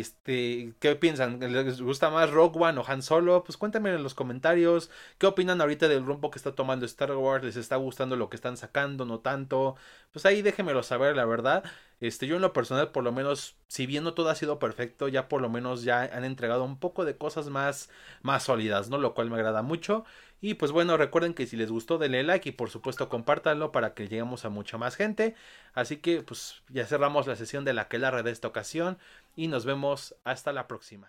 Este, 0.00 0.74
¿qué 0.80 0.96
piensan? 0.96 1.40
¿Les 1.40 1.80
gusta 1.80 2.10
más 2.10 2.30
Rogue 2.30 2.58
One 2.58 2.78
o 2.80 2.84
Han 2.86 3.02
Solo? 3.02 3.44
Pues 3.44 3.56
cuéntenme 3.56 3.94
en 3.94 4.02
los 4.02 4.14
comentarios. 4.14 4.90
¿Qué 5.18 5.26
opinan 5.26 5.60
ahorita 5.60 5.88
del 5.88 6.04
rumbo 6.04 6.30
que 6.30 6.38
está 6.38 6.54
tomando 6.54 6.86
Star 6.86 7.12
Wars? 7.16 7.44
¿Les 7.44 7.56
está 7.56 7.76
gustando 7.76 8.16
lo 8.16 8.28
que 8.30 8.36
están 8.36 8.56
sacando? 8.56 9.04
¿No 9.04 9.20
tanto? 9.20 9.76
Pues 10.12 10.26
ahí 10.26 10.42
déjenmelo 10.42 10.82
saber, 10.82 11.16
la 11.16 11.24
verdad. 11.24 11.64
Este, 12.00 12.26
yo 12.26 12.36
en 12.36 12.42
lo 12.42 12.52
personal, 12.52 12.90
por 12.92 13.04
lo 13.04 13.12
menos, 13.12 13.56
si 13.68 13.86
bien 13.86 14.04
no 14.04 14.14
todo 14.14 14.28
ha 14.30 14.34
sido 14.34 14.58
perfecto, 14.58 15.08
ya 15.08 15.28
por 15.28 15.40
lo 15.40 15.48
menos 15.48 15.82
ya 15.84 16.02
han 16.02 16.24
entregado 16.24 16.64
un 16.64 16.78
poco 16.78 17.04
de 17.04 17.16
cosas 17.16 17.48
más, 17.48 17.90
más 18.22 18.42
sólidas, 18.44 18.90
¿no? 18.90 18.98
Lo 18.98 19.14
cual 19.14 19.30
me 19.30 19.36
agrada 19.36 19.62
mucho. 19.62 20.04
Y 20.46 20.52
pues 20.52 20.72
bueno, 20.72 20.98
recuerden 20.98 21.32
que 21.32 21.46
si 21.46 21.56
les 21.56 21.70
gustó, 21.70 21.96
denle 21.96 22.22
like 22.22 22.50
y 22.50 22.52
por 22.52 22.68
supuesto 22.68 23.08
compártanlo 23.08 23.72
para 23.72 23.94
que 23.94 24.08
lleguemos 24.08 24.44
a 24.44 24.50
mucha 24.50 24.76
más 24.76 24.94
gente. 24.94 25.34
Así 25.72 25.96
que 25.96 26.20
pues 26.20 26.62
ya 26.68 26.84
cerramos 26.84 27.26
la 27.26 27.34
sesión 27.34 27.64
de 27.64 27.72
la 27.72 27.88
que 27.88 27.98
de 27.98 28.30
esta 28.30 28.48
ocasión 28.48 28.98
y 29.36 29.48
nos 29.48 29.64
vemos 29.64 30.16
hasta 30.22 30.52
la 30.52 30.66
próxima. 30.66 31.08